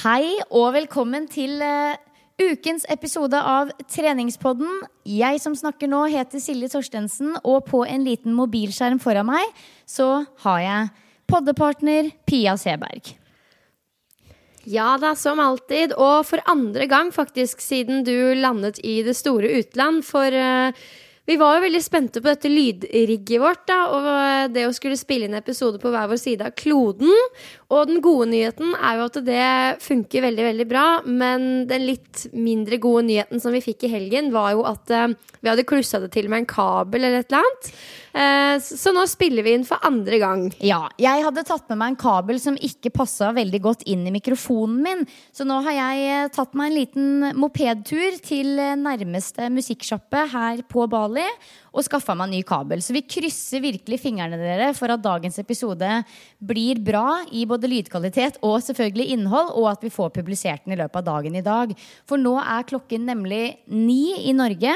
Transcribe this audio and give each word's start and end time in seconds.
Hei 0.00 0.38
og 0.56 0.70
velkommen 0.72 1.26
til 1.28 1.58
uh, 1.60 1.92
ukens 2.40 2.86
episode 2.88 3.36
av 3.36 3.68
Treningspodden. 3.84 4.78
Jeg 5.04 5.42
som 5.42 5.52
snakker 5.52 5.90
nå, 5.92 6.06
heter 6.08 6.40
Silje 6.40 6.70
Torstensen, 6.72 7.34
og 7.44 7.66
på 7.66 7.82
en 7.84 8.06
liten 8.06 8.32
mobilskjerm 8.32 8.96
foran 9.02 9.28
meg 9.28 9.44
så 9.84 10.22
har 10.46 10.62
jeg 10.64 10.86
poddepartner 11.28 12.08
Pia 12.24 12.54
Seberg. 12.56 13.12
Ja 14.64 14.94
da, 15.02 15.12
som 15.20 15.42
alltid. 15.44 15.92
Og 15.92 16.24
for 16.30 16.40
andre 16.48 16.88
gang, 16.88 17.12
faktisk, 17.12 17.60
siden 17.60 18.00
du 18.08 18.32
landet 18.40 18.80
i 18.80 19.02
det 19.04 19.18
store 19.20 19.52
utland. 19.60 20.00
For 20.08 20.32
eh, 20.32 20.80
vi 21.30 21.36
var 21.38 21.56
jo 21.56 21.62
veldig 21.62 21.80
spente 21.84 22.18
på 22.18 22.26
dette 22.26 22.50
lydrigget 22.50 23.38
vårt, 23.38 23.62
da, 23.70 23.78
og 23.94 24.54
det 24.54 24.64
å 24.66 24.72
skulle 24.74 24.98
spille 24.98 25.28
inn 25.28 25.36
episode 25.38 25.78
på 25.78 25.92
hver 25.92 26.08
vår 26.10 26.18
side 26.18 26.48
av 26.48 26.56
kloden. 26.58 27.12
Og 27.70 27.86
den 27.86 28.00
gode 28.02 28.26
nyheten 28.32 28.72
er 28.74 28.98
jo 28.98 29.06
at 29.06 29.18
det 29.28 29.46
funker 29.84 30.24
veldig, 30.26 30.46
veldig 30.48 30.66
bra. 30.72 30.84
Men 31.06 31.68
den 31.70 31.86
litt 31.86 32.24
mindre 32.34 32.80
gode 32.82 33.04
nyheten 33.06 33.42
som 33.42 33.54
vi 33.54 33.62
fikk 33.62 33.86
i 33.86 33.92
helgen, 33.92 34.32
var 34.34 34.56
jo 34.56 34.66
at 34.66 34.90
eh, 34.90 35.12
vi 35.38 35.52
hadde 35.52 35.68
klussa 35.70 36.02
det 36.02 36.10
til 36.16 36.26
med 36.32 36.42
en 36.42 36.50
kabel 36.50 37.06
eller 37.06 37.22
et 37.22 37.30
eller 37.30 37.46
annet. 37.46 37.72
Eh, 38.10 38.58
så 38.58 38.90
nå 38.94 39.04
spiller 39.06 39.46
vi 39.46 39.54
inn 39.54 39.66
for 39.66 39.82
andre 39.86 40.18
gang. 40.18 40.42
Ja, 40.64 40.82
jeg 40.98 41.22
hadde 41.22 41.44
tatt 41.46 41.68
med 41.70 41.78
meg 41.78 41.92
en 41.92 42.00
kabel 42.00 42.40
som 42.42 42.58
ikke 42.58 42.92
passa 42.94 43.30
veldig 43.36 43.60
godt 43.62 43.84
inn 43.90 44.02
i 44.08 44.14
mikrofonen 44.14 44.80
min. 44.82 45.04
Så 45.34 45.46
nå 45.46 45.60
har 45.66 45.76
jeg 45.76 46.08
eh, 46.08 46.30
tatt 46.34 46.56
meg 46.58 46.70
en 46.70 46.78
liten 46.78 47.38
mopedtur 47.38 48.18
til 48.26 48.58
eh, 48.58 48.76
nærmeste 48.80 49.50
musikksjappe 49.54 50.26
her 50.34 50.64
på 50.70 50.88
Bali 50.90 51.26
og 51.70 51.86
skaffa 51.86 52.16
meg 52.18 52.28
en 52.28 52.36
ny 52.38 52.42
kabel. 52.46 52.82
Så 52.82 52.96
vi 52.96 53.06
krysser 53.06 53.62
virkelig 53.62 54.00
fingrene 54.02 54.40
dere 54.40 54.72
for 54.74 54.90
at 54.90 55.04
dagens 55.04 55.38
episode 55.42 55.90
blir 56.42 56.82
bra 56.82 57.20
i 57.30 57.46
både 57.46 57.70
lydkvalitet 57.70 58.40
og 58.42 58.58
selvfølgelig 58.66 59.12
innhold, 59.14 59.54
og 59.54 59.70
at 59.70 59.84
vi 59.86 59.94
får 59.94 60.10
publisert 60.18 60.66
den 60.66 60.74
i 60.74 60.80
løpet 60.80 60.98
av 60.98 61.06
dagen 61.12 61.38
i 61.38 61.46
dag. 61.46 61.76
For 62.10 62.18
nå 62.18 62.34
er 62.42 62.66
klokken 62.66 63.06
nemlig 63.06 63.44
ni 63.70 64.16
i 64.26 64.34
Norge. 64.34 64.74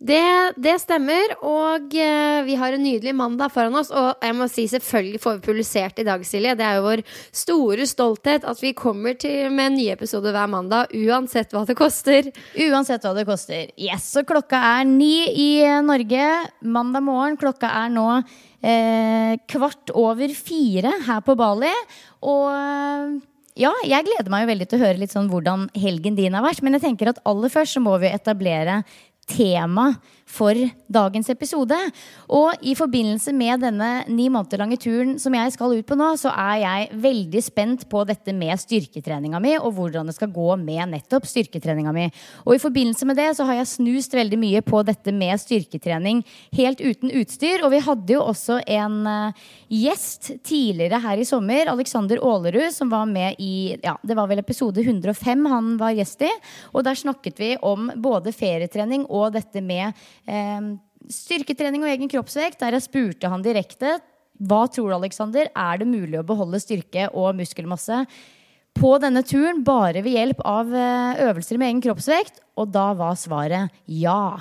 Det, 0.00 0.20
det 0.60 0.74
stemmer, 0.80 1.34
og 1.44 1.94
eh, 1.96 2.40
vi 2.46 2.56
har 2.56 2.72
en 2.72 2.82
nydelig 2.84 3.12
mandag 3.16 3.52
foran 3.52 3.76
oss. 3.80 3.90
Og 3.92 4.24
jeg 4.24 4.36
må 4.36 4.48
si 4.48 4.64
selvfølgelig 4.68 5.20
får 5.20 5.38
vi 5.38 5.44
publisert 5.44 6.00
i 6.00 6.06
dag, 6.08 6.24
Silje. 6.26 6.54
Det 6.56 6.66
er 6.66 6.78
jo 6.78 6.86
vår 6.86 7.02
store 7.36 7.86
stolthet 7.88 8.46
at 8.48 8.60
vi 8.64 8.74
kommer 8.76 9.16
til 9.20 9.52
med 9.52 9.70
en 9.70 9.78
ny 9.80 9.88
episode 9.92 10.32
hver 10.32 10.50
mandag, 10.52 10.92
uansett 10.96 11.52
hva 11.56 11.64
det 11.68 11.76
koster. 11.78 12.28
Uansett 12.68 13.04
hva 13.04 13.14
det 13.16 13.26
koster. 13.28 13.72
Yes, 13.80 14.08
så 14.12 14.24
klokka 14.28 14.60
er 14.74 14.86
ni 14.88 15.14
i 15.32 15.50
Norge 15.84 16.28
mandag 16.60 17.04
morgen. 17.04 17.40
Klokka 17.40 17.72
er 17.82 17.92
nå 17.92 18.08
eh, 18.16 19.36
kvart 19.52 19.92
over 19.96 20.36
fire 20.36 20.96
her 21.08 21.24
på 21.24 21.36
Bali. 21.40 21.72
Og 22.24 23.20
ja, 23.58 23.72
jeg 23.84 24.06
gleder 24.06 24.30
meg 24.32 24.44
jo 24.44 24.50
veldig 24.52 24.66
til 24.70 24.78
å 24.78 24.84
høre 24.86 25.00
litt 25.02 25.12
sånn 25.12 25.28
hvordan 25.28 25.66
helgen 25.76 26.16
din 26.16 26.36
har 26.36 26.44
vært. 26.44 26.62
Men 26.64 26.78
jeg 26.78 26.86
tenker 26.86 27.10
at 27.10 27.20
aller 27.28 27.52
først 27.52 27.76
så 27.76 27.82
må 27.84 27.96
vi 28.00 28.08
etablere 28.08 28.80
tema 29.36 29.94
for 30.30 30.56
dagens 30.90 31.30
episode. 31.32 31.76
Og 32.30 32.62
i 32.62 32.74
forbindelse 32.78 33.32
med 33.36 33.64
denne 33.64 33.90
ni 34.08 34.28
måneder 34.30 34.62
lange 34.62 34.78
turen 34.80 35.16
som 35.20 35.34
jeg 35.36 35.54
skal 35.54 35.74
ut 35.76 35.86
på 35.86 35.98
nå, 35.98 36.12
så 36.20 36.32
er 36.32 36.60
jeg 36.62 37.00
veldig 37.02 37.42
spent 37.44 37.86
på 37.90 38.04
dette 38.08 38.34
med 38.36 38.60
styrketreninga 38.60 39.40
mi, 39.42 39.56
og 39.58 39.74
hvordan 39.76 40.10
det 40.10 40.16
skal 40.16 40.32
gå 40.34 40.48
med 40.60 40.94
nettopp 40.94 41.26
styrketreninga 41.28 41.94
mi. 41.96 42.06
Og 42.46 42.56
i 42.56 42.62
forbindelse 42.62 43.08
med 43.08 43.18
det 43.20 43.30
så 43.38 43.46
har 43.48 43.60
jeg 43.60 43.72
snust 43.74 44.14
veldig 44.16 44.38
mye 44.40 44.62
på 44.66 44.82
dette 44.86 45.14
med 45.14 45.40
styrketrening 45.42 46.22
helt 46.56 46.80
uten 46.80 47.12
utstyr. 47.20 47.64
Og 47.66 47.74
vi 47.74 47.82
hadde 47.84 48.16
jo 48.16 48.24
også 48.30 48.60
en 48.70 49.00
uh, 49.06 49.46
gjest 49.70 50.32
tidligere 50.46 51.00
her 51.02 51.20
i 51.20 51.26
sommer, 51.28 51.70
Alexander 51.72 52.20
Aalerud, 52.22 52.70
som 52.74 52.92
var 52.92 53.08
med 53.10 53.40
i 53.42 53.76
ja, 53.82 53.96
det 54.02 54.16
var 54.18 54.30
vel 54.30 54.42
episode 54.42 54.82
105 54.84 55.46
han 55.50 55.74
var 55.80 55.96
gjest 55.96 56.26
i. 56.26 56.32
Og 56.74 56.84
der 56.86 56.98
snakket 56.98 57.40
vi 57.40 57.54
om 57.66 57.90
både 58.00 58.34
ferietrening 58.36 59.06
og 59.08 59.34
dette 59.36 59.62
med 59.64 59.90
eh, 59.90 60.19
styrketrening 61.10 61.84
og 61.84 61.92
egen 61.92 62.10
kroppsvekt, 62.10 62.60
der 62.60 62.76
jeg 62.76 62.86
spurte 62.86 63.30
han 63.32 63.44
direkte 63.44 63.98
hva 64.40 64.64
tror 64.72 64.88
du, 64.88 64.96
Alexander, 64.96 65.50
er 65.52 65.80
det 65.80 65.88
mulig 65.88 66.16
å 66.16 66.24
beholde 66.24 66.60
styrke 66.62 67.10
og 67.12 67.36
muskelmasse 67.36 68.06
på 68.78 68.92
denne 69.02 69.20
turen 69.26 69.60
bare 69.66 70.00
ved 70.00 70.16
hjelp 70.16 70.40
av 70.48 70.70
eh, 70.72 71.20
øvelser 71.26 71.60
med 71.60 71.68
egen 71.68 71.82
kroppsvekt? 71.84 72.40
Og 72.56 72.70
da 72.72 72.90
var 72.96 73.18
svaret 73.20 73.74
ja. 73.84 74.40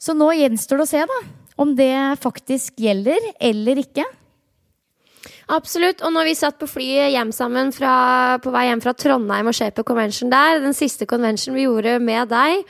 Så 0.00 0.16
nå 0.16 0.30
gjenstår 0.38 0.80
det 0.80 0.86
å 0.86 0.92
se 0.94 1.02
da, 1.10 1.20
om 1.60 1.74
det 1.76 1.92
faktisk 2.24 2.80
gjelder 2.80 3.20
eller 3.36 3.84
ikke. 3.84 4.06
Absolutt. 5.52 6.00
Og 6.00 6.12
når 6.14 6.30
vi 6.30 6.36
satt 6.38 6.56
på 6.60 6.68
flyet 6.68 7.12
hjem 7.12 7.32
sammen 7.34 7.72
fra, 7.74 7.94
på 8.40 8.52
vei 8.54 8.66
hjem 8.70 8.82
fra 8.84 8.94
Trondheim 8.96 9.50
og 9.50 9.56
Shaper 9.56 9.84
Convention 9.86 10.32
der, 10.32 10.62
den 10.64 10.76
siste 10.76 11.08
convention 11.08 11.56
vi 11.56 11.66
gjorde 11.66 11.98
med 12.00 12.32
deg, 12.32 12.64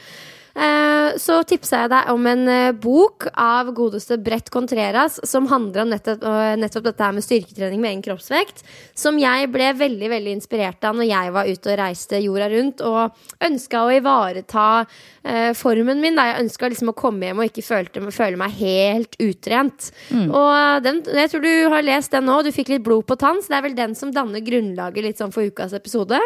så 1.18 1.40
tipsa 1.48 1.82
jeg 1.82 1.90
deg 1.90 2.10
om 2.12 2.26
en 2.30 2.44
eh, 2.50 2.74
bok 2.78 3.26
av 3.34 3.72
godeste 3.74 4.18
Brett 4.22 4.50
Contreras 4.54 5.18
som 5.26 5.48
handler 5.50 5.82
om 5.82 5.90
nettopp, 5.90 6.22
eh, 6.30 6.54
nettopp, 6.60 6.84
dette 6.86 7.06
her 7.06 7.16
med 7.16 7.26
styrketrening 7.26 7.80
med 7.82 7.90
egen 7.90 8.04
kroppsvekt. 8.04 8.62
Som 8.94 9.18
jeg 9.18 9.50
ble 9.54 9.72
veldig 9.78 10.10
veldig 10.12 10.36
inspirert 10.38 10.86
av 10.86 10.98
når 10.98 11.10
jeg 11.10 11.34
var 11.34 11.50
ute 11.50 11.72
og 11.72 11.80
reiste 11.80 12.22
jorda 12.22 12.48
rundt 12.52 12.84
og 12.86 13.44
ønska 13.48 13.82
å 13.82 13.92
ivareta 13.96 14.68
eh, 14.82 14.94
formen 15.56 16.02
min. 16.02 16.18
Da. 16.18 16.26
Jeg 16.30 16.44
ønska 16.44 16.68
liksom 16.72 16.92
å 16.92 16.96
komme 16.98 17.28
hjem 17.28 17.42
og 17.42 17.48
ikke 17.48 17.64
følte, 17.64 18.02
føle 18.14 18.40
meg 18.40 18.56
helt 18.58 19.16
utrent. 19.22 19.90
Mm. 20.10 20.26
Og 20.28 20.84
den, 20.84 21.00
jeg 21.20 21.32
tror 21.32 21.44
du 21.44 21.52
har 21.72 21.86
lest 21.86 22.12
den 22.14 22.28
nå, 22.28 22.40
du 22.44 22.52
fikk 22.54 22.74
litt 22.74 22.84
blod 22.84 23.06
på 23.08 23.16
tann, 23.20 23.40
så 23.42 23.54
det 23.54 23.60
er 23.60 23.66
vel 23.68 23.78
den 23.78 23.96
som 23.98 24.12
danner 24.14 24.44
grunnlaget 24.44 25.08
litt 25.08 25.22
sånn 25.22 25.32
for 25.34 25.46
ukas 25.48 25.72
episode? 25.76 26.20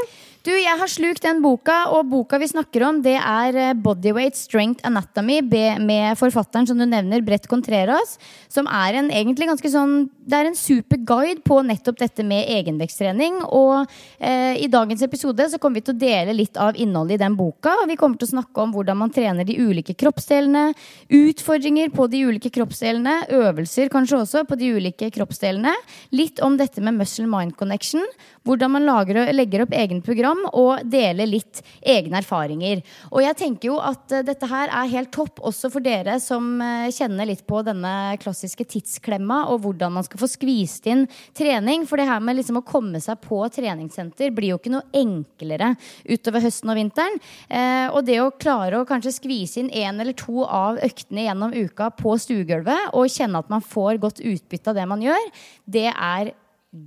Du, 0.47 0.53
jeg 0.55 0.79
har 0.81 0.89
slukt 0.89 1.25
den 1.27 1.43
boka, 1.45 1.75
og 1.93 2.07
boka 2.09 2.39
vi 2.41 2.47
snakker 2.49 2.85
om, 2.87 3.03
det 3.05 3.17
er 3.19 3.75
Bodyweight 3.77 4.39
Strength 4.39 4.87
Anatomy 4.87 5.43
med 5.45 6.17
forfatteren 6.17 6.65
som 6.65 6.79
du 6.79 6.87
nevner, 6.89 7.21
Brett 7.27 7.45
Contreras. 7.51 8.17
Som 8.49 8.65
er 8.71 8.97
en 8.97 9.11
egentlig 9.13 9.49
ganske 9.51 9.69
sånn 9.69 10.09
Det 10.29 10.39
er 10.39 10.49
en 10.49 10.57
super 10.57 10.97
guide 11.05 11.43
på 11.45 11.59
nettopp 11.65 11.99
dette 12.01 12.25
med 12.25 12.49
egenveksttrening. 12.49 13.43
Og 13.45 13.91
eh, 14.21 14.57
i 14.63 14.71
dagens 14.73 15.05
episode 15.05 15.51
så 15.53 15.61
kommer 15.61 15.81
vi 15.81 15.87
til 15.89 15.97
å 15.97 16.01
dele 16.01 16.37
litt 16.37 16.57
av 16.57 16.77
innholdet 16.81 17.19
i 17.19 17.23
den 17.25 17.37
boka. 17.37 17.75
Og 17.83 17.91
vi 17.91 17.99
kommer 18.01 18.17
til 18.17 18.31
å 18.31 18.35
snakke 18.37 18.65
om 18.65 18.73
hvordan 18.73 18.88
man 18.97 19.13
trener 19.13 19.45
de 19.45 19.59
ulike 19.61 19.93
kroppsdelene. 19.99 20.73
Utfordringer 21.13 21.93
på 21.93 22.07
de 22.09 22.25
ulike 22.31 22.53
kroppsdelene. 22.55 23.27
Øvelser 23.35 23.93
kanskje 23.93 24.23
også 24.23 24.45
på 24.49 24.57
de 24.57 24.73
ulike 24.79 25.11
kroppsdelene. 25.13 25.75
Litt 26.17 26.41
om 26.45 26.57
dette 26.57 26.81
med 26.81 26.97
muscle 26.97 27.29
mind 27.29 27.57
connection. 27.59 28.05
Hvordan 28.49 28.73
man 28.73 28.87
lager 28.89 29.19
legger 29.33 29.65
opp 29.65 29.75
egen 29.77 30.01
program 30.05 30.41
og 30.53 30.85
deler 30.89 31.29
litt 31.29 31.61
egne 31.83 32.23
erfaringer. 32.23 32.83
Og 33.13 33.23
jeg 33.25 33.37
tenker 33.39 33.71
jo 33.73 33.79
at 33.83 34.15
uh, 34.15 34.23
dette 34.27 34.49
her 34.49 34.73
er 34.73 34.93
helt 34.93 35.13
topp 35.15 35.43
også 35.45 35.71
for 35.73 35.85
dere 35.85 36.19
som 36.23 36.57
uh, 36.63 36.89
kjenner 36.95 37.29
litt 37.29 37.45
på 37.49 37.61
denne 37.67 38.17
klassiske 38.23 38.67
tidsklemma 38.69 39.45
og 39.53 39.63
hvordan 39.65 39.99
man 39.99 40.07
skal 40.07 40.23
få 40.23 40.31
skvist 40.31 40.89
inn 40.91 41.07
trening. 41.37 41.87
For 41.89 42.01
det 42.01 42.09
her 42.09 42.23
med 42.25 42.39
liksom 42.39 42.61
å 42.61 42.67
komme 42.67 43.03
seg 43.05 43.21
på 43.25 43.41
treningssenter 43.55 44.33
blir 44.35 44.55
jo 44.55 44.61
ikke 44.61 44.75
noe 44.75 44.89
enklere 44.97 45.75
utover 46.09 46.45
høsten 46.45 46.73
og 46.73 46.81
vinteren. 46.81 47.19
Uh, 47.51 47.89
og 47.93 48.03
det 48.09 48.21
å 48.23 48.33
klare 48.39 48.78
å 48.81 48.89
kanskje 48.89 49.15
skvise 49.17 49.63
inn 49.63 49.71
én 49.71 50.01
eller 50.01 50.17
to 50.19 50.45
av 50.45 50.81
øktene 50.85 51.27
gjennom 51.27 51.55
uka 51.55 51.91
på 51.99 52.17
stuegulvet 52.21 52.93
og 52.97 53.11
kjenne 53.13 53.43
at 53.43 53.51
man 53.53 53.65
får 53.65 54.01
godt 54.03 54.23
utbytte 54.23 54.73
av 54.73 54.79
det 54.79 54.87
man 54.91 55.03
gjør, 55.05 55.33
det 55.67 55.89
er 55.93 56.33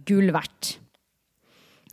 gull 0.08 0.32
verdt. 0.34 0.78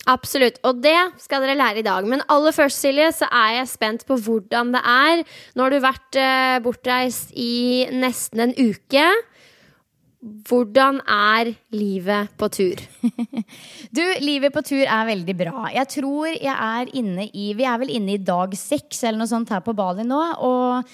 Absolutt. 0.09 0.57
Og 0.65 0.79
det 0.81 0.97
skal 1.21 1.45
dere 1.45 1.59
lære 1.59 1.83
i 1.83 1.87
dag. 1.87 2.07
Men 2.09 2.25
aller 2.33 2.55
først, 2.57 2.81
Silje, 2.81 3.11
så 3.13 3.29
er 3.29 3.59
jeg 3.59 3.73
spent 3.75 4.07
på 4.09 4.17
hvordan 4.25 4.73
det 4.73 4.81
er. 4.81 5.25
Nå 5.53 5.67
har 5.67 5.75
du 5.75 5.83
vært 5.85 6.19
eh, 6.21 6.61
bortreist 6.65 7.35
i 7.37 7.85
nesten 7.93 8.47
en 8.47 8.55
uke. 8.57 9.05
Hvordan 10.19 10.99
er 11.07 11.53
livet 11.71 12.33
på 12.41 12.49
tur? 12.51 12.81
du, 13.97 14.03
livet 14.19 14.51
på 14.51 14.65
tur 14.67 14.83
er 14.83 15.07
veldig 15.13 15.37
bra. 15.39 15.69
Jeg 15.71 15.91
tror 15.93 16.33
jeg 16.33 16.55
er 16.55 16.91
inne 16.99 17.29
i 17.31 17.53
Vi 17.55 17.67
er 17.69 17.79
vel 17.79 17.93
inne 17.95 18.17
i 18.17 18.23
dag 18.23 18.57
seks 18.59 19.05
eller 19.05 19.23
noe 19.23 19.31
sånt 19.31 19.53
her 19.55 19.63
på 19.63 19.77
Bali 19.79 20.03
nå. 20.09 20.19
Og 20.43 20.91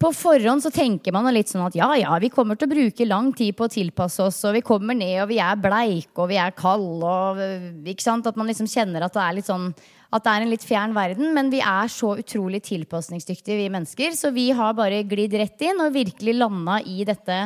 på 0.00 0.10
forhånd 0.16 0.64
så 0.64 0.72
tenker 0.74 1.14
man 1.14 1.28
litt 1.30 1.52
sånn 1.52 1.62
at 1.66 1.76
ja, 1.78 1.92
ja, 2.00 2.16
vi 2.18 2.32
kommer 2.32 2.58
til 2.58 2.66
å 2.66 2.72
bruke 2.72 3.06
lang 3.06 3.30
tid 3.36 3.54
på 3.54 3.68
å 3.68 3.70
tilpasse 3.70 4.24
oss, 4.24 4.38
og 4.48 4.56
vi 4.56 4.64
kommer 4.64 4.96
ned, 4.96 5.18
og 5.22 5.28
vi 5.28 5.36
er 5.44 5.58
bleike, 5.60 6.14
og 6.16 6.30
vi 6.32 6.38
er 6.40 6.54
kalde, 6.56 7.10
og 7.10 7.90
ikke 7.92 8.06
sant? 8.06 8.26
At 8.26 8.38
man 8.40 8.48
liksom 8.48 8.70
kjenner 8.70 9.04
at 9.04 9.14
det 9.14 9.26
er 9.26 9.36
litt 9.36 9.50
sånn 9.50 9.68
at 10.10 10.24
det 10.24 10.32
er 10.32 10.42
en 10.42 10.50
litt 10.50 10.64
fjern 10.66 10.96
verden, 10.96 11.28
men 11.36 11.52
vi 11.52 11.60
er 11.62 11.92
så 11.92 12.16
utrolig 12.18 12.64
tilpasningsdyktige, 12.66 13.60
vi 13.60 13.68
mennesker. 13.70 14.16
Så 14.18 14.32
vi 14.34 14.48
har 14.56 14.74
bare 14.74 15.04
glidd 15.06 15.36
rett 15.38 15.62
inn 15.68 15.84
og 15.84 15.94
virkelig 15.94 16.34
landa 16.40 16.80
i 16.82 17.04
dette 17.06 17.44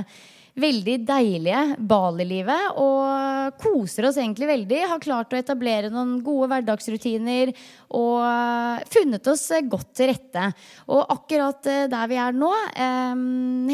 veldig 0.60 0.98
deilige 1.06 1.62
Bali-livet. 1.78 2.78
Og 2.80 3.58
koser 3.60 4.08
oss 4.08 4.18
egentlig 4.20 4.48
veldig. 4.48 4.80
Har 4.90 5.02
klart 5.02 5.34
å 5.34 5.38
etablere 5.38 5.90
noen 5.92 6.16
gode 6.24 6.50
hverdagsrutiner. 6.52 7.52
Og 7.94 8.84
funnet 8.90 9.30
oss 9.30 9.46
godt 9.70 9.92
til 9.98 10.10
rette. 10.12 10.48
Og 10.90 11.02
akkurat 11.14 11.70
eh, 11.70 11.86
der 11.90 12.10
vi 12.10 12.18
er 12.20 12.36
nå, 12.36 12.50
eh, 12.74 13.24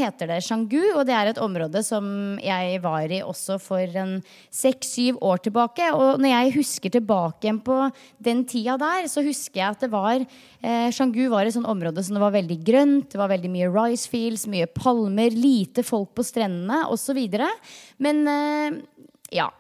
heter 0.01 0.33
det 0.33 0.41
Shangu. 0.47 0.81
Og 0.97 1.05
det 1.09 1.17
er 1.17 1.33
et 1.33 1.43
område 1.43 1.85
som 1.87 2.39
jeg 2.43 2.81
var 2.85 3.13
i 3.13 3.23
også 3.25 3.59
for 3.63 4.01
en 4.01 4.19
seks-syv 4.55 5.21
år 5.25 5.45
tilbake. 5.47 5.91
Og 5.97 6.21
når 6.21 6.35
jeg 6.35 6.57
husker 6.59 6.97
tilbake 6.97 7.47
igjen 7.47 7.63
på 7.65 7.83
den 8.21 8.45
tida 8.49 8.77
der, 8.81 9.09
så 9.11 9.25
husker 9.25 9.63
jeg 9.63 9.77
at 9.77 9.85
det 9.85 9.93
var 9.93 10.21
eh, 10.21 10.89
Shangu 10.95 11.27
var 11.33 11.47
et 11.47 11.57
sånt 11.57 11.69
område 11.71 12.05
som 12.05 12.17
det 12.17 12.25
var 12.25 12.37
veldig 12.37 12.61
grønt. 12.65 13.11
Det 13.13 13.21
var 13.21 13.33
veldig 13.33 13.53
mye 13.53 13.71
rice 13.73 14.09
fields, 14.11 14.49
mye 14.51 14.69
palmer, 14.73 15.33
lite 15.33 15.85
folk 15.87 16.13
på 16.17 16.27
strendene 16.27 16.70
spennende 16.71 16.87
osv. 16.91 17.19
Men 17.99 18.29
eh, 18.29 18.83
ja. 19.31 19.51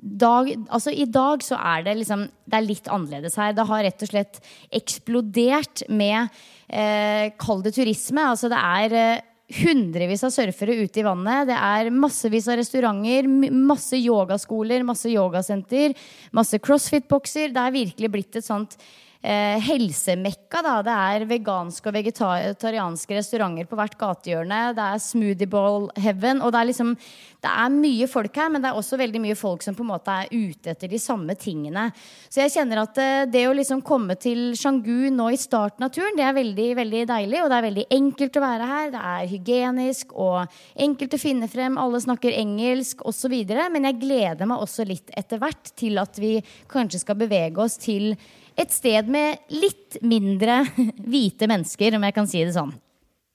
Dag, 0.00 0.48
altså 0.70 0.92
I 0.94 1.04
dag 1.10 1.42
så 1.42 1.58
er 1.58 1.82
det 1.84 1.96
liksom 1.98 2.22
Det 2.46 2.56
er 2.56 2.64
litt 2.64 2.86
annerledes 2.88 3.34
her. 3.36 3.52
Det 3.52 3.66
har 3.66 3.82
rett 3.84 4.04
og 4.04 4.08
slett 4.12 4.38
eksplodert 4.72 5.82
med 5.90 6.30
eh, 6.68 7.34
Kall 7.36 7.60
det 7.62 7.74
turisme. 7.74 8.22
Altså 8.22 8.48
det 8.48 8.60
er 8.60 8.94
eh, 8.96 9.26
hundrevis 9.60 10.22
av 10.24 10.32
surfere 10.32 10.78
ute 10.78 11.02
i 11.02 11.04
vannet. 11.04 11.50
Det 11.50 11.58
er 11.58 11.90
massevis 11.92 12.48
av 12.48 12.60
restauranter, 12.62 13.26
masse 13.50 13.98
yogaskoler, 13.98 14.86
masse 14.86 15.10
yogasenter, 15.10 15.96
masse 16.32 16.62
crossfit-bokser. 16.62 17.50
Det 17.52 17.66
er 17.66 17.78
virkelig 17.80 18.12
blitt 18.14 18.38
et 18.38 18.46
sånt 18.46 18.78
eh, 19.22 19.58
helsemekka. 19.64 20.62
Da. 20.64 20.76
Det 20.84 20.94
er 20.94 21.26
veganske 21.30 21.90
og 21.90 21.96
vegetarianske 21.96 23.18
restauranter 23.18 23.68
på 23.68 23.78
hvert 23.78 23.98
gatehjørne. 24.00 24.60
Det 24.76 24.86
er 24.86 25.02
smoothie 25.04 25.50
bowl 25.50 25.90
heaven. 26.00 26.42
Og 26.44 26.52
det 26.52 26.62
er 26.62 26.70
liksom 26.72 26.96
det 27.40 27.48
er 27.48 27.72
mye 27.72 28.04
folk 28.10 28.34
her, 28.36 28.50
men 28.52 28.60
det 28.60 28.68
er 28.68 28.76
også 28.76 28.98
veldig 29.00 29.20
mye 29.24 29.36
folk 29.38 29.62
som 29.64 29.76
på 29.76 29.80
en 29.80 29.90
måte 29.94 30.12
er 30.12 30.28
ute 30.28 30.74
etter 30.74 30.90
de 30.92 30.98
samme 31.00 31.32
tingene. 31.40 31.86
Så 32.28 32.42
jeg 32.42 32.52
kjenner 32.52 32.82
at 32.82 33.00
eh, 33.00 33.28
det 33.32 33.46
å 33.48 33.54
liksom 33.56 33.80
komme 33.86 34.16
til 34.20 34.50
Shangu 34.58 35.08
nå 35.14 35.30
i 35.32 35.40
starten 35.40 35.86
av 35.86 35.94
turen, 35.94 36.18
det 36.18 36.26
er 36.26 36.36
veldig 36.36 36.68
veldig 36.82 37.04
deilig. 37.08 37.40
Og 37.40 37.48
det 37.48 37.58
er 37.58 37.68
veldig 37.68 37.86
enkelt 37.96 38.36
å 38.36 38.44
være 38.44 38.68
her. 38.74 38.92
Det 38.92 39.04
er 39.14 39.30
hygienisk 39.32 40.12
og 40.12 40.60
enkelt 40.88 41.16
å 41.16 41.22
finne 41.22 41.48
frem. 41.50 41.80
Alle 41.80 42.02
snakker 42.04 42.36
engelsk 42.36 43.06
osv. 43.08 43.38
Men 43.72 43.88
jeg 43.88 44.00
gleder 44.02 44.50
meg 44.50 44.60
også 44.60 44.84
litt 44.88 45.08
etter 45.16 45.40
hvert 45.40 45.72
til 45.80 46.00
at 46.02 46.20
vi 46.20 46.36
kanskje 46.70 47.00
skal 47.06 47.18
bevege 47.20 47.64
oss 47.64 47.80
til 47.80 48.12
et 48.60 48.74
sted 48.74 49.08
med 49.10 49.40
litt 49.52 49.98
mindre 50.04 50.62
hvite 51.10 51.48
mennesker, 51.50 51.96
om 51.96 52.06
jeg 52.06 52.16
kan 52.16 52.30
si 52.30 52.44
det 52.44 52.54
sånn. 52.56 52.72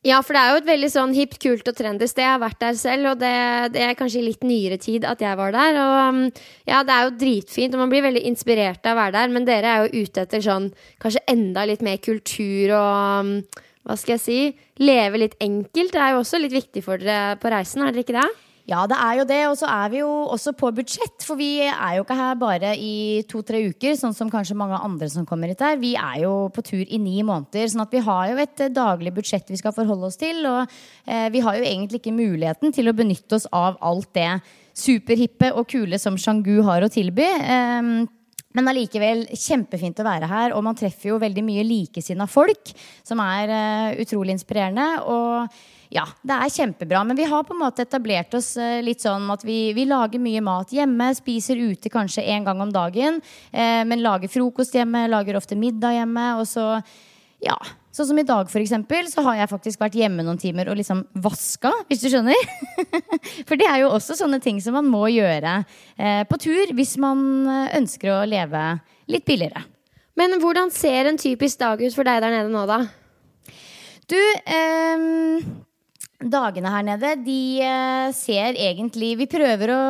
Ja, 0.05 0.19
for 0.21 0.37
det 0.37 0.41
er 0.43 0.51
jo 0.53 0.57
et 0.59 0.67
veldig 0.67 0.87
sånn 0.93 1.13
hipt, 1.17 1.39
kult 1.41 1.65
og 1.65 1.77
trendy 1.79 2.05
sted. 2.05 2.21
Jeg 2.21 2.35
har 2.35 2.41
vært 2.43 2.59
der 2.61 2.75
selv, 2.77 3.07
og 3.15 3.21
det, 3.23 3.31
det, 3.73 3.81
er 3.81 3.97
kanskje 3.97 4.19
i 4.19 4.27
litt 4.27 4.43
nyere 4.45 4.77
tid 4.77 5.07
at 5.09 5.23
jeg 5.23 5.39
var 5.39 5.55
der. 5.55 5.79
Og 5.81 5.93
um, 6.13 6.19
ja, 6.69 6.83
det 6.85 6.93
er 6.93 7.07
jo 7.07 7.15
dritfint, 7.23 7.73
og 7.73 7.81
man 7.81 7.89
blir 7.89 8.05
veldig 8.05 8.21
inspirert 8.29 8.85
av 8.85 8.93
å 8.93 8.99
være 9.01 9.15
der. 9.17 9.33
Men 9.33 9.47
dere 9.49 9.71
er 9.71 9.87
jo 9.87 10.03
ute 10.05 10.27
etter 10.27 10.45
sånn 10.45 10.69
kanskje 11.01 11.25
enda 11.33 11.65
litt 11.65 11.81
mer 11.85 11.97
kultur 12.05 12.75
og 12.77 13.25
um, 13.25 13.33
hva 13.85 13.97
skal 13.97 14.19
jeg 14.19 14.23
si, 14.27 14.39
leve 14.81 15.23
litt 15.23 15.39
enkelt. 15.41 15.93
Det 15.97 16.03
er 16.03 16.13
jo 16.13 16.21
også 16.21 16.41
litt 16.43 16.53
viktig 16.53 16.85
for 16.85 17.01
dere 17.01 17.39
på 17.41 17.49
reisen, 17.53 17.81
er 17.81 17.93
dere 17.93 18.05
ikke 18.05 18.19
det? 18.19 18.29
Ja, 18.65 18.81
det 18.89 18.97
er 18.97 19.19
jo 19.19 19.25
det. 19.29 19.41
Og 19.51 19.57
så 19.59 19.69
er 19.69 19.91
vi 19.93 19.99
jo 20.01 20.09
også 20.33 20.55
på 20.57 20.71
budsjett. 20.73 21.21
For 21.25 21.37
vi 21.37 21.67
er 21.67 21.97
jo 21.97 22.05
ikke 22.05 22.17
her 22.17 22.39
bare 22.41 22.73
i 22.81 23.21
to-tre 23.29 23.61
uker, 23.69 23.93
sånn 23.99 24.15
som 24.17 24.31
kanskje 24.33 24.57
mange 24.57 24.79
andre 24.81 25.09
som 25.11 25.27
kommer 25.29 25.51
hit 25.53 25.61
her. 25.61 25.77
Vi 25.81 25.93
er 25.99 26.23
jo 26.23 26.33
på 26.53 26.65
tur 26.65 26.81
i 26.81 26.99
ni 27.01 27.19
måneder. 27.21 27.69
sånn 27.69 27.85
at 27.85 27.93
vi 27.93 28.01
har 28.07 28.31
jo 28.31 28.41
et 28.41 28.65
eh, 28.65 28.73
daglig 28.73 29.13
budsjett 29.13 29.53
vi 29.53 29.61
skal 29.61 29.75
forholde 29.75 30.09
oss 30.09 30.17
til. 30.17 30.41
Og 30.49 30.65
eh, 31.05 31.29
vi 31.29 31.45
har 31.45 31.59
jo 31.59 31.69
egentlig 31.69 32.01
ikke 32.01 32.17
muligheten 32.17 32.73
til 32.73 32.89
å 32.89 32.97
benytte 32.97 33.37
oss 33.37 33.45
av 33.53 33.77
alt 33.85 34.09
det 34.17 34.31
superhippe 34.75 35.53
og 35.55 35.69
kule 35.71 36.01
som 36.01 36.17
Shangu 36.17 36.57
har 36.65 36.81
å 36.81 36.91
tilby. 36.91 37.29
Eh, 37.45 38.09
men 38.55 38.71
allikevel 38.71 39.25
kjempefint 39.35 39.99
å 39.99 40.07
være 40.07 40.29
her, 40.31 40.53
og 40.55 40.63
man 40.63 40.77
treffer 40.79 41.11
jo 41.11 41.21
veldig 41.21 41.43
mye 41.43 41.65
likesinna 41.67 42.27
folk, 42.31 42.71
som 43.03 43.19
er 43.19 43.51
uh, 43.51 43.97
utrolig 43.99 44.37
inspirerende. 44.37 44.85
Og 45.11 45.57
ja, 45.93 46.05
det 46.25 46.37
er 46.37 46.53
kjempebra. 46.53 47.03
Men 47.07 47.17
vi 47.19 47.27
har 47.29 47.45
på 47.45 47.55
en 47.55 47.61
måte 47.61 47.85
etablert 47.85 48.33
oss 48.37 48.53
uh, 48.57 48.81
litt 48.85 49.05
sånn 49.05 49.29
at 49.33 49.45
vi, 49.45 49.73
vi, 49.77 49.87
lager 49.89 50.21
mye 50.21 50.43
mat 50.45 50.73
hjemme. 50.73 51.11
Spiser 51.17 51.61
ute 51.61 51.91
kanskje 51.93 52.25
én 52.25 52.45
gang 52.47 52.61
om 52.63 52.73
dagen. 52.73 53.21
Eh, 53.51 53.81
men 53.87 54.03
lager 54.03 54.31
frokost 54.31 54.75
hjemme, 54.75 55.05
lager 55.11 55.37
ofte 55.37 55.57
middag 55.59 55.99
hjemme. 55.99 56.29
Og 56.41 56.47
så, 56.49 56.69
ja 57.43 57.57
Sånn 57.95 58.09
som 58.09 58.17
i 58.19 58.25
dag, 58.27 58.49
for 58.51 58.59
eksempel, 58.59 59.07
så 59.07 59.23
har 59.23 59.37
jeg 59.39 59.47
faktisk 59.53 59.79
vært 59.79 59.93
hjemme 59.95 60.23
noen 60.25 60.39
timer 60.39 60.67
og 60.67 60.75
liksom 60.75 61.05
vaska, 61.23 61.69
hvis 61.87 62.01
du 62.03 62.09
skjønner. 62.11 62.49
for 63.47 63.55
det 63.55 63.69
er 63.69 63.85
jo 63.85 63.93
også 63.95 64.17
sånne 64.19 64.41
ting 64.43 64.59
som 64.59 64.75
man 64.75 64.89
må 64.91 65.05
gjøre 65.13 65.61
eh, 65.63 66.25
på 66.27 66.39
tur 66.43 66.73
hvis 66.75 66.97
man 66.99 67.21
eh, 67.47 67.77
ønsker 67.79 68.11
å 68.11 68.25
leve 68.27 68.65
litt 69.07 69.23
billigere. 69.23 69.63
Men 70.19 70.35
hvordan 70.43 70.73
ser 70.75 71.07
en 71.07 71.19
typisk 71.21 71.61
dag 71.63 71.79
ut 71.79 71.95
for 71.95 72.07
deg 72.07 72.19
der 72.25 72.35
nede 72.35 72.51
nå, 72.51 72.65
da? 72.67 72.81
Du, 74.11 74.19
eh, 74.19 75.07
Dagene 76.15 76.71
her 76.71 76.85
nede, 76.87 77.11
de 77.25 77.41
eh, 77.59 78.09
ser 78.15 78.55
egentlig 78.55 79.17
Vi 79.19 79.27
prøver 79.27 79.71
å 79.73 79.81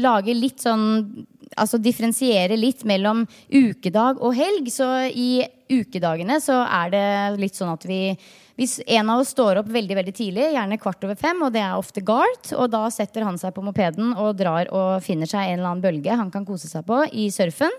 lage 0.00 0.32
litt 0.32 0.64
sånn 0.64 1.26
altså 1.54 1.78
differensiere 1.78 2.56
litt 2.58 2.80
mellom 2.88 3.24
ukedag 3.52 4.22
og 4.24 4.32
helg. 4.34 4.70
Så 4.72 4.88
i 5.10 5.44
ukedagene 5.70 6.40
så 6.42 6.62
er 6.64 6.94
det 6.94 7.04
litt 7.42 7.58
sånn 7.58 7.74
at 7.74 7.84
vi 7.88 8.16
hvis 8.54 8.76
en 8.86 9.08
av 9.10 9.18
oss 9.18 9.32
står 9.34 9.58
opp 9.58 9.70
veldig 9.74 9.96
veldig 9.98 10.12
tidlig, 10.14 10.44
gjerne 10.54 10.78
kvart 10.78 11.02
over 11.02 11.18
fem, 11.18 11.40
og 11.42 11.50
det 11.56 11.62
er 11.64 11.74
ofte 11.74 12.04
Gart, 12.06 12.52
og 12.54 12.68
da 12.70 12.84
setter 12.94 13.24
han 13.26 13.38
seg 13.40 13.50
på 13.56 13.64
mopeden 13.66 14.12
og 14.14 14.36
drar 14.38 14.70
og 14.70 15.02
finner 15.02 15.26
seg 15.26 15.48
en 15.48 15.58
eller 15.58 15.72
annen 15.72 15.82
bølge 15.82 16.18
han 16.20 16.30
kan 16.30 16.46
kose 16.46 16.70
seg 16.70 16.86
på 16.86 17.00
i 17.10 17.26
surfen. 17.34 17.74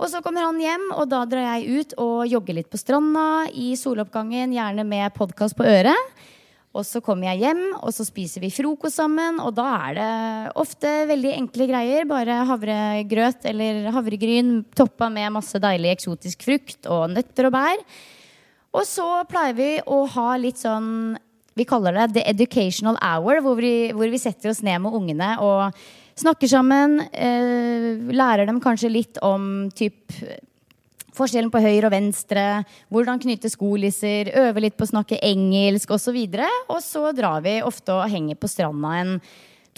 Og 0.00 0.08
så 0.08 0.22
kommer 0.24 0.46
han 0.46 0.62
hjem, 0.62 0.86
og 0.94 1.10
da 1.12 1.24
drar 1.28 1.58
jeg 1.58 1.76
ut 1.76 1.94
og 2.00 2.24
jogger 2.30 2.56
litt 2.56 2.70
på 2.72 2.80
stranda 2.80 3.50
i 3.52 3.74
soloppgangen, 3.76 4.54
gjerne 4.56 4.86
med 4.88 5.12
podkast 5.18 5.58
på 5.58 5.68
øret. 5.68 6.24
Og 6.76 6.84
så 6.84 7.00
kommer 7.02 7.30
jeg 7.30 7.46
hjem, 7.46 7.62
og 7.80 7.92
så 7.96 8.04
spiser 8.04 8.44
vi 8.44 8.52
frokost 8.52 9.00
sammen. 9.00 9.40
Og 9.40 9.54
da 9.56 9.66
er 9.88 9.96
det 9.96 10.10
ofte 10.60 10.90
veldig 11.08 11.32
enkle 11.38 11.68
greier. 11.70 12.08
Bare 12.08 12.42
havregrøt 12.48 13.48
eller 13.48 13.88
havregryn 13.94 14.60
toppa 14.76 15.08
med 15.12 15.32
masse 15.38 15.58
deilig 15.62 15.94
eksotisk 15.96 16.44
frukt 16.46 16.90
og 16.92 17.08
nøtter 17.14 17.48
og 17.48 17.56
bær. 17.56 17.86
Og 18.76 18.84
så 18.84 19.06
pleier 19.30 19.56
vi 19.56 19.70
å 19.88 20.02
ha 20.12 20.28
litt 20.40 20.60
sånn 20.60 21.16
Vi 21.58 21.64
kaller 21.66 21.96
det 21.96 22.12
the 22.14 22.22
educational 22.30 22.94
hour, 23.02 23.40
hvor 23.42 23.56
vi, 23.58 23.90
hvor 23.90 24.06
vi 24.12 24.20
setter 24.22 24.52
oss 24.52 24.60
ned 24.62 24.78
med 24.84 24.94
ungene 24.94 25.32
og 25.42 25.74
snakker 26.18 26.46
sammen. 26.46 27.00
Eh, 27.10 27.98
lærer 28.14 28.46
dem 28.46 28.60
kanskje 28.62 28.92
litt 28.92 29.18
om 29.26 29.66
typ 29.74 30.14
forskjellen 31.18 31.50
på 31.52 31.62
høyre 31.62 31.88
og 31.88 31.94
venstre, 31.94 32.46
hvordan 32.94 33.20
knytte 33.22 33.50
skolisser, 33.52 34.30
øve 34.38 34.64
litt 34.64 34.78
på 34.78 34.86
å 34.86 34.92
snakke 34.92 35.20
engelsk 35.24 35.92
osv. 35.96 36.16
Og, 36.16 36.40
så 36.40 36.48
og 36.70 36.82
så 36.84 37.04
drar 37.16 37.44
vi 37.44 37.58
ofte 37.66 37.96
og 37.96 38.08
henger 38.10 38.38
på 38.38 38.50
stranda 38.50 38.96
en 39.02 39.16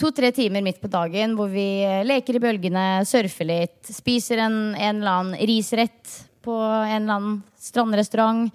to-tre 0.01 0.31
timer 0.33 0.63
midt 0.65 0.81
på 0.81 0.89
dagen 0.89 1.35
hvor 1.37 1.51
vi 1.51 1.83
leker 2.07 2.37
i 2.37 2.41
bølgene, 2.41 2.85
surfer 3.05 3.49
litt, 3.49 3.79
spiser 3.85 4.41
en, 4.47 4.59
en 4.73 5.01
eller 5.01 5.11
annen 5.11 5.47
risrett 5.49 6.17
på 6.41 6.55
en 6.57 7.03
eller 7.03 7.17
annen 7.17 7.41
strandrestaurant. 7.61 8.49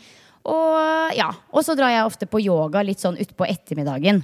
Og 0.46 1.16
ja, 1.18 1.30
og 1.50 1.64
så 1.66 1.74
drar 1.78 1.92
jeg 1.94 2.06
ofte 2.06 2.28
på 2.30 2.42
yoga 2.42 2.82
litt 2.86 3.02
sånn 3.02 3.18
utpå 3.22 3.46
ettermiddagen. 3.50 4.22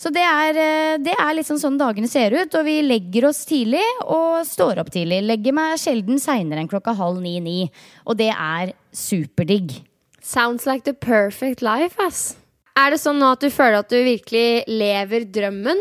Så 0.00 0.08
det 0.14 0.22
er, 0.24 0.56
eh, 0.56 0.96
det 1.04 1.12
er 1.12 1.34
liksom 1.36 1.58
sånn 1.60 1.76
dagene 1.76 2.08
ser 2.08 2.32
ut. 2.32 2.54
Og 2.56 2.64
vi 2.64 2.78
legger 2.80 3.26
oss 3.28 3.42
tidlig 3.44 3.84
og 4.06 4.40
står 4.48 4.80
opp 4.80 4.88
tidlig. 4.94 5.18
Legger 5.28 5.52
meg 5.52 5.76
sjelden 5.82 6.16
seinere 6.22 6.62
enn 6.62 6.70
klokka 6.70 6.94
halv 6.96 7.20
ni-ni. 7.20 7.66
Og 8.08 8.16
det 8.16 8.30
er 8.32 8.72
superdigg. 8.96 9.82
Sounds 10.24 10.64
like 10.64 10.84
the 10.84 10.94
perfect 10.94 11.60
life, 11.60 12.00
ass. 12.00 12.36
Er 12.80 12.94
det 12.94 13.00
sånn 13.02 13.20
nå 13.20 13.32
at 13.34 13.44
du 13.44 13.50
føler 13.52 13.82
at 13.82 13.92
du 13.92 13.98
virkelig 14.00 14.64
lever 14.72 15.26
drømmen? 15.28 15.80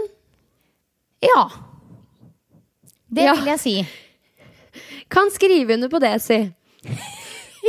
Ja. 1.24 1.48
Det 3.10 3.24
Ja. 3.24 3.34
vil 3.36 3.46
jeg 3.46 3.60
si. 3.60 3.88
Kan 5.10 5.32
skrive 5.32 5.74
under 5.74 5.88
på 5.90 6.00
det, 6.00 6.22
si. 6.22 6.54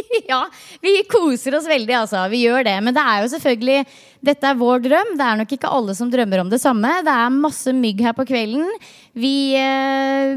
ja, 0.32 0.40
vi 0.82 0.94
koser 1.10 1.56
oss 1.58 1.68
veldig, 1.70 1.94
altså. 2.02 2.24
Vi 2.32 2.42
gjør 2.44 2.66
det. 2.66 2.76
Men 2.84 2.96
det 2.96 3.04
er 3.04 3.22
jo 3.24 3.30
selvfølgelig 3.34 3.84
Dette 4.30 4.50
er 4.50 4.58
vår 4.60 4.82
drøm. 4.84 5.14
Det 5.16 5.26
er 5.26 5.40
nok 5.40 5.54
ikke 5.56 5.72
alle 5.78 5.94
som 5.96 6.10
drømmer 6.12 6.42
om 6.42 6.50
det 6.52 6.60
samme. 6.60 6.92
Det 7.06 7.14
er 7.14 7.38
masse 7.38 7.72
mygg 7.76 8.02
her 8.04 8.16
på 8.16 8.26
kvelden. 8.28 8.68
Vi 9.16 9.34
eh, 9.56 10.36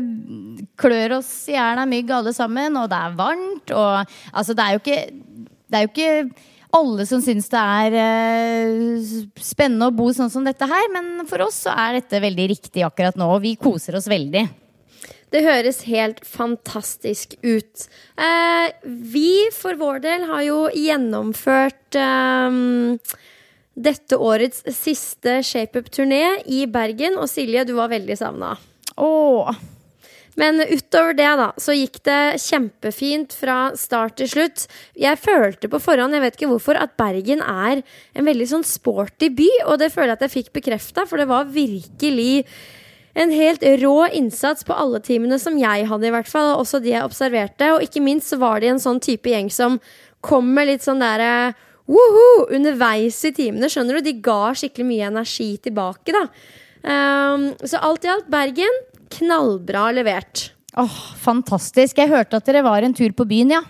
klør 0.80 1.18
oss 1.20 1.34
i 1.52 1.58
hjel 1.58 1.84
av 1.84 1.92
mygg 1.92 2.14
alle 2.16 2.32
sammen, 2.36 2.80
og 2.80 2.88
det 2.92 3.02
er 3.02 3.20
varmt. 3.20 3.76
Og 3.76 4.18
altså, 4.32 4.56
det 4.56 4.66
er 4.66 4.78
jo 4.78 4.84
ikke 4.84 5.04
Det 5.74 5.80
er 5.80 5.88
jo 5.88 5.92
ikke 5.92 6.50
alle 6.74 7.06
som 7.06 7.22
syns 7.22 7.52
det 7.52 7.62
er 7.62 7.96
eh, 8.02 9.14
spennende 9.42 9.92
å 9.92 9.94
bo 9.94 10.08
sånn 10.14 10.32
som 10.34 10.46
dette 10.46 10.66
her, 10.70 10.90
men 10.94 11.28
for 11.30 11.46
oss 11.46 11.64
så 11.68 11.76
er 11.78 12.00
dette 12.00 12.22
veldig 12.24 12.48
riktig 12.56 12.86
akkurat 12.86 13.18
nå, 13.20 13.28
og 13.36 13.44
vi 13.44 13.54
koser 13.62 14.00
oss 14.00 14.10
veldig. 14.10 14.48
Det 15.34 15.42
høres 15.42 15.82
helt 15.90 16.22
fantastisk 16.30 17.34
ut. 17.42 17.88
Eh, 18.22 18.70
vi 18.86 19.50
for 19.56 19.80
vår 19.80 20.04
del 20.04 20.28
har 20.30 20.44
jo 20.46 20.60
gjennomført 20.78 21.98
eh, 21.98 22.58
dette 23.74 24.20
årets 24.22 24.62
siste 24.78 25.40
ShapeUp-turné 25.42 26.44
i 26.46 26.68
Bergen. 26.70 27.18
Og 27.18 27.32
Silje, 27.32 27.66
du 27.66 27.74
var 27.80 27.90
veldig 27.90 28.18
savna. 28.20 28.54
Åh, 29.02 29.50
Men 30.38 30.62
utover 30.62 31.14
det, 31.18 31.30
da, 31.38 31.50
så 31.62 31.74
gikk 31.78 32.00
det 32.06 32.40
kjempefint 32.42 33.34
fra 33.38 33.58
start 33.78 34.16
til 34.22 34.30
slutt. 34.30 34.68
Jeg 34.98 35.22
følte 35.22 35.70
på 35.70 35.82
forhånd, 35.82 36.14
jeg 36.14 36.24
vet 36.24 36.38
ikke 36.38 36.50
hvorfor, 36.54 36.78
at 36.78 36.96
Bergen 36.98 37.42
er 37.42 37.82
en 38.14 38.30
veldig 38.30 38.48
sånn 38.50 38.66
sporty 38.66 39.30
by. 39.34 39.50
Og 39.66 39.82
det 39.82 39.92
føler 39.94 40.14
jeg 40.14 40.22
at 40.22 40.26
jeg 40.28 40.36
fikk 40.38 40.56
bekrefta, 40.62 41.06
for 41.10 41.22
det 41.22 41.30
var 41.30 41.50
virkelig 41.54 42.46
en 43.14 43.34
helt 43.34 43.64
rå 43.82 43.98
innsats 44.18 44.66
på 44.66 44.74
alle 44.74 45.02
timene 45.04 45.38
som 45.42 45.58
jeg 45.60 45.86
hadde, 45.90 46.08
i 46.08 46.14
hvert 46.14 46.30
fall. 46.30 46.54
Og 46.54 46.64
også 46.64 46.82
de 46.82 46.94
jeg 46.96 47.06
observerte. 47.06 47.70
Og 47.76 47.86
ikke 47.86 48.02
minst 48.04 48.34
så 48.34 48.40
var 48.42 48.64
de 48.64 48.72
en 48.72 48.82
sånn 48.82 49.02
type 49.04 49.30
gjeng 49.30 49.52
som 49.54 49.78
kom 50.24 50.50
med 50.56 50.72
litt 50.72 50.86
sånn 50.86 51.04
derre 51.04 51.54
Woho! 51.84 52.48
Underveis 52.56 53.18
i 53.28 53.34
timene, 53.36 53.68
skjønner 53.68 54.00
du. 54.00 54.06
De 54.06 54.16
ga 54.24 54.54
skikkelig 54.56 54.86
mye 54.88 55.10
energi 55.12 55.50
tilbake, 55.66 56.16
da. 56.16 56.24
Um, 56.84 57.50
så 57.60 57.82
alt 57.84 58.08
i 58.08 58.12
alt, 58.12 58.30
Bergen, 58.32 58.82
knallbra 59.18 59.90
levert. 59.96 60.50
åh, 60.80 61.00
fantastisk. 61.20 62.00
Jeg 62.00 62.12
hørte 62.12 62.40
at 62.40 62.48
dere 62.48 62.64
var 62.66 62.84
en 62.84 62.96
tur 62.96 63.12
på 63.12 63.28
byen, 63.28 63.52
ja. 63.60 63.62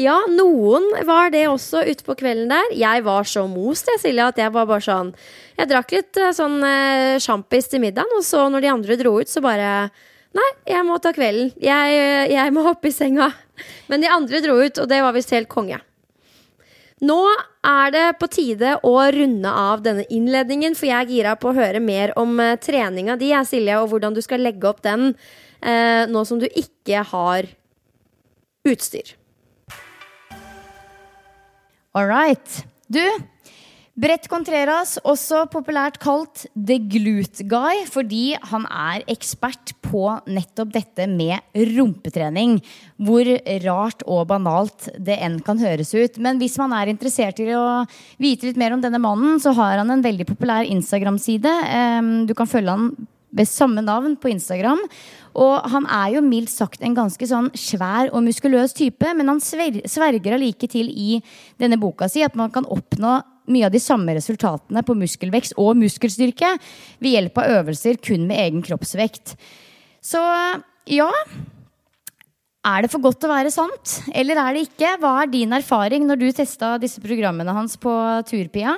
Ja, 0.00 0.16
noen 0.32 0.86
var 1.04 1.32
det 1.34 1.42
også 1.50 1.82
utpå 1.90 2.14
kvelden 2.16 2.48
der. 2.52 2.70
Jeg 2.78 3.02
var 3.04 3.26
så 3.28 3.44
most, 3.50 3.90
jeg, 3.90 4.00
Silje, 4.00 4.28
at 4.32 4.38
jeg 4.40 4.52
var 4.54 4.68
bare 4.70 4.84
sånn 4.84 5.10
Jeg 5.58 5.68
drakk 5.68 5.92
litt 5.92 6.20
eh, 6.20 6.32
sånn 6.36 6.56
eh, 6.64 7.18
sjampis 7.20 7.68
til 7.68 7.82
middagen, 7.82 8.14
og 8.16 8.24
så 8.24 8.46
når 8.48 8.64
de 8.64 8.70
andre 8.72 8.96
dro 9.00 9.18
ut, 9.20 9.28
så 9.28 9.42
bare 9.44 9.90
Nei, 10.30 10.46
jeg 10.70 10.86
må 10.86 10.96
ta 11.02 11.10
kvelden. 11.10 11.50
Jeg, 11.58 11.94
eh, 11.98 12.30
jeg 12.30 12.54
må 12.54 12.62
hoppe 12.62 12.88
i 12.88 12.94
senga. 12.94 13.32
Men 13.90 14.02
de 14.02 14.10
andre 14.14 14.40
dro 14.44 14.60
ut, 14.62 14.78
og 14.78 14.86
det 14.88 15.00
var 15.02 15.16
visst 15.16 15.34
helt 15.34 15.50
konge. 15.50 15.80
Nå 17.02 17.18
er 17.66 17.92
det 17.94 18.06
på 18.20 18.28
tide 18.30 18.76
å 18.86 18.94
runde 19.14 19.50
av 19.50 19.82
denne 19.84 20.04
innledningen, 20.12 20.76
for 20.78 20.86
jeg 20.86 20.96
er 21.00 21.10
gira 21.10 21.36
på 21.40 21.50
å 21.50 21.56
høre 21.56 21.80
mer 21.82 22.14
om 22.20 22.38
eh, 22.40 22.56
treninga 22.62 23.18
di, 23.20 23.32
jeg, 23.34 23.48
Silje, 23.50 23.80
og 23.82 23.90
hvordan 23.90 24.16
du 24.16 24.22
skal 24.24 24.44
legge 24.44 24.70
opp 24.70 24.84
den 24.86 25.10
eh, 25.10 26.06
nå 26.08 26.24
som 26.28 26.40
du 26.40 26.46
ikke 26.46 27.02
har 27.10 27.50
utstyr. 28.68 29.16
All 31.90 32.06
right. 32.06 32.64
Du, 32.86 33.02
Brett 33.98 34.28
Contreras, 34.30 34.94
også 35.02 35.42
populært 35.50 35.96
kalt 35.98 36.44
The 36.54 36.76
Glute 36.78 37.42
Guy, 37.50 37.82
fordi 37.90 38.36
han 38.52 38.62
er 38.70 39.02
ekspert 39.10 39.74
på 39.82 40.04
nettopp 40.30 40.70
dette 40.76 41.08
med 41.10 41.42
rumpetrening. 41.74 42.60
Hvor 43.02 43.26
rart 43.66 44.06
og 44.06 44.28
banalt 44.30 44.86
det 45.02 45.18
enn 45.18 45.40
kan 45.42 45.58
høres 45.58 45.90
ut. 45.98 46.22
Men 46.22 46.38
hvis 46.38 46.54
man 46.62 46.78
er 46.78 46.94
interessert 46.94 47.42
i 47.42 47.50
å 47.58 47.82
vite 48.22 48.46
litt 48.46 48.60
mer 48.60 48.76
om 48.76 48.84
denne 48.84 49.02
mannen, 49.02 49.42
så 49.42 49.50
har 49.58 49.82
han 49.82 49.90
en 49.90 50.06
veldig 50.06 50.30
populær 50.30 50.70
Instagram-side. 50.70 51.56
Du 52.30 52.36
kan 52.38 52.50
følge 52.50 52.78
han 52.78 52.92
ved 53.36 53.48
samme 53.48 53.82
navn 53.84 54.16
på 54.20 54.30
Instagram. 54.32 54.80
Og 55.38 55.70
han 55.70 55.86
er 55.86 56.16
jo 56.16 56.22
mildt 56.26 56.52
sagt 56.52 56.82
en 56.82 56.96
ganske 56.96 57.26
sånn 57.30 57.50
svær 57.54 58.10
og 58.10 58.24
muskuløs 58.26 58.74
type, 58.76 59.12
men 59.14 59.30
han 59.30 59.42
sverger 59.42 60.36
allike 60.36 60.70
til 60.70 60.90
i 60.90 61.20
denne 61.60 61.78
boka 61.80 62.10
si 62.10 62.24
at 62.26 62.38
man 62.38 62.50
kan 62.54 62.66
oppnå 62.66 63.20
mye 63.50 63.66
av 63.66 63.74
de 63.74 63.82
samme 63.82 64.14
resultatene 64.14 64.82
på 64.86 64.96
muskelvekst 64.98 65.56
og 65.58 65.78
muskelstyrke 65.78 66.52
ved 67.02 67.14
hjelp 67.14 67.40
av 67.40 67.54
øvelser 67.60 67.98
kun 68.02 68.26
med 68.28 68.42
egen 68.42 68.66
kroppsvekt. 68.66 69.34
Så 70.02 70.20
ja 70.90 71.10
Er 72.60 72.82
det 72.82 72.90
for 72.92 73.00
godt 73.00 73.22
til 73.22 73.30
å 73.30 73.32
være 73.32 73.50
sant, 73.52 74.02
eller 74.12 74.36
er 74.36 74.52
det 74.52 74.66
ikke? 74.66 74.98
Hva 75.00 75.14
er 75.22 75.30
din 75.32 75.52
erfaring 75.56 76.04
når 76.04 76.18
du 76.20 76.26
testa 76.36 76.74
disse 76.76 77.00
programmene 77.00 77.54
hans 77.56 77.78
på 77.80 77.92
turpia? 78.28 78.74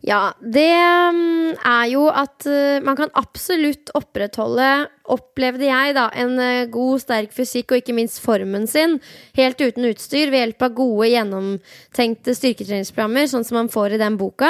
Ja, 0.00 0.30
det 0.40 0.64
mm, 1.12 1.58
er 1.60 1.88
jo 1.90 2.06
at 2.08 2.46
eh, 2.48 2.80
man 2.80 2.96
kan 2.96 3.10
absolutt 3.20 3.92
opprettholde, 3.98 4.88
opplevde 5.12 5.66
jeg, 5.68 5.92
da, 5.96 6.06
en 6.16 6.40
eh, 6.40 6.70
god, 6.72 7.02
sterk 7.02 7.34
fysikk 7.36 7.74
og 7.74 7.82
ikke 7.82 7.96
minst 7.98 8.22
formen 8.24 8.64
sin 8.70 8.96
helt 9.36 9.60
uten 9.60 9.90
utstyr 9.90 10.32
ved 10.32 10.40
hjelp 10.40 10.64
av 10.64 10.74
gode, 10.78 11.10
gjennomtenkte 11.12 12.36
styrketreningsprogrammer, 12.38 13.28
sånn 13.28 13.44
som 13.44 13.60
man 13.60 13.72
får 13.72 13.98
i 13.98 14.00
den 14.00 14.16
boka. 14.20 14.48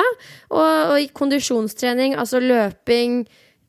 Og, 0.54 0.95
og 0.95 1.14
kondisjonstrening, 1.19 2.14
altså 2.14 2.38
løping, 2.45 3.25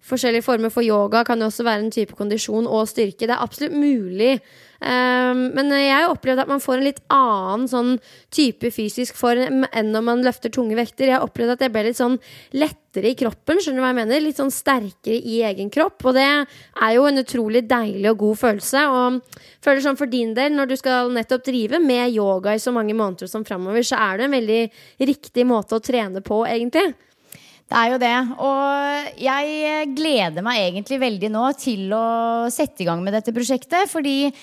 forskjellige 0.05 0.45
former 0.45 0.73
for 0.73 0.85
yoga 0.85 1.25
kan 1.25 1.41
jo 1.41 1.50
også 1.50 1.65
være 1.65 1.88
en 1.88 1.93
type 1.93 2.17
kondisjon 2.17 2.69
og 2.69 2.89
styrke. 2.93 3.25
Det 3.25 3.33
er 3.33 3.41
absolutt 3.41 3.73
mulig. 3.73 4.35
Um, 4.81 5.51
men 5.53 5.67
jeg 5.77 6.07
opplevde 6.09 6.41
at 6.41 6.50
man 6.50 6.61
får 6.61 6.79
en 6.79 6.88
litt 6.88 7.01
annen 7.13 7.67
sånn 7.69 7.91
type 8.33 8.71
fysisk 8.73 9.13
form 9.19 9.61
enn 9.69 9.91
når 9.93 10.05
man 10.07 10.23
løfter 10.25 10.50
tunge 10.53 10.73
vekter. 10.79 11.11
Jeg 11.11 11.21
opplevde 11.21 11.53
at 11.53 11.61
jeg 11.61 11.73
ble 11.75 11.83
litt 11.85 12.00
sånn 12.00 12.15
lettere 12.57 13.11
i 13.11 13.17
kroppen, 13.19 13.59
skjønner 13.61 13.77
du 13.77 13.83
hva 13.85 13.91
jeg 13.91 14.00
mener? 14.00 14.23
Litt 14.25 14.39
sånn 14.41 14.53
sterkere 14.53 15.19
i 15.21 15.43
egen 15.45 15.69
kropp. 15.73 16.01
Og 16.09 16.17
det 16.17 16.25
er 16.25 16.95
jo 16.95 17.05
en 17.05 17.21
utrolig 17.21 17.61
deilig 17.69 18.09
og 18.09 18.23
god 18.23 18.39
følelse. 18.41 18.85
Og 18.89 19.43
føler 19.61 19.85
sånn 19.85 20.00
for 20.00 20.09
din 20.09 20.33
del, 20.38 20.55
når 20.57 20.71
du 20.71 20.75
skal 20.81 21.13
nettopp 21.13 21.45
drive 21.45 21.81
med 21.83 22.15
yoga 22.15 22.55
i 22.57 22.63
så 22.63 22.73
mange 22.73 22.97
måneder 22.97 23.29
som 23.29 23.45
framover, 23.45 23.85
så 23.85 24.01
er 24.01 24.17
det 24.17 24.25
en 24.27 24.38
veldig 24.39 24.61
riktig 25.11 25.45
måte 25.45 25.77
å 25.77 25.83
trene 25.83 26.23
på, 26.25 26.41
egentlig. 26.50 26.89
Det 27.71 27.79
er 27.79 27.93
jo 27.93 28.00
det. 28.01 28.15
Og 28.43 29.21
jeg 29.21 29.91
gleder 29.95 30.43
meg 30.43 30.65
egentlig 30.65 30.97
veldig 31.05 31.29
nå 31.31 31.45
til 31.61 31.93
å 31.95 32.07
sette 32.51 32.83
i 32.83 32.89
gang 32.89 33.05
med 33.05 33.15
dette 33.15 33.31
prosjektet. 33.31 33.88
Fordi 33.88 34.33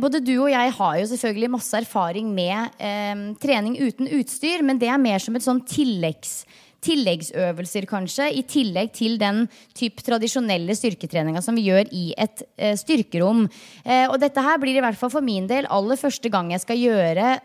både 0.00 0.22
du 0.24 0.34
og 0.38 0.50
jeg 0.52 0.72
har 0.78 0.98
jo 1.00 1.08
selvfølgelig 1.10 1.50
masse 1.52 1.76
erfaring 1.76 2.30
med 2.34 2.78
eh, 2.80 3.24
trening 3.42 3.76
uten 3.76 4.08
utstyr. 4.18 4.64
Men 4.64 4.80
det 4.80 4.88
er 4.92 5.02
mer 5.02 5.20
som 5.22 5.36
et 5.36 5.44
sånn 5.44 5.60
tilleggs, 5.68 6.44
tilleggsøvelser, 6.86 7.88
kanskje. 7.90 8.30
I 8.40 8.44
tillegg 8.48 8.94
til 8.96 9.18
den 9.20 9.44
typ 9.76 10.00
tradisjonelle 10.06 10.76
styrketreninga 10.76 11.42
som 11.44 11.58
vi 11.58 11.66
gjør 11.68 11.90
i 11.92 12.06
et 12.16 12.46
eh, 12.56 12.76
styrkerom. 12.78 13.46
Eh, 13.84 14.06
og 14.06 14.18
dette 14.22 14.44
her 14.44 14.60
blir 14.62 14.78
i 14.78 14.84
hvert 14.84 14.98
fall 14.98 15.12
for 15.12 15.24
min 15.24 15.48
del 15.50 15.68
aller 15.72 16.00
første 16.00 16.32
gang 16.32 16.54
jeg 16.54 16.64
skal 16.64 16.82
gjøre 16.82 17.36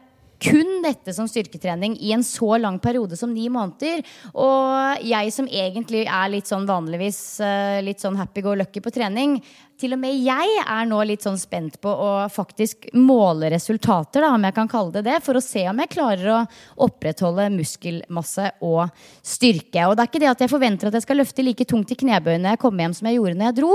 kun 0.42 0.82
dette 0.84 1.14
som 1.14 1.28
styrketrening 1.30 1.98
i 2.02 2.14
en 2.16 2.24
så 2.26 2.56
lang 2.58 2.80
periode 2.82 3.18
som 3.20 3.34
ni 3.34 3.48
måneder. 3.52 4.02
Og 4.34 5.04
jeg 5.06 5.34
som 5.36 5.50
egentlig 5.50 6.06
er 6.08 6.32
litt 6.34 6.50
sånn 6.50 6.68
vanligvis 6.70 7.20
eh, 7.46 7.82
litt 7.86 8.02
sånn 8.02 8.18
happy 8.20 8.44
go 8.46 8.56
lucky 8.58 8.82
på 8.84 8.94
trening, 8.94 9.40
til 9.82 9.96
og 9.96 10.02
med 10.04 10.14
jeg 10.22 10.58
er 10.62 10.86
nå 10.86 11.00
litt 11.10 11.24
sånn 11.26 11.40
spent 11.42 11.80
på 11.82 11.90
å 11.90 12.10
faktisk 12.30 12.92
måle 12.98 13.50
resultater, 13.54 14.22
da, 14.22 14.30
om 14.36 14.46
jeg 14.46 14.56
kan 14.58 14.70
kalle 14.70 14.94
det 14.98 15.06
det, 15.08 15.18
for 15.26 15.38
å 15.38 15.42
se 15.42 15.64
om 15.70 15.82
jeg 15.82 15.94
klarer 15.96 16.34
å 16.36 16.42
opprettholde 16.86 17.50
muskelmasse 17.56 18.52
og 18.62 18.92
styrke. 19.26 19.88
Og 19.88 19.96
det 19.98 20.06
er 20.06 20.12
ikke 20.12 20.22
det 20.22 20.34
at 20.36 20.46
jeg 20.46 20.54
forventer 20.54 20.92
at 20.92 21.00
jeg 21.00 21.08
skal 21.08 21.22
løfte 21.24 21.46
like 21.46 21.66
tungt 21.70 21.94
i 21.94 21.98
knebøyene 21.98 22.46
når 22.46 22.58
jeg 22.58 22.64
kommer 22.66 22.86
hjem 22.86 22.98
som 22.98 23.10
jeg 23.10 23.18
gjorde 23.18 23.40
når 23.40 23.50
jeg 23.50 23.60
dro, 23.62 23.74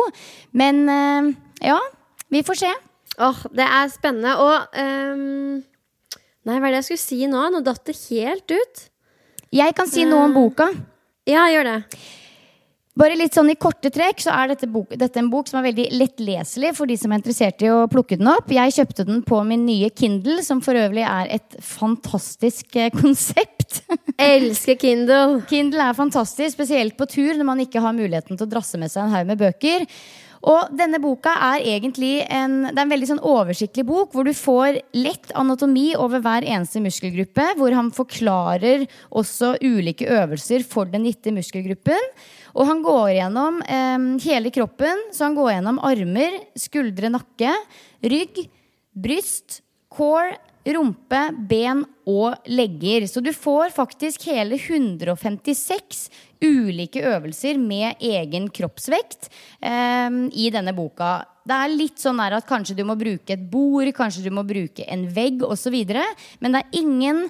men 0.62 0.85
eh, 0.94 1.32
ja, 1.73 1.80
vi 2.30 2.42
får 2.46 2.62
se. 2.62 2.75
Åh, 3.18 3.46
det 3.56 3.64
er 3.64 3.90
spennende. 3.92 4.35
Og 4.42 4.76
ehm, 4.76 5.62
Nei, 6.47 6.61
hva 6.61 6.69
er 6.69 6.76
det 6.76 6.85
jeg 6.85 6.91
skulle 6.91 7.03
si 7.03 7.26
nå? 7.31 7.49
Nå 7.50 7.62
datt 7.67 7.88
det 7.88 7.97
helt 8.07 8.53
ut. 8.55 8.85
Jeg 9.55 9.75
kan 9.79 9.91
si 9.91 10.05
noe 10.07 10.29
om 10.29 10.37
boka. 10.37 10.71
Ja, 11.26 11.49
gjør 11.50 11.67
det. 11.67 11.81
Bare 12.97 13.17
litt 13.19 13.35
sånn 13.37 13.50
I 13.53 13.59
korte 13.61 13.91
trekk 13.93 14.23
så 14.25 14.33
er 14.33 14.55
dette, 14.55 14.69
bok, 14.73 14.95
dette 14.97 15.21
en 15.21 15.29
bok 15.29 15.50
som 15.50 15.59
er 15.61 15.67
veldig 15.67 15.91
lettleselig 16.00 16.71
for 16.79 16.88
de 16.88 16.95
som 16.97 17.12
er 17.12 17.21
interessert 17.21 17.61
i 17.61 17.69
å 17.69 17.83
plukke 17.93 18.17
den 18.17 18.31
opp. 18.33 18.49
Jeg 18.49 18.73
kjøpte 18.79 19.05
den 19.05 19.21
på 19.26 19.43
min 19.45 19.67
nye 19.69 19.91
Kindle, 19.93 20.38
som 20.47 20.62
for 20.65 20.79
øvrig 20.81 21.05
er 21.05 21.29
et 21.37 21.59
fantastisk 21.61 22.79
eh, 22.81 22.88
konsept. 23.03 23.83
Elsker 24.17 24.79
Kindle. 24.81 25.43
Kindle 25.50 25.91
er 25.91 25.99
fantastisk, 25.99 26.55
spesielt 26.57 26.97
på 26.97 27.09
tur 27.11 27.35
når 27.37 27.50
man 27.50 27.61
ikke 27.67 27.85
har 27.85 27.97
muligheten 27.97 28.38
til 28.38 28.49
å 28.49 28.55
drasse 28.55 28.81
med 28.81 28.95
seg 28.95 29.05
en 29.05 29.19
haug 29.19 29.29
med 29.29 29.45
bøker. 29.45 29.85
Og 30.45 30.73
denne 30.76 31.00
boka 31.02 31.33
er 31.52 31.64
egentlig 31.76 32.21
en, 32.28 32.59
er 32.69 32.83
en 32.83 32.93
veldig 32.93 33.09
sånn 33.12 33.23
oversiktlig 33.25 33.87
bok, 33.88 34.12
hvor 34.12 34.26
du 34.26 34.33
får 34.37 34.81
lett 34.97 35.33
anatomi 35.38 35.90
over 35.99 36.23
hver 36.25 36.47
eneste 36.47 36.83
muskelgruppe. 36.85 37.52
Hvor 37.61 37.76
han 37.76 37.93
forklarer 37.95 38.87
også 39.11 39.55
ulike 39.64 40.09
øvelser 40.12 40.66
for 40.66 40.90
den 40.93 41.07
gitte 41.09 41.33
muskelgruppen. 41.35 42.11
Og 42.57 42.69
han 42.69 42.83
går 42.85 43.11
gjennom 43.19 43.61
eh, 43.64 44.09
hele 44.25 44.52
kroppen, 44.55 45.09
så 45.12 45.28
han 45.28 45.37
går 45.37 45.52
gjennom 45.57 45.81
armer, 45.85 46.40
skuldre, 46.57 47.12
nakke, 47.12 47.52
rygg, 48.07 48.47
bryst, 48.97 49.61
core, 49.93 50.37
rumpe, 50.75 51.20
ben 51.49 51.85
og 52.06 52.49
legger. 52.50 53.06
Så 53.11 53.23
du 53.23 53.32
får 53.35 53.75
faktisk 53.76 54.26
hele 54.30 54.58
156 54.58 56.08
ulike 56.42 57.02
øvelser 57.06 57.58
med 57.61 58.02
egen 58.02 58.50
kroppsvekt 58.50 59.30
eh, 59.62 60.11
i 60.32 60.50
denne 60.54 60.75
boka. 60.76 61.25
Det 61.47 61.55
er 61.55 61.71
litt 61.71 62.00
sånn 62.03 62.19
at 62.25 62.47
kanskje 62.49 62.75
du 62.75 62.83
må 62.88 62.97
bruke 62.99 63.37
et 63.37 63.43
bord, 63.50 63.87
kanskje 63.95 64.25
du 64.25 64.33
må 64.35 64.43
bruke 64.47 64.83
en 64.91 65.05
vegg 65.15 65.45
osv. 65.47 65.76
Men 66.43 66.57
det 66.57 66.62
er 66.62 66.81
ingen 66.81 67.21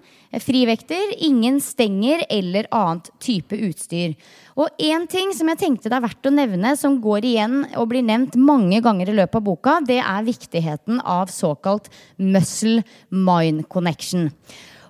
frivekter, 0.41 1.13
ingen 1.21 1.59
stenger 1.61 2.25
eller 2.33 2.69
annet 2.73 3.11
type 3.21 3.59
utstyr. 3.69 4.15
Og 4.57 4.73
én 4.81 5.05
ting 5.13 5.35
som 5.37 5.51
jeg 5.53 5.61
tenkte 5.61 5.93
det 5.93 5.99
er 5.99 6.07
verdt 6.07 6.31
å 6.31 6.33
nevne, 6.33 6.73
som 6.81 6.97
går 7.05 7.29
igjen 7.29 7.59
og 7.77 7.91
blir 7.93 8.07
nevnt 8.09 8.39
mange 8.41 8.81
ganger 8.85 9.13
i 9.13 9.19
løpet 9.19 9.37
av 9.37 9.45
boka, 9.51 9.77
det 9.85 10.01
er 10.01 10.25
viktigheten 10.25 11.03
av 11.05 11.29
såkalt 11.33 11.93
muscle 12.17 12.81
mind 13.13 13.67
connection. 13.69 14.31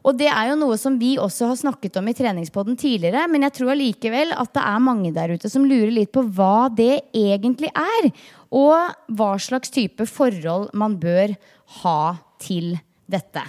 Og 0.06 0.14
det 0.18 0.28
er 0.30 0.52
jo 0.52 0.58
noe 0.60 0.78
som 0.78 1.00
vi 1.00 1.16
også 1.18 1.50
har 1.50 1.58
snakket 1.58 1.98
om 1.98 2.06
i 2.06 2.14
treningspodden 2.14 2.78
tidligere, 2.78 3.26
men 3.30 3.42
jeg 3.48 3.56
tror 3.58 3.75
allikevel 3.75 4.32
at 4.38 4.52
det 4.54 4.62
er 4.62 4.86
mange 4.86 5.10
der 5.16 5.34
ute 5.34 5.50
som 5.50 5.66
lurer 5.66 5.90
litt 5.90 6.14
på 6.14 6.22
hva 6.36 6.68
det 6.70 7.08
egentlig 7.10 7.72
er. 7.75 8.10
Og 8.54 9.14
hva 9.18 9.34
slags 9.42 9.75
type 9.75 10.06
forhold 10.06 10.70
man 10.78 10.94
bør 11.02 11.34
ha 11.82 12.00
til 12.42 12.76
dette. 13.10 13.42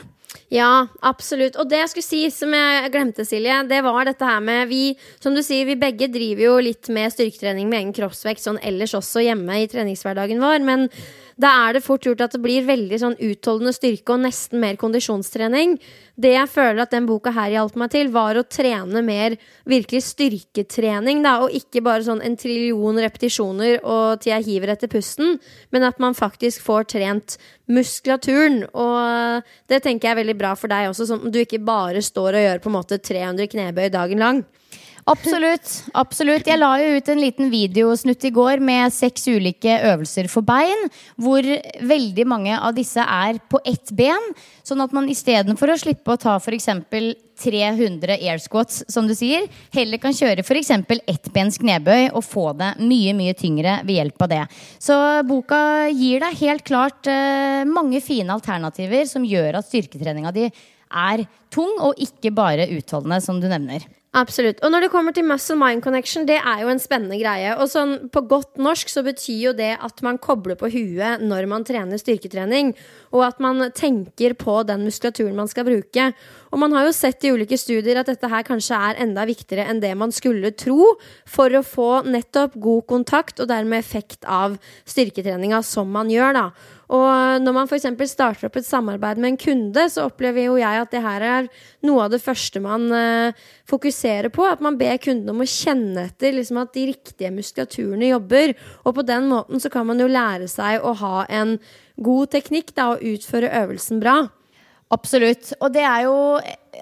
Ja, 0.52 0.88
absolutt. 1.04 1.58
Og 1.60 1.68
det 1.70 1.82
jeg 1.82 1.92
skulle 1.92 2.08
si, 2.08 2.20
som 2.32 2.54
jeg 2.56 2.92
glemte, 2.94 3.26
Silje, 3.28 3.56
det 3.68 3.80
var 3.84 4.08
dette 4.08 4.28
her 4.28 4.42
med 4.44 4.70
vi 4.70 4.82
Som 5.24 5.36
du 5.36 5.42
sier, 5.44 5.68
vi 5.68 5.78
begge 5.80 6.08
driver 6.12 6.44
jo 6.44 6.58
litt 6.64 6.90
med 6.94 7.12
styrketrening 7.14 7.68
med 7.70 7.82
egen 7.82 7.96
kroppsvekt 7.96 8.44
sånn 8.44 8.60
ellers 8.66 8.96
også 8.98 9.24
hjemme 9.26 9.62
i 9.62 9.70
treningshverdagen 9.72 10.44
vår. 10.44 10.64
Men 10.68 10.88
da 11.38 11.51
er 11.67 11.77
det 11.77 11.84
fort 11.86 12.06
gjort 12.06 12.24
at 12.25 12.34
det 12.34 12.41
blir 12.41 12.65
veldig 12.65 12.98
sånn 12.98 13.15
utholdende 13.22 13.74
styrke 13.75 14.15
og 14.15 14.24
nesten 14.24 14.62
mer 14.62 14.77
kondisjonstrening. 14.82 15.75
Det 16.17 16.32
jeg 16.34 16.50
føler 16.50 16.82
at 16.82 16.96
den 16.96 17.06
boka 17.06 17.29
her 17.36 17.51
hjalp 17.53 17.77
meg 17.77 17.91
til, 17.94 18.10
var 18.13 18.39
å 18.39 18.46
trene 18.50 19.03
mer 19.06 19.36
virkelig 19.70 20.01
styrketrening, 20.08 21.22
da, 21.25 21.36
og 21.46 21.53
ikke 21.53 21.84
bare 21.86 22.08
sånn 22.08 22.24
en 22.25 22.39
trillion 22.41 22.98
repetisjoner 23.06 23.77
og 23.84 24.24
til 24.24 24.34
jeg 24.34 24.48
hiver 24.50 24.74
etter 24.74 24.89
pusten, 24.89 25.38
men 25.70 25.86
at 25.86 26.01
man 26.01 26.17
faktisk 26.17 26.65
får 26.65 26.89
trent 26.98 27.38
muskulaturen. 27.70 28.63
Og 28.74 29.46
det 29.70 29.84
tenker 29.86 30.10
jeg 30.10 30.17
er 30.17 30.24
veldig 30.24 30.39
bra 30.41 30.56
for 30.58 30.74
deg 30.74 30.89
også, 30.89 31.12
sånn 31.12 31.29
at 31.29 31.38
du 31.38 31.44
ikke 31.44 31.62
bare 31.62 32.01
står 32.01 32.34
og 32.34 32.48
gjør 32.48 32.63
på 32.65 32.74
en 32.74 32.79
måte 32.79 32.98
300 32.98 33.53
knebøy 33.53 33.91
dagen 33.94 34.25
lang. 34.25 34.48
Absolutt. 35.08 35.70
absolutt. 35.96 36.48
Jeg 36.50 36.60
la 36.60 36.74
jo 36.82 36.98
ut 36.98 37.10
en 37.14 37.22
liten 37.22 37.52
videosnutt 37.52 38.26
i 38.28 38.32
går 38.36 38.60
med 38.60 38.92
seks 38.92 39.30
ulike 39.32 39.78
øvelser 39.88 40.28
for 40.32 40.44
bein. 40.44 40.89
Hvor 41.15 41.48
veldig 41.88 42.26
mange 42.28 42.58
av 42.58 42.76
disse 42.76 43.00
er 43.00 43.39
på 43.48 43.62
ett 43.63 43.93
ben. 43.96 44.34
Sånn 44.67 44.84
at 44.84 44.91
man 44.96 45.08
istedenfor 45.08 45.72
å 45.72 45.80
slippe 45.80 46.12
å 46.12 46.20
ta 46.20 46.36
f.eks. 46.41 46.67
300 47.38 48.15
air 48.17 48.39
squats, 48.41 48.80
som 48.89 49.06
du 49.06 49.13
sier, 49.13 49.43
heller 49.76 50.00
kan 50.02 50.15
kjøre 50.17 50.41
f.eks. 50.41 50.72
ettbens 51.06 51.60
knebøy 51.62 52.08
og 52.10 52.24
få 52.26 52.48
det 52.58 52.72
mye 52.82 53.13
mye 53.13 53.36
tyngre 53.38 53.76
ved 53.86 54.00
hjelp 54.00 54.26
av 54.26 54.32
det. 54.32 54.39
Så 54.82 54.98
boka 55.30 55.60
gir 55.93 56.26
deg 56.26 56.41
helt 56.41 56.65
klart 56.65 57.06
eh, 57.13 57.62
mange 57.70 58.02
fine 58.02 58.34
alternativer 58.34 59.06
som 59.06 59.28
gjør 59.28 59.60
at 59.62 59.70
styrketreninga 59.70 60.34
di 60.34 60.48
er 60.50 61.28
tung 61.54 61.78
og 61.78 62.02
ikke 62.02 62.34
bare 62.34 62.65
utholdende, 62.74 63.22
som 63.22 63.38
du 63.38 63.46
nevner. 63.52 63.86
Absolutt. 64.17 64.63
Og 64.65 64.71
når 64.73 64.86
det 64.86 64.89
kommer 64.89 65.13
til 65.13 65.27
muscle 65.30 65.53
mind 65.60 65.84
connection, 65.86 66.23
det 66.25 66.39
er 66.39 66.63
jo 66.63 66.71
en 66.71 66.82
spennende 66.82 67.19
greie. 67.19 67.51
Og 67.62 67.69
sånn 67.69 68.08
på 68.10 68.23
godt 68.25 68.58
norsk 68.58 68.89
så 68.89 69.03
betyr 69.06 69.41
jo 69.43 69.51
det 69.53 69.75
at 69.84 70.01
man 70.06 70.17
kobler 70.17 70.58
på 70.58 70.71
huet 70.73 71.21
når 71.21 71.45
man 71.51 71.65
trener 71.67 72.01
styrketrening. 72.01 72.71
Og 73.13 73.27
at 73.27 73.43
man 73.43 73.67
tenker 73.77 74.34
på 74.39 74.56
den 74.65 74.88
muskulaturen 74.88 75.38
man 75.38 75.51
skal 75.51 75.67
bruke. 75.67 76.08
Og 76.49 76.62
man 76.63 76.73
har 76.73 76.88
jo 76.88 76.95
sett 76.97 77.27
i 77.27 77.34
ulike 77.36 77.60
studier 77.62 77.99
at 78.01 78.10
dette 78.10 78.32
her 78.32 78.47
kanskje 78.47 78.80
er 78.89 79.03
enda 79.06 79.27
viktigere 79.30 79.67
enn 79.69 79.84
det 79.84 79.93
man 79.99 80.13
skulle 80.15 80.53
tro 80.58 80.95
for 81.30 81.53
å 81.53 81.62
få 81.62 81.91
nettopp 82.10 82.58
god 82.58 82.88
kontakt 82.89 83.43
og 83.43 83.51
dermed 83.51 83.77
effekt 83.77 84.25
av 84.25 84.58
styrketreninga 84.89 85.62
som 85.62 85.93
man 85.93 86.10
gjør, 86.10 86.34
da. 86.39 86.47
Og 86.88 87.43
når 87.43 87.56
man 87.56 87.67
f.eks. 87.67 87.88
starter 88.08 88.47
opp 88.47 88.58
et 88.60 88.67
samarbeid 88.67 89.19
med 89.19 89.34
en 89.34 89.39
kunde, 89.41 89.84
så 89.91 90.06
opplever 90.08 90.45
jo 90.45 90.56
jeg 90.60 90.84
at 90.84 90.93
det 90.93 91.02
her 91.04 91.26
er 91.26 91.50
noe 91.88 92.06
av 92.06 92.13
det 92.13 92.21
første 92.23 92.62
man 92.63 92.88
uh, 92.93 93.47
fokuserer 93.67 94.32
på. 94.32 94.45
At 94.47 94.63
man 94.63 94.80
ber 94.80 94.95
kunden 95.04 95.34
om 95.34 95.43
å 95.43 95.50
kjenne 95.52 96.08
etter 96.08 96.38
liksom 96.38 96.62
at 96.63 96.71
de 96.78 96.88
riktige 96.93 97.34
muskulaturene 97.36 98.13
jobber. 98.13 98.56
Og 98.88 98.95
på 99.02 99.08
den 99.08 99.28
måten 99.34 99.63
så 99.63 99.71
kan 99.73 99.89
man 99.89 100.00
jo 100.00 100.08
lære 100.12 100.47
seg 100.52 100.80
å 100.80 100.95
ha 101.02 101.28
en 101.28 101.58
god 101.97 102.32
teknikk 102.38 102.71
da, 102.78 102.93
og 102.93 103.04
utføre 103.04 103.52
øvelsen 103.63 104.00
bra. 104.00 104.21
Absolutt. 104.93 105.52
Og 105.60 105.73
det 105.76 105.84
er 105.84 106.06
jo 106.06 106.15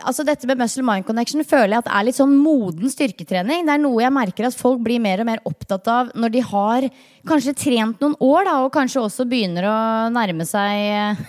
altså 0.05 0.25
Dette 0.27 0.47
med 0.49 0.59
muscle 0.59 0.83
mind 0.85 1.05
connection 1.07 1.41
føler 1.47 1.77
jeg 1.77 1.85
at 1.85 1.91
er 1.97 2.05
litt 2.05 2.17
sånn 2.17 2.35
moden 2.37 2.91
styrketrening. 2.91 3.63
Det 3.65 3.77
er 3.77 3.81
noe 3.81 4.03
jeg 4.03 4.13
merker 4.13 4.49
at 4.49 4.57
folk 4.57 4.81
blir 4.83 4.99
mer 5.01 5.23
og 5.23 5.29
mer 5.29 5.41
opptatt 5.47 5.87
av 5.89 6.11
når 6.19 6.33
de 6.33 6.43
har 6.43 6.87
kanskje 7.25 7.55
trent 7.57 8.03
noen 8.03 8.17
år, 8.19 8.43
da, 8.45 8.57
og 8.65 8.73
kanskje 8.75 9.05
også 9.05 9.25
begynner 9.29 9.69
å 9.69 9.77
nærme 10.13 10.45
seg 10.45 11.23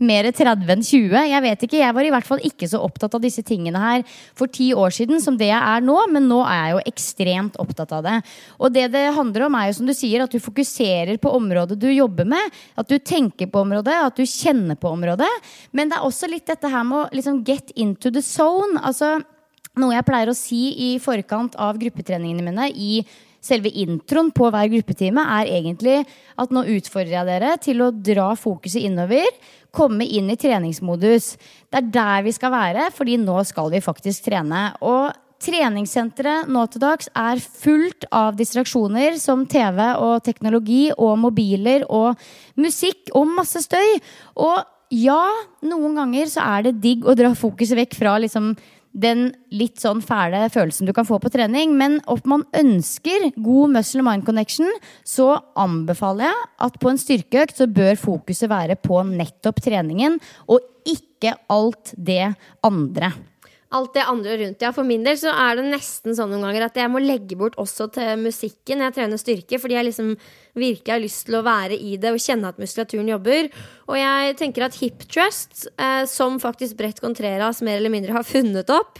mer 0.00 0.28
30 0.32 0.72
enn 0.74 0.84
20. 0.84 1.16
Jeg 1.30 1.44
vet 1.44 1.64
ikke, 1.66 1.80
jeg 1.80 1.96
var 1.96 2.06
i 2.06 2.12
hvert 2.14 2.28
fall 2.28 2.42
ikke 2.46 2.68
så 2.70 2.80
opptatt 2.84 3.14
av 3.16 3.22
disse 3.24 3.44
tingene 3.46 3.80
her 3.80 4.04
for 4.38 4.50
ti 4.52 4.70
år 4.76 4.94
siden 4.96 5.22
som 5.22 5.36
det 5.40 5.50
jeg 5.50 5.60
er 5.60 5.84
nå, 5.84 5.96
men 6.12 6.28
nå 6.30 6.40
er 6.46 6.60
jeg 6.60 6.74
jo 6.74 6.82
ekstremt 6.92 7.58
opptatt 7.62 7.94
av 7.96 8.06
det. 8.06 8.16
Og 8.58 8.72
det 8.74 8.88
det 8.94 9.06
handler 9.16 9.46
om, 9.46 9.58
er 9.58 9.70
jo 9.70 9.78
som 9.80 9.90
du 9.90 9.94
sier, 9.96 10.24
at 10.24 10.32
du 10.32 10.40
fokuserer 10.42 11.20
på 11.20 11.32
området 11.36 11.78
du 11.80 11.88
jobber 11.92 12.28
med. 12.28 12.60
At 12.80 12.88
du 12.90 12.98
tenker 12.98 13.50
på 13.50 13.64
området, 13.64 13.96
at 14.10 14.16
du 14.16 14.24
kjenner 14.24 14.78
på 14.80 14.92
området. 14.94 15.30
Men 15.76 15.90
det 15.90 15.98
er 15.98 16.08
også 16.08 16.30
litt 16.30 16.48
dette 16.50 16.70
her 16.70 16.86
med 16.86 17.04
å 17.04 17.08
liksom 17.16 17.44
get 17.46 17.74
into 17.76 18.12
the 18.12 18.24
zone. 18.24 18.80
Altså 18.80 19.18
noe 19.78 19.94
jeg 19.94 20.06
pleier 20.06 20.30
å 20.30 20.36
si 20.36 20.62
i 20.90 20.94
forkant 21.02 21.56
av 21.60 21.78
gruppetreningene 21.80 22.46
mine 22.48 22.70
i 22.74 23.02
selve 23.44 23.72
introen 23.82 24.30
på 24.36 24.50
hver 24.52 24.68
gruppetime, 24.72 25.24
er 25.40 25.54
egentlig 25.60 26.02
at 26.40 26.52
nå 26.52 26.66
utfordrer 26.76 27.16
jeg 27.18 27.28
dere 27.30 27.56
til 27.62 27.82
å 27.84 27.92
dra 27.94 28.34
fokuset 28.38 28.84
innover 28.84 29.28
komme 29.74 30.06
inn 30.06 30.30
i 30.30 30.38
treningsmodus. 30.38 31.34
Det 31.70 31.80
er 31.80 31.90
der 31.94 32.24
vi 32.26 32.34
skal 32.34 32.54
være, 32.54 32.88
fordi 32.94 33.18
nå 33.22 33.40
skal 33.48 33.70
vi 33.72 33.82
faktisk 33.84 34.26
trene. 34.26 34.70
Og 34.82 35.14
treningssenteret 35.40 36.50
nå 36.52 36.66
til 36.68 36.82
dags 36.82 37.08
er 37.16 37.40
fullt 37.40 38.04
av 38.12 38.36
distraksjoner 38.38 39.16
som 39.20 39.46
TV 39.48 39.80
og 39.94 40.20
teknologi 40.26 40.90
og 40.96 41.16
mobiler 41.22 41.86
og 41.88 42.20
musikk 42.60 43.14
og 43.16 43.30
masse 43.38 43.64
støy. 43.64 43.96
Og 44.36 44.60
ja, 44.90 45.22
noen 45.64 45.96
ganger 45.96 46.28
så 46.32 46.44
er 46.58 46.66
det 46.66 46.80
digg 46.82 47.06
å 47.06 47.16
dra 47.16 47.32
fokuset 47.38 47.78
vekk 47.78 47.96
fra 48.00 48.18
liksom 48.20 48.52
den 48.92 49.30
litt 49.54 49.78
sånn 49.82 50.02
fæle 50.02 50.42
følelsen 50.52 50.88
du 50.88 50.94
kan 50.96 51.06
få 51.08 51.20
på 51.22 51.30
trening. 51.32 51.76
Men 51.78 51.98
om 52.10 52.20
man 52.28 52.44
ønsker 52.56 53.30
god 53.36 53.74
muscle 53.76 54.04
mind 54.06 54.26
connection, 54.26 54.70
så 55.06 55.36
anbefaler 55.58 56.28
jeg 56.30 56.46
at 56.66 56.78
på 56.82 56.92
en 56.92 57.00
styrkeøkt 57.00 57.60
så 57.60 57.70
bør 57.70 57.98
fokuset 58.00 58.50
være 58.50 58.78
på 58.80 59.02
nettopp 59.06 59.62
treningen, 59.64 60.18
og 60.50 60.64
ikke 60.88 61.36
alt 61.52 61.94
det 61.96 62.32
andre. 62.66 63.12
Alt 63.70 63.94
det 63.94 64.02
andre 64.02 64.36
rundt. 64.40 64.62
Ja, 64.64 64.72
for 64.74 64.86
min 64.86 65.04
del 65.06 65.18
så 65.20 65.30
er 65.30 65.58
det 65.58 65.68
nesten 65.70 66.16
sånn 66.18 66.32
noen 66.32 66.48
ganger 66.48 66.66
at 66.66 66.78
jeg 66.80 66.90
må 66.90 67.02
legge 67.02 67.38
bort 67.38 67.58
også 67.60 67.86
til 67.94 68.18
musikken 68.18 68.80
når 68.80 68.90
jeg 68.90 68.96
trener 68.98 69.20
styrke, 69.22 69.60
fordi 69.62 69.76
jeg 69.76 69.86
liksom 69.86 70.12
virkelig 70.58 70.90
har 70.90 71.02
lyst 71.04 71.26
til 71.28 71.38
å 71.38 71.44
være 71.46 71.78
i 71.78 71.94
det 72.02 72.10
og 72.10 72.22
kjenne 72.22 72.50
at 72.50 72.58
muskulaturen 72.58 73.12
jobber. 73.12 73.50
Og 73.86 73.98
jeg 74.00 74.36
tenker 74.42 74.66
at 74.66 74.78
hip 74.82 75.06
trust, 75.06 75.68
eh, 75.78 76.02
som 76.10 76.40
faktisk 76.42 76.80
Brett 76.80 76.98
Contreras 77.02 77.62
mer 77.62 77.78
eller 77.78 77.94
mindre 77.94 78.18
har 78.18 78.26
funnet 78.34 78.74
opp, 78.74 78.98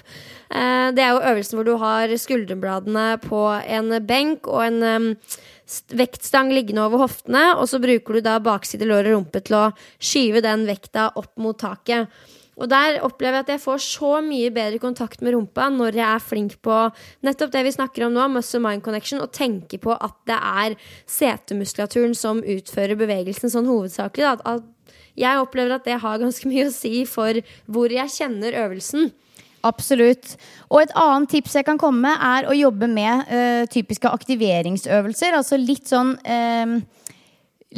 eh, 0.54 0.88
det 0.94 1.02
er 1.02 1.16
jo 1.16 1.26
øvelsen 1.34 1.58
hvor 1.58 1.66
du 1.66 1.74
har 1.82 2.14
skulderbladene 2.22 3.08
på 3.26 3.44
en 3.58 3.96
benk 4.06 4.46
og 4.46 4.68
en 4.68 4.82
um, 4.86 5.12
vektstang 5.98 6.54
liggende 6.54 6.86
over 6.86 7.08
hoftene, 7.08 7.56
og 7.58 7.66
så 7.70 7.82
bruker 7.82 8.18
du 8.18 8.26
da 8.26 8.38
bakside 8.42 8.86
lår 8.86 9.10
og 9.10 9.18
rumpe 9.18 9.42
til 9.42 9.58
å 9.58 9.70
skyve 9.98 10.46
den 10.46 10.68
vekta 10.70 11.10
opp 11.18 11.34
mot 11.42 11.58
taket. 11.58 12.06
Og 12.60 12.68
der 12.68 12.98
opplever 13.06 13.40
jeg 13.40 13.46
at 13.46 13.52
jeg 13.54 13.62
får 13.62 13.80
så 13.84 14.10
mye 14.24 14.50
bedre 14.52 14.80
kontakt 14.82 15.22
med 15.24 15.34
rumpa 15.34 15.70
når 15.72 15.96
jeg 15.96 16.06
er 16.06 16.24
flink 16.24 16.58
på 16.64 16.76
nettopp 17.26 17.54
det 17.54 17.64
vi 17.66 17.72
snakker 17.76 18.06
om 18.06 18.16
nå, 18.16 18.26
muscle 18.34 18.60
mind 18.62 18.84
connection, 18.84 19.22
og 19.24 19.32
tenker 19.36 19.80
på 19.80 19.94
at 19.96 20.16
det 20.28 20.36
er 20.36 20.76
setemuskulaturen 21.08 22.12
som 22.16 22.44
utfører 22.44 23.00
bevegelsen 23.00 23.52
sånn 23.52 23.70
hovedsakelig. 23.70 24.28
Da. 24.28 24.58
at 24.58 25.00
jeg 25.18 25.40
opplever 25.40 25.74
at 25.76 25.88
det 25.88 25.98
har 26.02 26.20
ganske 26.20 26.48
mye 26.48 26.68
å 26.68 26.74
si 26.74 27.02
for 27.08 27.40
hvor 27.70 27.92
jeg 27.92 28.12
kjenner 28.14 28.56
øvelsen. 28.66 29.10
Absolutt. 29.66 30.36
Og 30.70 30.80
et 30.80 30.94
annet 30.96 31.28
tips 31.34 31.58
jeg 31.58 31.66
kan 31.66 31.80
komme 31.80 32.00
med, 32.06 32.16
er 32.16 32.48
å 32.48 32.56
jobbe 32.56 32.88
med 32.88 33.28
uh, 33.28 33.64
typiske 33.68 34.08
aktiveringsøvelser. 34.08 35.36
Altså 35.36 35.58
litt 35.60 35.90
sånn 35.90 36.14
uh, 36.16 36.78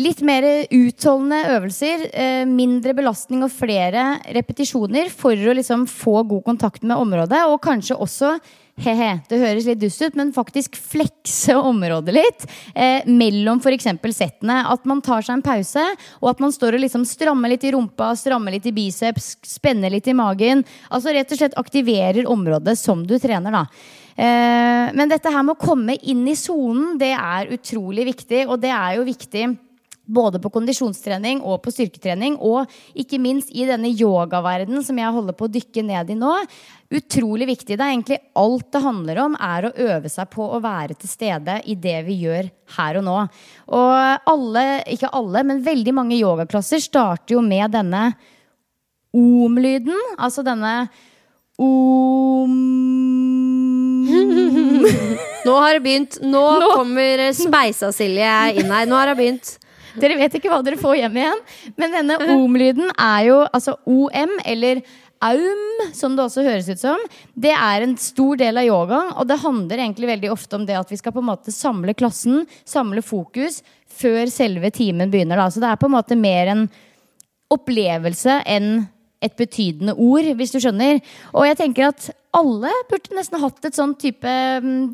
Litt 0.01 0.23
mer 0.25 0.41
utholdende 0.73 1.43
øvelser, 1.53 2.07
eh, 2.17 2.47
mindre 2.49 2.95
belastning 2.97 3.43
og 3.45 3.51
flere 3.53 4.23
repetisjoner 4.33 5.11
for 5.13 5.37
å 5.37 5.53
liksom 5.53 5.85
få 5.85 6.23
god 6.31 6.45
kontakt 6.47 6.83
med 6.83 6.97
området. 6.97 7.43
Og 7.53 7.61
kanskje 7.61 7.99
også, 8.01 8.31
he-he, 8.81 9.21
det 9.29 9.37
høres 9.37 9.67
litt 9.69 9.83
dust 9.83 10.01
ut, 10.01 10.15
men 10.17 10.33
faktisk 10.33 10.79
flekse 10.81 11.53
området 11.61 12.15
litt. 12.17 12.47
Eh, 12.75 13.05
mellom 13.05 13.61
f.eks. 13.61 13.85
settene. 14.17 14.65
At 14.65 14.87
man 14.87 15.03
tar 15.03 15.21
seg 15.21 15.35
en 15.35 15.45
pause, 15.45 15.85
og 16.23 16.31
at 16.31 16.41
man 16.41 16.53
står 16.57 16.79
og 16.79 16.81
liksom 16.81 17.05
strammer 17.05 17.53
litt 17.53 17.65
i 17.69 17.73
rumpa, 17.73 18.15
strammer 18.17 18.57
litt 18.57 18.65
i 18.65 18.73
biceps, 18.73 19.37
spenner 19.45 19.93
litt 19.93 20.09
i 20.09 20.15
magen. 20.17 20.65
Altså 20.89 21.13
rett 21.13 21.31
og 21.33 21.37
slett 21.37 21.59
aktiverer 21.61 22.25
området 22.25 22.79
som 22.81 23.05
du 23.05 23.19
trener, 23.21 23.53
da. 23.53 23.67
Eh, 24.17 24.89
men 24.97 25.13
dette 25.13 25.29
her 25.29 25.45
med 25.45 25.53
å 25.53 25.61
komme 25.61 25.99
inn 26.01 26.25
i 26.33 26.35
sonen, 26.35 26.97
det 26.97 27.13
er 27.13 27.53
utrolig 27.53 28.09
viktig, 28.09 28.47
og 28.49 28.57
det 28.65 28.73
er 28.73 28.97
jo 28.97 29.05
viktig 29.05 29.45
både 30.13 30.41
på 30.43 30.51
kondisjonstrening 30.53 31.41
og 31.47 31.61
på 31.65 31.73
styrketrening. 31.75 32.37
Og 32.41 32.71
ikke 32.99 33.21
minst 33.23 33.53
i 33.53 33.67
denne 33.69 33.91
yogaverdenen 33.93 34.85
som 34.87 34.99
jeg 35.01 35.15
holder 35.17 35.37
på 35.37 35.49
å 35.49 35.53
dykke 35.53 35.85
ned 35.89 36.13
i 36.13 36.19
nå. 36.19 36.35
Utrolig 36.93 37.49
viktig. 37.49 37.77
Det 37.77 37.81
er 37.81 37.95
egentlig 37.95 38.21
alt 38.39 38.69
det 38.75 38.85
handler 38.85 39.23
om, 39.25 39.37
er 39.41 39.69
å 39.69 39.75
øve 39.89 40.13
seg 40.13 40.29
på 40.33 40.45
å 40.45 40.61
være 40.63 40.99
til 41.01 41.11
stede 41.11 41.61
i 41.65 41.77
det 41.79 41.99
vi 42.09 42.19
gjør 42.27 42.51
her 42.77 43.01
og 43.01 43.07
nå. 43.09 43.17
Og 43.73 44.29
alle, 44.35 44.67
ikke 44.93 45.13
alle, 45.17 45.45
men 45.49 45.65
veldig 45.65 45.97
mange 45.97 46.21
yogaklasser 46.21 46.83
starter 46.85 47.39
jo 47.39 47.45
med 47.45 47.73
denne 47.73 48.11
om-lyden. 49.17 49.97
Altså 50.21 50.45
denne 50.45 50.75
om 51.61 52.53
Nå 55.47 55.55
har 55.59 55.75
det 55.75 55.83
begynt. 55.85 56.19
Nå, 56.23 56.43
Nå. 56.63 56.71
kommer 56.77 57.33
Speisa-Silje 57.37 58.35
inn 58.61 58.71
her. 58.71 58.87
Nå 58.89 58.99
har 58.99 59.11
det 59.11 59.19
begynt. 59.19 59.57
Dere 60.01 60.19
vet 60.21 60.37
ikke 60.39 60.51
hva 60.53 60.63
dere 60.65 60.81
får 60.81 60.99
hjem 61.03 61.17
igjen. 61.21 61.41
Men 61.81 61.97
denne 61.97 62.19
om-lyden 62.35 62.93
er 62.97 63.25
jo 63.29 63.41
altså 63.49 63.77
OM, 63.89 64.37
eller 64.49 64.83
aum, 65.23 65.83
som 65.95 66.17
det 66.17 66.25
også 66.25 66.45
høres 66.47 66.71
ut 66.73 66.81
som. 66.81 67.03
Det 67.39 67.53
er 67.55 67.85
en 67.85 67.95
stor 68.01 68.39
del 68.41 68.59
av 68.59 68.67
yogaen, 68.67 69.13
og 69.15 69.29
det 69.31 69.41
handler 69.43 69.85
egentlig 69.85 70.11
veldig 70.11 70.33
ofte 70.35 70.59
om 70.59 70.67
det 70.69 70.79
at 70.79 70.91
vi 70.91 70.99
skal 70.99 71.15
på 71.15 71.23
en 71.23 71.31
måte 71.31 71.55
samle 71.55 71.95
klassen, 71.99 72.43
samle 72.69 73.05
fokus, 73.07 73.61
før 73.93 74.27
selve 74.33 74.73
timen 74.75 75.13
begynner. 75.13 75.39
Da. 75.39 75.51
Så 75.53 75.63
det 75.63 75.71
er 75.71 75.79
på 75.81 75.91
en 75.91 75.97
måte 75.97 76.19
mer 76.19 76.51
en 76.53 76.67
opplevelse 77.53 78.41
enn 78.49 78.87
et 79.23 79.37
betydende 79.39 79.95
ord, 80.03 80.27
hvis 80.35 80.55
du 80.55 80.59
skjønner. 80.59 80.99
Og 81.37 81.47
jeg 81.47 81.61
tenker 81.61 81.93
at 81.93 82.09
alle 82.35 82.73
burde 82.91 83.15
nesten 83.15 83.43
hatt 83.43 83.69
et 83.69 83.77
sånn 83.77 83.93
type 84.01 84.33
mm, 84.65 84.87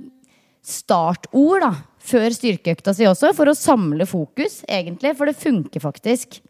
startord, 0.67 1.65
da 1.65 1.73
før 2.09 2.35
styrkeøkta 2.35 2.95
si 2.97 3.07
også, 3.09 3.35
for 3.37 3.51
å 3.51 3.57
samle 3.57 4.07
fokus, 4.09 4.63
egentlig. 4.69 5.15
For 5.19 5.31
det 5.31 5.39
funker 5.39 5.85
faktisk. 5.85 6.41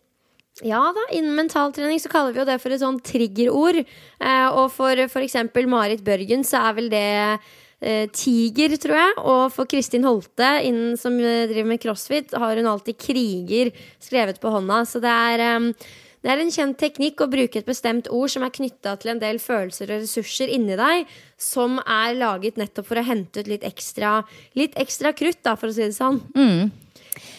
Ja 0.67 0.81
da, 0.95 1.05
innen 1.15 1.37
mentaltrening 1.39 2.01
så 2.03 2.11
kaller 2.11 2.35
vi 2.35 2.43
jo 2.43 2.49
det 2.49 2.59
for 2.63 2.75
et 2.75 2.83
sånn 2.83 2.99
triggerord. 3.05 3.79
Eh, 3.85 4.49
og 4.49 4.73
for 4.75 5.07
f.eks. 5.07 5.39
Marit 5.71 6.03
Børgen 6.07 6.43
så 6.47 6.65
er 6.67 6.77
vel 6.79 6.91
det 6.91 7.05
eh, 7.29 8.09
tiger, 8.11 8.75
tror 8.83 8.99
jeg. 8.99 9.15
Og 9.23 9.45
for 9.55 9.71
Kristin 9.71 10.07
Holte, 10.09 10.51
innen, 10.67 10.99
som 10.99 11.15
driver 11.19 11.71
med 11.71 11.83
crossfit, 11.83 12.35
har 12.35 12.59
hun 12.59 12.71
alltid 12.73 12.99
kriger 12.99 13.73
skrevet 14.03 14.43
på 14.43 14.53
hånda. 14.55 14.83
Så 14.89 15.03
det 15.05 15.15
er 15.15 15.47
eh, 15.47 15.89
det 16.25 16.33
er 16.33 16.43
en 16.43 16.51
kjent 16.53 16.79
teknikk 16.81 17.23
å 17.23 17.31
bruke 17.31 17.61
et 17.61 17.69
bestemt 17.69 18.09
ord 18.11 18.33
som 18.33 18.45
er 18.47 18.55
knytta 18.55 18.97
til 18.99 19.13
en 19.13 19.23
del 19.23 19.39
følelser 19.43 19.93
og 19.93 20.03
ressurser 20.03 20.51
inni 20.55 20.79
deg, 20.79 21.07
som 21.39 21.79
er 21.85 22.17
laget 22.19 22.59
nettopp 22.59 22.91
for 22.91 23.01
å 23.01 23.07
hente 23.07 23.45
ut 23.45 23.51
litt 23.51 23.67
ekstra, 23.67 24.21
litt 24.59 24.75
ekstra 24.81 25.15
krutt, 25.17 25.41
da, 25.47 25.55
for 25.59 25.71
å 25.71 25.77
si 25.77 25.87
det 25.87 25.97
sånn. 25.97 26.21
Mm. 26.35 26.71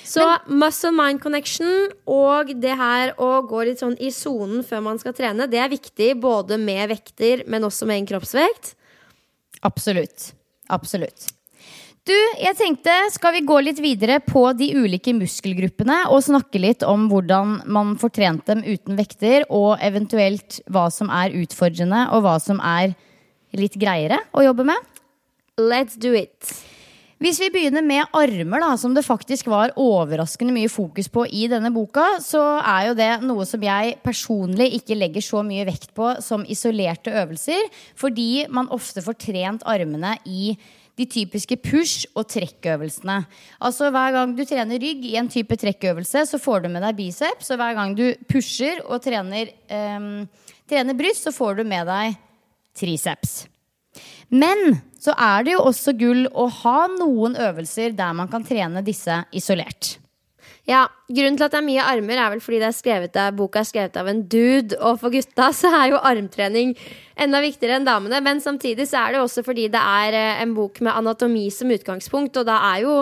Så 0.09 0.23
muscle 0.49 0.91
mind 0.95 1.21
connection 1.21 1.91
og 2.09 2.53
det 2.59 2.75
her 2.79 3.13
å 3.21 3.29
gå 3.47 3.61
litt 3.67 3.83
sånn 3.83 3.97
i 4.01 4.09
sonen 4.15 4.63
før 4.65 4.81
man 4.87 5.01
skal 5.01 5.15
trene, 5.15 5.47
det 5.51 5.61
er 5.61 5.71
viktig 5.71 6.15
både 6.21 6.57
med 6.59 6.89
vekter, 6.95 7.45
men 7.47 7.67
også 7.67 7.87
med 7.89 8.01
en 8.01 8.09
kroppsvekt. 8.13 8.73
Absolutt. 9.67 10.31
Absolutt. 10.69 11.29
Du, 12.10 12.15
jeg 12.41 12.56
tenkte, 12.58 12.93
skal 13.13 13.36
vi 13.36 13.43
gå 13.45 13.60
litt 13.62 13.78
videre 13.84 14.15
på 14.24 14.41
de 14.58 14.72
ulike 14.74 15.12
muskelgruppene 15.13 16.08
og 16.10 16.24
snakke 16.26 16.58
litt 16.58 16.82
om 16.82 17.04
hvordan 17.12 17.60
man 17.69 17.91
får 18.02 18.13
trent 18.15 18.48
dem 18.50 18.63
uten 18.65 18.98
vekter, 18.98 19.45
og 19.54 19.78
eventuelt 19.86 20.58
hva 20.74 20.88
som 20.89 21.12
er 21.13 21.36
utfordrende, 21.38 22.08
og 22.15 22.24
hva 22.26 22.39
som 22.41 22.58
er 22.65 22.95
litt 23.54 23.78
greiere 23.78 24.17
å 24.34 24.48
jobbe 24.48 24.65
med? 24.72 24.89
Let's 25.62 26.00
do 26.02 26.15
it. 26.17 26.50
Hvis 27.22 27.38
vi 27.43 27.52
begynner 27.54 27.86
med 27.86 28.10
armer, 28.15 28.63
da, 28.63 28.72
som 28.80 28.98
det 28.98 29.06
faktisk 29.06 29.52
var 29.52 29.76
overraskende 29.78 30.56
mye 30.56 30.72
fokus 30.72 31.12
på 31.13 31.28
i 31.30 31.45
denne 31.52 31.69
boka, 31.76 32.08
så 32.26 32.41
er 32.63 32.89
jo 32.89 32.98
det 32.98 33.12
noe 33.28 33.45
som 33.45 33.62
jeg 33.69 34.00
personlig 34.02 34.72
ikke 34.80 34.98
legger 34.98 35.30
så 35.30 35.45
mye 35.45 35.67
vekt 35.69 35.93
på 35.93 36.15
som 36.26 36.48
isolerte 36.50 37.13
øvelser, 37.22 37.69
fordi 38.00 38.48
man 38.50 38.72
ofte 38.74 39.06
får 39.06 39.22
trent 39.28 39.69
armene 39.69 40.17
i 40.26 40.56
de 40.99 41.07
typiske 41.07 41.55
push- 41.63 42.07
og 42.17 42.27
trekkøvelsene. 42.29 43.21
Altså 43.63 43.89
Hver 43.93 44.15
gang 44.15 44.35
du 44.35 44.43
trener 44.47 44.81
rygg 44.81 45.05
i 45.07 45.15
en 45.19 45.31
type 45.31 45.55
trekkøvelse, 45.59 46.25
så 46.27 46.39
får 46.41 46.65
du 46.65 46.73
med 46.73 46.83
deg 46.83 46.97
biceps. 46.97 47.51
Og 47.53 47.62
hver 47.62 47.77
gang 47.77 47.95
du 47.95 48.05
pusher 48.29 48.83
og 48.85 48.99
trener, 49.05 49.53
um, 49.71 50.27
trener 50.69 50.97
bryst, 50.99 51.27
så 51.27 51.35
får 51.35 51.62
du 51.62 51.63
med 51.67 51.88
deg 51.89 52.19
triceps. 52.79 53.45
Men 54.29 54.77
så 55.01 55.15
er 55.17 55.47
det 55.47 55.55
jo 55.55 55.63
også 55.65 55.95
gull 55.97 56.27
å 56.38 56.45
ha 56.62 56.77
noen 56.91 57.38
øvelser 57.39 57.95
der 57.97 58.13
man 58.15 58.29
kan 58.31 58.45
trene 58.45 58.83
disse 58.85 59.23
isolert. 59.35 59.95
Ja, 60.69 60.86
Grunnen 61.10 61.39
til 61.39 61.47
at 61.47 61.53
det 61.55 61.58
er 61.58 61.65
mye 61.65 61.82
armer, 61.89 62.19
er 62.21 62.29
vel 62.36 62.41
fordi 62.45 62.60
er 62.62 63.05
av, 63.17 63.34
boka 63.34 63.63
er 63.63 63.65
skrevet 63.65 63.95
av 63.97 64.10
en 64.12 64.19
dude. 64.29 64.77
Og 64.77 64.99
for 65.01 65.10
gutta 65.10 65.47
så 65.58 65.71
er 65.73 65.95
jo 65.95 66.01
armtrening 66.05 66.75
enda 67.17 67.41
viktigere 67.41 67.79
enn 67.79 67.88
damene. 67.88 68.21
Men 68.21 68.41
samtidig 68.43 68.86
så 68.91 69.01
er 69.01 69.15
det 69.15 69.23
også 69.23 69.43
fordi 69.47 69.65
det 69.73 69.82
er 69.82 70.13
eh, 70.13 70.43
en 70.43 70.53
bok 70.53 70.77
med 70.86 70.93
anatomi 70.93 71.47
som 71.49 71.73
utgangspunkt. 71.73 72.38
Og 72.38 72.45
da 72.45 72.60
er 72.75 72.84
jo 72.86 72.99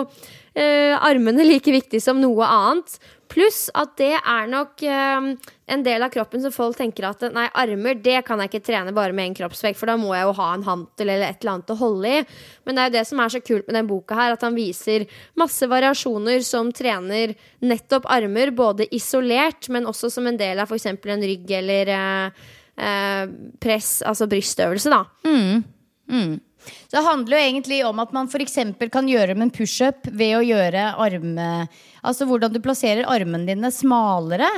eh, 0.56 0.96
armene 0.96 1.44
like 1.44 1.74
viktig 1.74 2.00
som 2.00 2.22
noe 2.22 2.48
annet. 2.48 2.96
Pluss 3.28 3.66
at 3.76 3.92
det 4.00 4.14
er 4.16 4.46
nok 4.48 4.80
um, 4.88 5.26
en 5.68 5.82
del 5.84 6.04
av 6.04 6.12
kroppen 6.14 6.40
som 6.40 6.52
folk 6.54 6.78
tenker 6.78 7.04
at 7.08 7.26
nei, 7.34 7.44
armer 7.60 7.98
det 8.00 8.22
kan 8.24 8.40
jeg 8.40 8.50
ikke 8.50 8.64
trene 8.70 8.94
bare 8.96 9.12
med 9.16 9.28
én 9.28 9.36
kroppsvekt, 9.36 9.78
for 9.80 9.90
da 9.90 9.98
må 10.00 10.14
jeg 10.16 10.24
jo 10.24 10.34
ha 10.38 10.48
en 10.54 10.64
hantel 10.64 11.12
eller 11.12 11.28
et 11.28 11.42
eller 11.42 11.58
annet 11.58 11.74
å 11.74 11.78
holde 11.78 12.14
i. 12.14 12.22
Men 12.64 12.78
det 12.78 12.82
er 12.82 12.90
jo 12.90 12.96
det 12.96 13.04
som 13.10 13.20
er 13.20 13.34
så 13.34 13.42
kult 13.44 13.68
med 13.68 13.76
den 13.76 13.90
boka 13.90 14.16
her, 14.16 14.34
at 14.36 14.46
han 14.46 14.56
viser 14.56 15.04
masse 15.40 15.68
variasjoner 15.68 16.44
som 16.46 16.72
trener 16.72 17.36
nettopp 17.60 18.08
armer, 18.16 18.54
både 18.56 18.88
isolert, 18.96 19.68
men 19.74 19.88
også 19.90 20.12
som 20.14 20.28
en 20.30 20.40
del 20.40 20.62
av 20.62 20.72
f.eks. 20.72 20.88
en 20.88 21.28
rygg 21.28 21.56
eller 21.60 21.92
uh, 21.92 22.44
uh, 22.80 23.24
press, 23.60 23.98
altså 24.08 24.30
brystøvelse, 24.30 24.94
da. 24.94 25.04
Mm. 25.28 25.66
Mm. 26.08 26.36
Så 26.58 26.96
det 26.96 27.04
handler 27.06 27.36
jo 27.36 27.44
egentlig 27.44 27.78
om 27.86 28.02
at 28.02 28.14
man 28.16 28.30
f.eks. 28.30 28.58
kan 28.92 29.08
gjøre 29.08 29.36
med 29.36 29.48
en 29.48 29.54
pushup 29.54 30.10
ved 30.10 30.36
å 30.40 30.44
gjøre 30.46 30.90
arme... 30.98 31.52
Altså 31.98 32.28
hvordan 32.28 32.52
du 32.54 32.60
plasserer 32.62 33.08
armene 33.10 33.48
dine 33.48 33.72
smalere 33.74 34.48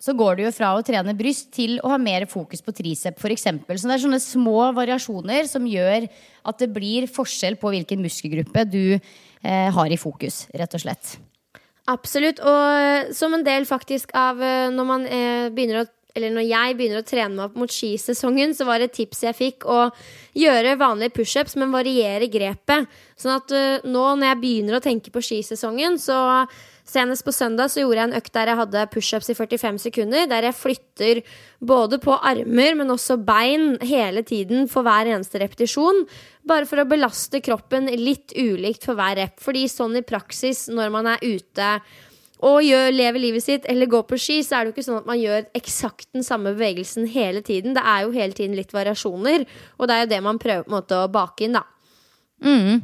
så 0.00 0.14
går 0.16 0.38
du 0.38 0.44
jo 0.46 0.52
fra 0.56 0.72
å 0.72 0.84
trene 0.84 1.12
bryst 1.16 1.50
til 1.52 1.76
å 1.84 1.90
ha 1.92 1.98
mer 2.00 2.24
fokus 2.28 2.62
på 2.64 2.72
tricep, 2.72 3.18
f.eks. 3.20 3.44
Så 3.44 3.88
det 3.88 3.96
er 3.96 4.04
sånne 4.06 4.20
små 4.24 4.70
variasjoner 4.76 5.48
som 5.48 5.66
gjør 5.68 6.08
at 6.48 6.62
det 6.62 6.70
blir 6.72 7.08
forskjell 7.10 7.58
på 7.60 7.74
hvilken 7.74 8.00
muskelgruppe 8.00 8.64
du 8.70 8.84
eh, 8.96 9.68
har 9.76 9.92
i 9.92 10.00
fokus, 10.00 10.46
rett 10.56 10.76
og 10.76 10.84
slett. 10.86 11.18
Absolutt. 11.90 12.40
Og 12.40 12.80
eh, 12.80 13.12
som 13.16 13.36
en 13.36 13.44
del 13.44 13.68
faktisk 13.68 14.14
av 14.16 14.40
eh, 14.40 14.68
når 14.72 14.88
man 14.88 15.04
eh, 15.04 15.48
begynner 15.52 15.82
å 15.82 15.88
eller 16.14 16.34
når 16.34 16.46
jeg 16.48 16.78
begynner 16.78 17.02
å 17.02 17.06
trene 17.06 17.34
meg 17.34 17.44
opp 17.46 17.60
mot 17.60 17.74
skisesongen, 17.74 18.56
så 18.56 18.66
var 18.68 18.80
det 18.80 18.90
et 18.90 18.98
tips 19.02 19.22
jeg 19.28 19.38
fikk 19.38 19.68
å 19.68 19.84
gjøre 20.38 20.78
vanlige 20.80 21.16
pushups, 21.20 21.56
men 21.60 21.74
variere 21.74 22.30
grepet. 22.32 22.90
Sånn 23.20 23.36
at 23.36 23.54
uh, 23.54 23.86
nå 23.86 24.04
når 24.16 24.32
jeg 24.32 24.42
begynner 24.42 24.78
å 24.78 24.84
tenke 24.84 25.14
på 25.14 25.22
skisesongen, 25.24 25.98
så 26.00 26.20
Senest 26.90 27.22
på 27.22 27.32
søndag 27.34 27.70
så 27.70 27.84
gjorde 27.84 28.00
jeg 28.00 28.08
en 28.08 28.18
økt 28.18 28.32
der 28.34 28.50
jeg 28.50 28.58
hadde 28.58 28.82
pushups 28.90 29.30
i 29.30 29.36
45 29.38 29.78
sekunder. 29.84 30.26
Der 30.30 30.48
jeg 30.48 30.58
flytter 30.58 31.20
både 31.62 32.00
på 32.02 32.16
armer, 32.16 32.74
men 32.78 32.90
også 32.90 33.18
bein 33.22 33.76
hele 33.84 34.24
tiden 34.26 34.66
for 34.70 34.86
hver 34.86 35.10
eneste 35.12 35.38
repetisjon. 35.42 36.02
Bare 36.50 36.66
for 36.66 36.82
å 36.82 36.88
belaste 36.90 37.42
kroppen 37.44 37.86
litt 38.00 38.34
ulikt 38.34 38.88
for 38.88 38.98
hver 38.98 39.20
rep. 39.20 39.38
Fordi 39.42 39.68
sånn 39.70 40.00
i 40.00 40.06
praksis, 40.06 40.66
når 40.72 40.94
man 40.96 41.12
er 41.12 41.22
ute 41.22 41.76
og 42.46 42.60
gjør, 42.64 42.92
lever 42.94 43.22
livet 43.22 43.44
sitt 43.44 43.66
eller 43.68 43.90
går 43.90 44.06
på 44.08 44.18
ski, 44.20 44.38
så 44.44 44.56
er 44.56 44.64
det 44.64 44.70
jo 44.70 44.76
ikke 44.76 44.86
sånn 44.86 45.02
at 45.02 45.10
man 45.10 45.20
gjør 45.20 45.48
eksakt 45.60 46.08
den 46.16 46.24
samme 46.26 46.54
bevegelsen 46.54 47.08
hele 47.12 47.44
tiden. 47.44 47.76
Det 47.76 47.84
er 47.84 48.06
jo 48.06 48.14
hele 48.16 48.36
tiden 48.36 48.56
litt 48.58 48.72
variasjoner, 48.76 49.44
og 49.78 49.90
det 49.90 49.96
er 49.96 50.06
jo 50.06 50.12
det 50.14 50.22
man 50.24 50.40
prøver 50.40 50.72
måte 50.72 51.02
å 51.02 51.10
bake 51.12 51.46
inn, 51.46 51.58
da. 51.58 51.66
Mm. 52.40 52.80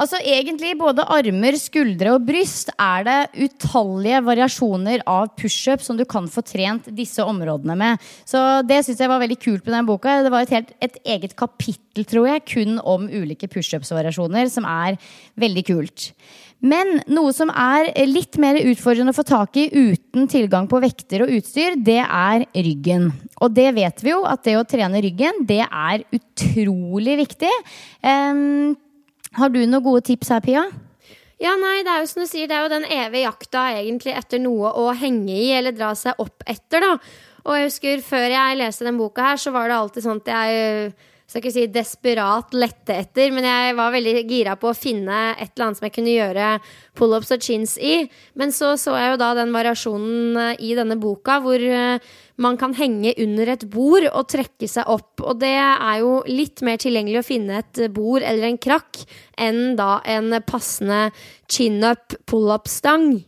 Altså 0.00 0.18
egentlig 0.24 0.74
både 0.78 1.04
armer, 1.12 1.56
skuldre 1.60 2.14
og 2.16 2.26
bryst 2.28 2.70
er 2.74 3.04
det 3.06 3.46
utallige 3.46 4.20
variasjoner 4.26 5.04
av 5.08 5.30
pushup 5.40 5.84
som 5.84 5.98
du 5.98 6.04
kan 6.08 6.28
få 6.30 6.44
trent 6.46 6.88
disse 6.96 7.24
områdene 7.24 7.76
med. 7.80 8.10
Så 8.28 8.40
det 8.68 8.82
syns 8.86 9.00
jeg 9.00 9.12
var 9.12 9.22
veldig 9.22 9.38
kult 9.40 9.64
med 9.64 9.76
den 9.76 9.88
boka. 9.88 10.20
Det 10.24 10.32
var 10.32 10.44
et, 10.44 10.54
helt, 10.56 10.74
et 10.84 11.00
eget 11.16 11.36
kapittel, 11.38 12.06
tror 12.08 12.28
jeg, 12.28 12.46
kun 12.52 12.78
om 12.80 13.08
ulike 13.08 13.50
pushups-variasjoner, 13.52 14.52
som 14.52 14.68
er 14.68 15.00
veldig 15.40 15.66
kult. 15.72 16.10
Men 16.60 16.98
noe 17.08 17.32
som 17.32 17.48
er 17.48 17.88
litt 18.08 18.36
mer 18.40 18.58
utfordrende 18.60 19.14
å 19.14 19.16
få 19.16 19.24
tak 19.24 19.56
i 19.56 19.70
uten 19.72 20.28
tilgang 20.28 20.68
på 20.68 20.80
vekter 20.82 21.24
og 21.24 21.32
utstyr, 21.38 21.78
det 21.80 22.02
er 22.04 22.44
ryggen. 22.52 23.08
Og 23.40 23.54
det 23.56 23.70
vet 23.78 24.04
vi 24.04 24.12
jo, 24.12 24.20
at 24.28 24.44
det 24.44 24.58
å 24.60 24.66
trene 24.68 25.00
ryggen, 25.00 25.40
det 25.48 25.62
er 25.64 26.04
utrolig 26.12 27.16
viktig. 27.22 27.54
Um, 28.04 28.76
har 29.40 29.52
du 29.52 29.62
noen 29.62 29.84
gode 29.84 30.04
tips 30.10 30.34
her, 30.34 30.44
Pia? 30.44 30.66
Ja, 31.40 31.54
nei, 31.56 31.78
det 31.86 31.88
er 31.94 32.02
jo 32.02 32.10
som 32.10 32.20
du 32.20 32.28
sier, 32.28 32.48
det 32.50 32.56
er 32.58 32.66
jo 32.66 32.74
den 32.74 32.84
evige 32.84 33.24
jakta 33.24 33.64
egentlig 33.78 34.12
etter 34.18 34.42
noe 34.42 34.74
å 34.76 34.90
henge 34.92 35.32
i 35.32 35.48
eller 35.56 35.72
dra 35.72 35.94
seg 35.96 36.20
opp 36.20 36.44
etter, 36.44 36.84
da. 36.84 36.98
Og 37.48 37.56
jeg 37.56 37.70
husker 37.70 38.02
før 38.04 38.26
jeg 38.34 38.58
leste 38.60 38.84
den 38.84 39.00
boka 39.00 39.30
her, 39.30 39.40
så 39.40 39.52
var 39.54 39.70
det 39.70 39.78
alltid 39.78 40.04
sånn 40.04 40.20
at 40.20 40.28
jeg 40.34 40.90
skal 41.30 41.44
ikke 41.44 41.54
si 41.54 41.66
desperat 41.70 42.54
lette 42.58 42.94
etter, 43.04 43.30
men 43.30 43.46
jeg 43.46 43.74
var 43.78 43.92
veldig 43.94 44.14
gira 44.26 44.56
på 44.58 44.72
å 44.72 44.74
finne 44.76 45.18
et 45.36 45.52
eller 45.52 45.68
annet 45.68 45.78
som 45.78 45.86
jeg 45.86 45.94
kunne 45.94 46.14
gjøre 46.16 46.48
pullups 46.98 47.30
og 47.36 47.44
chins 47.46 47.76
i. 47.78 48.00
Men 48.34 48.50
så 48.54 48.72
så 48.80 48.96
jeg 48.98 49.12
jo 49.12 49.20
da 49.22 49.30
den 49.38 49.54
variasjonen 49.54 50.40
eh, 50.42 50.64
i 50.66 50.74
denne 50.74 50.98
boka 50.98 51.38
hvor 51.44 51.62
eh, 51.62 52.02
man 52.40 52.58
kan 52.58 52.74
henge 52.74 53.14
under 53.22 53.54
et 53.54 53.66
bord 53.70 54.08
og 54.10 54.28
trekke 54.32 54.66
seg 54.70 54.90
opp. 54.90 55.22
Og 55.22 55.38
det 55.38 55.54
er 55.54 56.02
jo 56.02 56.18
litt 56.26 56.64
mer 56.66 56.82
tilgjengelig 56.82 57.22
å 57.22 57.28
finne 57.30 57.62
et 57.62 57.84
bord 57.94 58.26
eller 58.26 58.50
en 58.50 58.60
krakk 58.60 59.04
enn 59.38 59.76
da 59.78 60.00
en 60.10 60.34
passende 60.48 61.10
chin-up 61.46 62.18
pullup-stang. 62.26 63.20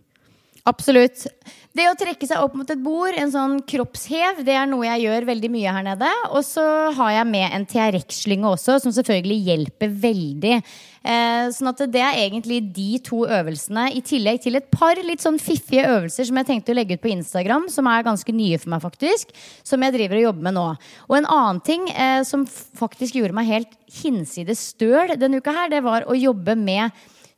Absolutt. 0.66 1.26
Det 1.72 1.86
å 1.88 1.94
trekke 1.96 2.26
seg 2.28 2.42
opp 2.44 2.52
mot 2.58 2.68
et 2.68 2.80
bord, 2.84 3.14
en 3.16 3.30
sånn 3.32 3.54
kroppshev, 3.64 4.42
det 4.44 4.52
er 4.60 4.66
noe 4.68 4.84
jeg 4.84 5.06
gjør 5.06 5.24
veldig 5.30 5.48
mye 5.54 5.72
her 5.72 5.84
nede. 5.86 6.08
Og 6.36 6.42
så 6.44 6.64
har 6.98 7.14
jeg 7.14 7.28
med 7.30 7.46
en 7.48 7.64
TRX-slynge 7.64 8.50
også, 8.50 8.76
som 8.82 8.92
selvfølgelig 8.92 9.38
hjelper 9.46 9.94
veldig. 10.02 10.58
Eh, 11.02 11.46
sånn 11.56 11.70
at 11.70 11.80
det 11.94 12.02
er 12.04 12.18
egentlig 12.26 12.58
de 12.76 13.00
to 13.06 13.22
øvelsene, 13.24 13.86
i 13.96 14.02
tillegg 14.04 14.42
til 14.44 14.60
et 14.60 14.68
par 14.74 15.00
litt 15.00 15.24
sånn 15.24 15.40
fiffige 15.40 15.86
øvelser 15.94 16.28
som 16.28 16.42
jeg 16.42 16.50
tenkte 16.50 16.74
å 16.74 16.76
legge 16.76 16.98
ut 16.98 17.04
på 17.06 17.14
Instagram, 17.14 17.64
som 17.72 17.88
er 17.88 18.04
ganske 18.04 18.36
nye 18.36 18.60
for 18.60 18.74
meg, 18.74 18.84
faktisk. 18.84 19.32
Som 19.64 19.86
jeg 19.86 19.96
driver 19.96 20.20
og 20.20 20.26
jobber 20.26 20.48
med 20.50 20.56
nå. 20.58 20.66
Og 21.08 21.16
en 21.22 21.30
annen 21.38 21.64
ting 21.64 21.88
eh, 21.96 22.20
som 22.28 22.44
faktisk 22.76 23.16
gjorde 23.16 23.38
meg 23.40 23.48
helt 23.48 23.72
hinsides 24.02 24.68
støl 24.74 25.16
denne 25.16 25.40
uka 25.40 25.56
her, 25.56 25.72
det 25.72 25.80
var 25.88 26.04
å 26.04 26.20
jobbe 26.20 26.52
med 26.68 26.92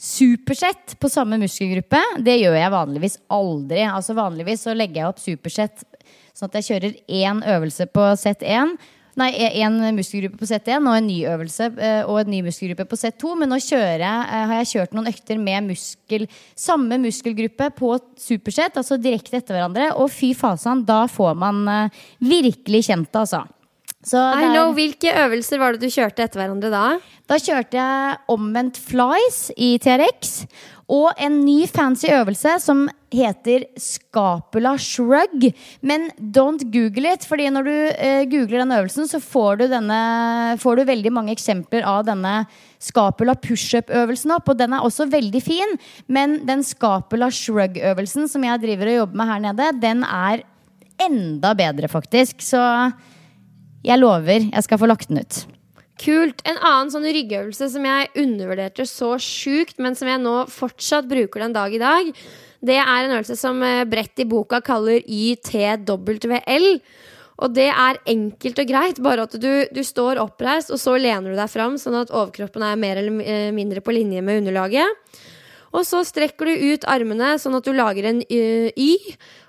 Supersett 0.04 0.98
på 1.00 1.08
samme 1.08 1.38
muskelgruppe, 1.40 2.00
det 2.20 2.34
gjør 2.42 2.58
jeg 2.58 2.72
vanligvis 2.74 3.14
aldri. 3.32 3.80
Altså 3.88 4.16
Vanligvis 4.18 4.66
så 4.66 4.74
legger 4.76 5.00
jeg 5.00 5.12
opp 5.14 5.22
supersett 5.22 5.86
sånn 6.34 6.50
at 6.50 6.58
jeg 6.58 6.66
kjører 6.68 6.98
én 7.22 7.40
øvelse 7.54 7.86
på 7.88 8.10
sett 8.20 8.44
én. 8.44 8.74
Nei, 9.16 9.30
én 9.62 9.76
muskelgruppe 9.94 10.40
på 10.40 10.48
sett 10.50 10.66
1 10.66 10.88
og 10.90 10.96
en 10.98 11.06
ny 11.06 11.20
øvelse 11.30 11.68
eh, 11.78 12.00
og 12.02 12.24
en 12.24 12.32
ny 12.32 12.40
muskelgruppe 12.42 12.86
på 12.90 12.98
sett 12.98 13.16
2. 13.22 13.34
Men 13.38 13.52
nå 13.52 13.60
jeg, 13.62 14.00
eh, 14.02 14.46
har 14.50 14.56
jeg 14.58 14.70
kjørt 14.72 14.96
noen 14.96 15.10
økter 15.12 15.38
med 15.38 15.68
muskel, 15.68 16.26
samme 16.58 16.98
muskelgruppe 16.98 17.70
på 17.78 17.92
supersett, 18.18 18.76
altså 18.80 18.98
direkte 18.98 19.38
etter 19.38 19.54
hverandre. 19.54 19.92
Og 20.02 20.10
fy 20.10 20.32
fasan, 20.34 20.82
da 20.84 21.04
får 21.10 21.38
man 21.38 21.62
eh, 21.70 22.00
virkelig 22.18 22.88
kjent 22.90 23.12
det, 23.12 23.22
altså. 23.22 23.44
Så 24.04 24.20
I 24.20 24.50
know, 24.52 24.74
Hvilke 24.76 25.12
øvelser 25.24 25.60
var 25.60 25.74
det 25.74 25.86
du 25.86 25.92
kjørte 25.92 26.26
etter 26.26 26.42
hverandre 26.42 26.70
da? 26.72 26.84
Da 27.30 27.40
kjørte 27.40 27.78
jeg 27.78 28.18
omvendt 28.28 28.76
flies 28.76 29.48
i 29.56 29.74
TRX. 29.80 30.42
Og 30.92 31.16
en 31.16 31.38
ny 31.46 31.64
fancy 31.70 32.10
øvelse 32.12 32.58
som 32.60 32.82
heter 33.14 33.64
scapula 33.80 34.74
shrug. 34.76 35.46
Men 35.80 36.10
don't 36.18 36.66
google 36.74 37.14
it, 37.14 37.24
fordi 37.24 37.48
når 37.54 37.64
du 37.64 37.72
eh, 37.94 38.24
googler 38.28 38.60
den 38.60 38.74
øvelsen, 38.76 39.08
så 39.08 39.22
får 39.24 39.62
du, 39.62 39.66
denne, 39.72 40.00
får 40.60 40.76
du 40.76 40.84
veldig 40.90 41.14
mange 41.14 41.32
eksempler 41.32 41.86
av 41.88 42.04
denne 42.10 42.34
scapula 42.82 43.32
pushup-øvelsen 43.40 44.36
opp. 44.36 44.52
Og 44.52 44.60
den 44.60 44.76
er 44.76 44.84
også 44.84 45.08
veldig 45.08 45.42
fin, 45.44 45.76
men 46.12 46.42
den 46.44 46.66
scapula 46.66 47.30
shrug-øvelsen 47.32 48.28
som 48.28 48.44
jeg 48.44 48.66
driver 48.66 48.92
og 48.92 49.00
jobber 49.00 49.22
med 49.22 49.32
her 49.32 49.44
nede, 49.48 49.72
den 49.80 50.04
er 50.04 50.44
enda 51.00 51.56
bedre, 51.56 51.88
faktisk. 51.88 52.44
Så 52.44 52.60
jeg 53.84 54.00
lover, 54.00 54.48
jeg 54.48 54.66
skal 54.66 54.80
få 54.80 54.88
lagt 54.88 55.10
den 55.10 55.20
ut. 55.20 55.44
Kult. 56.00 56.40
En 56.48 56.58
annen 56.58 56.90
sånn 56.90 57.06
ryggøvelse 57.06 57.68
som 57.70 57.84
jeg 57.86 58.10
undervurderte 58.18 58.86
så 58.88 59.14
sjukt, 59.22 59.78
men 59.82 59.94
som 59.98 60.10
jeg 60.10 60.22
nå 60.22 60.34
fortsatt 60.50 61.06
bruker 61.10 61.44
den 61.44 61.54
dag 61.54 61.74
i 61.74 61.82
dag, 61.82 62.10
det 62.64 62.78
er 62.80 63.04
en 63.04 63.14
øvelse 63.18 63.36
som 63.38 63.60
eh, 63.62 63.84
Brett 63.86 64.24
i 64.24 64.26
boka 64.26 64.62
kaller 64.64 65.04
YTWL. 65.04 66.68
Og 67.44 67.54
det 67.54 67.68
er 67.68 68.00
enkelt 68.10 68.60
og 68.62 68.68
greit, 68.70 68.98
bare 69.02 69.26
at 69.26 69.36
du, 69.42 69.50
du, 69.74 69.82
står 69.84 70.20
oppreist, 70.22 70.70
og 70.74 70.80
så 70.80 70.94
lener 70.98 71.32
du 71.34 71.38
deg 71.38 71.50
fram, 71.50 71.78
sånn 71.78 71.98
at 71.98 72.12
overkroppen 72.14 72.62
er 72.62 72.80
mer 72.80 73.00
eller 73.02 73.22
eh, 73.22 73.48
mindre 73.54 73.82
på 73.84 73.94
linje 73.94 74.22
med 74.24 74.42
underlaget. 74.42 75.22
Og 75.74 75.82
så 75.86 76.04
strekker 76.06 76.46
du 76.46 76.66
ut 76.72 76.86
armene 76.86 77.34
sånn 77.42 77.58
at 77.58 77.66
du 77.66 77.74
lager 77.74 78.06
en 78.06 78.20
Y, 78.22 78.90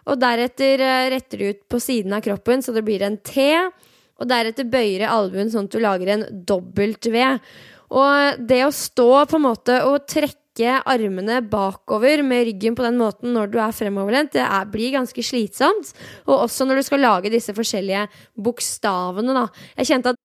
og 0.10 0.22
deretter 0.22 0.82
eh, 0.82 1.10
retter 1.14 1.42
du 1.42 1.50
ut 1.54 1.62
på 1.70 1.82
siden 1.82 2.18
av 2.18 2.26
kroppen 2.26 2.66
så 2.66 2.74
det 2.74 2.86
blir 2.86 3.06
en 3.06 3.18
T 3.22 3.46
og 4.16 4.30
deretter 4.30 4.68
bøyer 4.72 5.04
i 5.04 5.12
albuen 5.12 5.52
sånn 5.52 5.70
at 5.70 5.76
du 5.76 5.82
lager 5.84 6.12
en 6.14 6.26
dobbelt 6.48 7.10
V. 7.12 7.24
Og 7.96 8.42
det 8.50 8.64
å 8.66 8.74
stå 8.74 9.10
på 9.30 9.40
en 9.40 9.46
måte 9.46 9.80
og 9.88 10.08
trekke 10.10 10.80
armene 10.88 11.42
bakover 11.52 12.24
med 12.24 12.46
ryggen 12.48 12.78
på 12.78 12.86
den 12.86 13.00
måten 13.00 13.34
når 13.36 13.52
du 13.52 13.58
er 13.60 13.76
fremoverlent, 13.76 14.32
det 14.38 14.46
er, 14.46 14.70
blir 14.72 14.94
ganske 14.96 15.26
slitsomt. 15.28 15.92
Og 16.30 16.46
også 16.48 16.68
når 16.68 16.80
du 16.80 16.88
skal 16.88 17.04
lage 17.04 17.34
disse 17.34 17.56
forskjellige 17.56 18.06
bokstavene, 18.40 19.36
da. 19.36 19.50
Jeg 19.82 19.92
kjente 19.92 20.16
at 20.16 20.25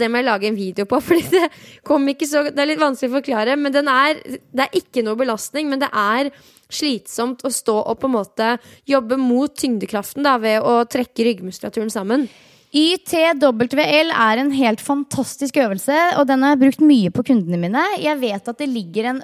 Det 0.00 0.08
må 0.10 0.20
jeg 0.20 0.28
lage 0.28 0.48
en 0.48 0.58
video 0.58 0.86
på, 0.88 1.00
Fordi 1.06 1.26
det 1.30 1.46
så 2.30 2.44
Det 2.48 2.58
er 2.58 2.72
litt 2.72 2.82
vanskelig 2.82 3.12
å 3.12 3.18
forklare, 3.18 3.56
men 3.60 3.76
er 3.92 4.20
Det 4.24 4.66
er 4.66 4.80
ikke 4.80 5.04
noe 5.06 5.18
belastning, 5.20 5.70
men 5.70 5.82
det 5.82 5.90
er 5.92 6.32
slitsomt 6.70 7.42
å 7.44 7.50
stå 7.50 7.80
og 7.80 7.98
på 7.98 8.06
en 8.06 8.14
måte 8.14 8.52
jobbe 8.86 9.18
mot 9.18 9.50
tyngdekraften 9.58 10.22
da, 10.22 10.36
ved 10.38 10.62
å 10.62 10.84
trekke 10.86 11.26
ryggmuskulaturen 11.26 11.90
sammen. 11.90 12.28
YTWL 12.70 14.12
er 14.14 14.38
en 14.38 14.50
helt 14.54 14.82
fantastisk 14.84 15.56
øvelse, 15.58 15.94
og 16.20 16.26
den 16.30 16.44
har 16.46 16.52
jeg 16.54 16.60
brukt 16.60 16.84
mye 16.86 17.10
på 17.10 17.24
kundene 17.26 17.58
mine. 17.58 17.82
Jeg 17.98 18.20
vet 18.20 18.50
at 18.52 18.60
det 18.60 18.68
ligger 18.70 19.08
en 19.10 19.18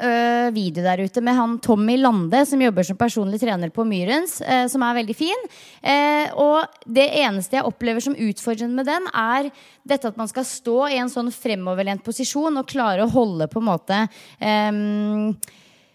video 0.54 0.82
der 0.82 1.04
ute 1.06 1.22
med 1.22 1.38
han 1.38 1.54
Tommy 1.62 1.94
Lande, 2.00 2.40
som 2.48 2.64
jobber 2.64 2.88
som 2.88 2.98
personlig 2.98 3.38
trener 3.38 3.70
på 3.70 3.86
Myrens, 3.86 4.40
eh, 4.42 4.66
som 4.72 4.82
er 4.82 4.98
veldig 4.98 5.14
fin. 5.14 5.46
Eh, 5.78 6.32
og 6.34 6.66
det 6.90 7.06
eneste 7.20 7.60
jeg 7.60 7.68
opplever 7.68 8.02
som 8.02 8.18
utfordrende 8.18 8.80
med 8.80 8.90
den, 8.90 9.06
er 9.14 9.52
dette 9.86 10.10
at 10.10 10.18
man 10.18 10.30
skal 10.32 10.48
stå 10.48 10.80
i 10.90 10.98
en 10.98 11.12
sånn 11.12 11.30
fremoverlent 11.30 12.02
posisjon 12.06 12.58
og 12.58 12.66
klare 12.66 13.06
å 13.06 13.14
holde 13.14 13.46
på 13.52 13.62
en 13.62 13.70
måte 13.70 14.00
eh, 14.42 14.82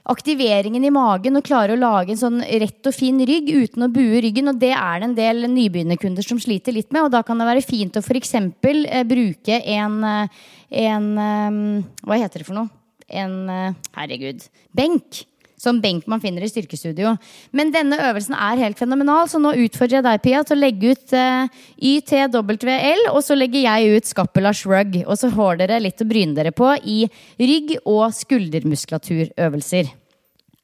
aktiveringen 0.10 0.86
i 0.86 0.94
magen 0.94 1.38
og 1.38 1.46
klare 1.46 1.76
å 1.76 1.80
lage 1.80 2.16
en 2.16 2.22
sånn 2.22 2.40
rett 2.42 2.90
og 2.90 2.96
fin 2.96 3.20
rygg 3.28 3.52
uten 3.52 3.86
å 3.86 3.92
bue 3.94 4.22
ryggen. 4.24 4.50
Og 4.52 4.60
det 4.62 4.74
er 4.74 5.02
det 5.02 5.10
en 5.10 5.18
del 5.18 5.50
nybegynnerkunder 5.54 6.26
som 6.26 6.42
sliter 6.42 6.76
litt 6.76 6.92
med. 6.92 7.06
Og 7.06 7.14
da 7.14 7.24
kan 7.26 7.42
det 7.42 7.50
være 7.50 7.66
fint 7.66 7.98
å 7.98 8.04
f.eks. 8.04 8.36
Eh, 8.38 9.04
bruke 9.08 9.62
en, 9.62 9.98
eh, 10.04 10.46
en 10.86 11.10
eh, 11.28 11.60
Hva 12.06 12.22
heter 12.22 12.42
det 12.42 12.50
for 12.50 12.58
noe? 12.58 12.72
En 13.08 13.38
eh, 13.50 13.78
Herregud. 13.98 14.48
Benk. 14.78 15.26
Som 15.62 15.78
benk 15.82 16.08
man 16.10 16.22
finner 16.24 16.42
i 16.42 16.50
styrkestudio. 16.50 17.14
Men 17.54 17.70
denne 17.74 18.00
øvelsen 18.02 18.34
er 18.34 18.64
helt 18.64 18.80
fenomenal, 18.82 19.28
så 19.30 19.38
nå 19.38 19.54
utfordrer 19.68 20.00
jeg 20.00 20.08
deg, 20.08 20.24
Pia, 20.24 20.42
til 20.48 20.58
å 20.58 20.62
legge 20.64 20.96
ut 20.96 21.14
uh, 21.14 21.64
YTWL, 21.78 23.08
og 23.12 23.22
så 23.22 23.38
legger 23.38 23.68
jeg 23.68 23.96
ut 23.96 24.10
Scapula 24.10 24.56
Shrug. 24.58 25.04
Og 25.06 25.20
så 25.22 25.30
har 25.36 25.62
dere 25.62 25.82
litt 25.84 26.02
å 26.02 26.10
bryne 26.10 26.34
dere 26.38 26.56
på 26.56 26.74
i 26.82 27.04
rygg- 27.38 27.78
og 27.86 28.08
skuldermuskulaturøvelser. 28.18 29.94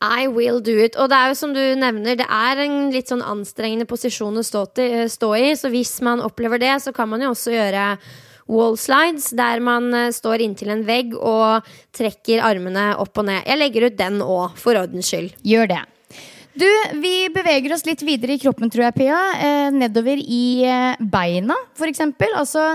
I 0.01 0.27
will 0.29 0.59
do 0.61 0.77
it. 0.77 0.95
Og 0.97 1.09
det 1.09 1.17
er 1.17 1.31
jo 1.31 1.37
som 1.39 1.53
du 1.55 1.61
nevner, 1.77 2.17
det 2.19 2.27
er 2.29 2.63
en 2.65 2.91
litt 2.93 3.09
sånn 3.09 3.23
anstrengende 3.25 3.87
posisjon 3.89 4.37
å 4.37 4.45
stå, 4.45 4.65
til, 4.77 4.95
stå 5.09 5.31
i. 5.37 5.47
Så 5.57 5.71
hvis 5.73 5.95
man 6.05 6.21
opplever 6.21 6.61
det, 6.61 6.75
så 6.83 6.93
kan 6.93 7.09
man 7.09 7.23
jo 7.25 7.31
også 7.33 7.53
gjøre 7.55 7.85
wall 8.47 8.77
slides, 8.79 9.29
der 9.37 9.61
man 9.63 9.91
eh, 9.95 10.13
står 10.15 10.43
inntil 10.45 10.71
en 10.73 10.85
vegg 10.87 11.13
og 11.17 11.67
trekker 11.95 12.43
armene 12.45 12.93
opp 12.99 13.19
og 13.19 13.27
ned. 13.29 13.43
Jeg 13.45 13.61
legger 13.61 13.87
ut 13.87 13.99
den 13.99 14.21
òg, 14.23 14.57
for 14.59 14.79
ordens 14.79 15.11
skyld. 15.11 15.35
Gjør 15.47 15.71
det. 15.75 15.83
Du, 16.57 16.67
vi 17.03 17.27
beveger 17.29 17.75
oss 17.75 17.85
litt 17.85 18.01
videre 18.01 18.33
i 18.33 18.41
kroppen, 18.41 18.71
tror 18.73 18.87
jeg, 18.87 18.95
Pia. 18.97 19.17
Eh, 19.37 19.67
nedover 19.75 20.17
i 20.17 20.45
eh, 20.65 21.03
beina, 21.13 21.57
eksempel. 21.85 22.33
Altså 22.39 22.71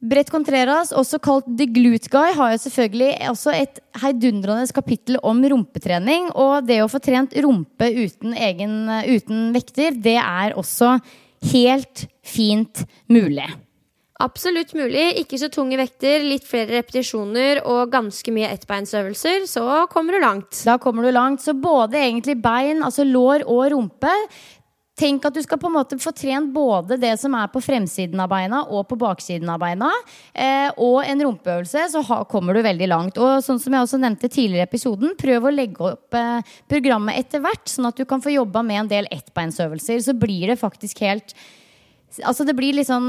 Brett 0.00 0.30
Contreras, 0.32 0.94
også 0.96 1.18
kalt 1.20 1.48
The 1.58 1.66
Glute 1.68 2.08
Guy, 2.08 2.30
har 2.38 2.54
jo 2.54 2.60
selvfølgelig 2.62 3.28
også 3.28 3.52
et 3.52 3.82
heidundrende 4.00 4.64
kapittel 4.72 5.18
om 5.20 5.42
rumpetrening. 5.52 6.30
Og 6.32 6.64
det 6.68 6.80
å 6.80 6.88
få 6.88 7.02
trent 7.04 7.36
rumpe 7.44 7.90
uten, 7.98 8.32
egen, 8.32 8.78
uten 9.10 9.50
vekter, 9.52 9.98
det 10.00 10.16
er 10.22 10.56
også 10.56 10.96
helt 11.52 12.06
fint 12.24 12.86
mulig. 13.12 13.48
Absolutt 14.20 14.74
mulig. 14.76 15.06
Ikke 15.22 15.38
så 15.40 15.48
tunge 15.52 15.78
vekter, 15.80 16.20
litt 16.26 16.44
flere 16.48 16.74
repetisjoner 16.76 17.62
og 17.64 17.90
ganske 17.92 18.34
mye 18.34 18.50
ettbeinsøvelser, 18.52 19.46
så 19.48 19.84
kommer 19.92 20.16
du 20.16 20.20
langt. 20.20 20.62
Da 20.68 20.76
kommer 20.82 21.06
du 21.06 21.12
langt. 21.14 21.40
Så 21.44 21.56
både 21.56 22.02
egentlig 22.02 22.36
bein, 22.42 22.84
altså 22.84 23.06
lår 23.08 23.46
og 23.48 23.70
rumpe. 23.72 24.12
Tenk 25.00 25.24
at 25.24 25.32
du 25.32 25.40
skal 25.40 25.56
på 25.56 25.70
en 25.70 25.76
måte 25.78 25.96
få 25.96 26.12
trent 26.12 26.50
både 26.52 26.98
det 27.00 27.14
som 27.22 27.32
er 27.38 27.48
på 27.48 27.62
fremsiden 27.64 28.20
av 28.20 28.28
beina 28.28 28.58
og 28.68 28.84
på 28.90 28.98
baksiden 29.00 29.48
av 29.48 29.62
beina. 29.62 29.88
Eh, 30.34 30.68
og 30.76 30.98
en 31.06 31.22
rumpeøvelse, 31.24 31.86
så 31.94 32.02
ha, 32.10 32.18
kommer 32.28 32.58
du 32.58 32.60
veldig 32.66 32.88
langt. 32.90 33.20
Og 33.20 33.40
sånn 33.44 33.62
som 33.62 33.72
jeg 33.72 33.86
også 33.86 34.00
nevnte 34.02 34.28
tidligere 34.28 34.66
i 34.66 34.68
episoden, 34.68 35.14
prøv 35.16 35.48
å 35.48 35.54
legge 35.54 35.94
opp 35.94 36.18
eh, 36.20 36.52
programmet 36.68 37.16
etter 37.22 37.40
hvert, 37.40 37.64
sånn 37.72 37.88
at 37.88 37.96
du 37.96 38.04
kan 38.04 38.20
få 38.20 38.34
jobba 38.34 38.60
med 38.66 38.82
en 38.82 38.92
del 38.92 39.08
ettbeinsøvelser. 39.16 40.04
Så 40.04 40.16
blir 40.20 40.52
det 40.52 40.60
faktisk 40.60 41.00
helt 41.06 41.32
Altså 42.26 42.42
det 42.42 42.56
blir 42.58 42.74
liksom 42.74 43.04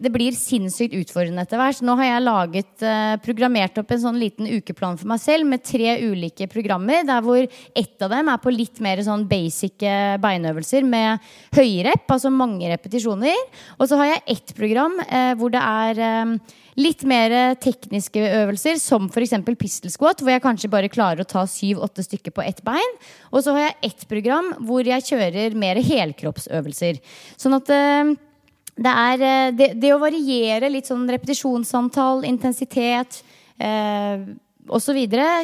Det 0.00 0.08
blir 0.12 0.32
sinnssykt 0.32 0.94
utfordrende 0.96 1.44
etter 1.44 1.60
hvert. 1.60 1.82
Nå 1.84 1.96
har 1.98 2.06
jeg 2.08 2.24
laget, 2.24 2.82
eh, 2.84 3.16
programmert 3.20 3.76
opp 3.80 3.90
en 3.92 4.00
sånn 4.00 4.20
liten 4.20 4.48
ukeplan 4.48 4.96
for 4.96 5.08
meg 5.08 5.20
selv 5.20 5.48
med 5.48 5.64
tre 5.64 5.96
ulike 6.00 6.48
programmer. 6.48 7.04
Der 7.04 7.20
hvor 7.24 7.42
ett 7.44 8.02
av 8.02 8.10
dem 8.10 8.28
er 8.28 8.40
på 8.40 8.52
litt 8.52 8.80
mer 8.80 8.96
sånn 9.04 9.26
basic 9.28 9.82
eh, 9.84 10.16
beinøvelser 10.16 10.84
med 10.84 11.20
høyrep, 11.56 12.08
altså 12.08 12.32
mange 12.32 12.68
repetisjoner. 12.72 13.36
Og 13.78 13.88
så 13.88 13.98
har 14.00 14.14
jeg 14.14 14.36
ett 14.36 14.54
program 14.56 15.00
eh, 15.04 15.34
hvor 15.36 15.52
det 15.52 15.60
er 15.60 16.00
eh, 16.00 16.36
litt 16.76 17.04
mer 17.08 17.56
tekniske 17.60 18.20
øvelser, 18.20 18.76
som 18.80 19.08
f.eks. 19.08 19.36
pistol 19.56 19.92
squat, 19.92 20.20
hvor 20.20 20.32
jeg 20.32 20.44
kanskje 20.44 20.72
bare 20.72 20.92
klarer 20.92 21.24
å 21.24 21.28
ta 21.28 21.44
syv-åtte 21.48 22.04
stykker 22.04 22.32
på 22.32 22.44
ett 22.44 22.64
bein. 22.64 23.00
Og 23.32 23.44
så 23.44 23.56
har 23.56 23.68
jeg 23.68 23.92
ett 23.92 24.08
program 24.08 24.52
hvor 24.64 24.84
jeg 24.84 25.08
kjører 25.08 25.56
mer 25.56 25.80
helkroppsøvelser. 25.80 27.00
Sånn 27.40 27.56
at 27.56 27.72
eh, 27.72 28.16
det 28.76 28.92
er 28.92 29.22
eh, 29.24 29.52
det, 29.56 29.70
det, 29.80 29.92
å 29.94 30.00
variere 30.02 30.70
litt 30.72 30.88
sånn 30.90 31.06
repetisjonsantall, 31.08 32.24
intensitet 32.28 33.22
eh, 33.56 34.26
osv. 34.68 34.98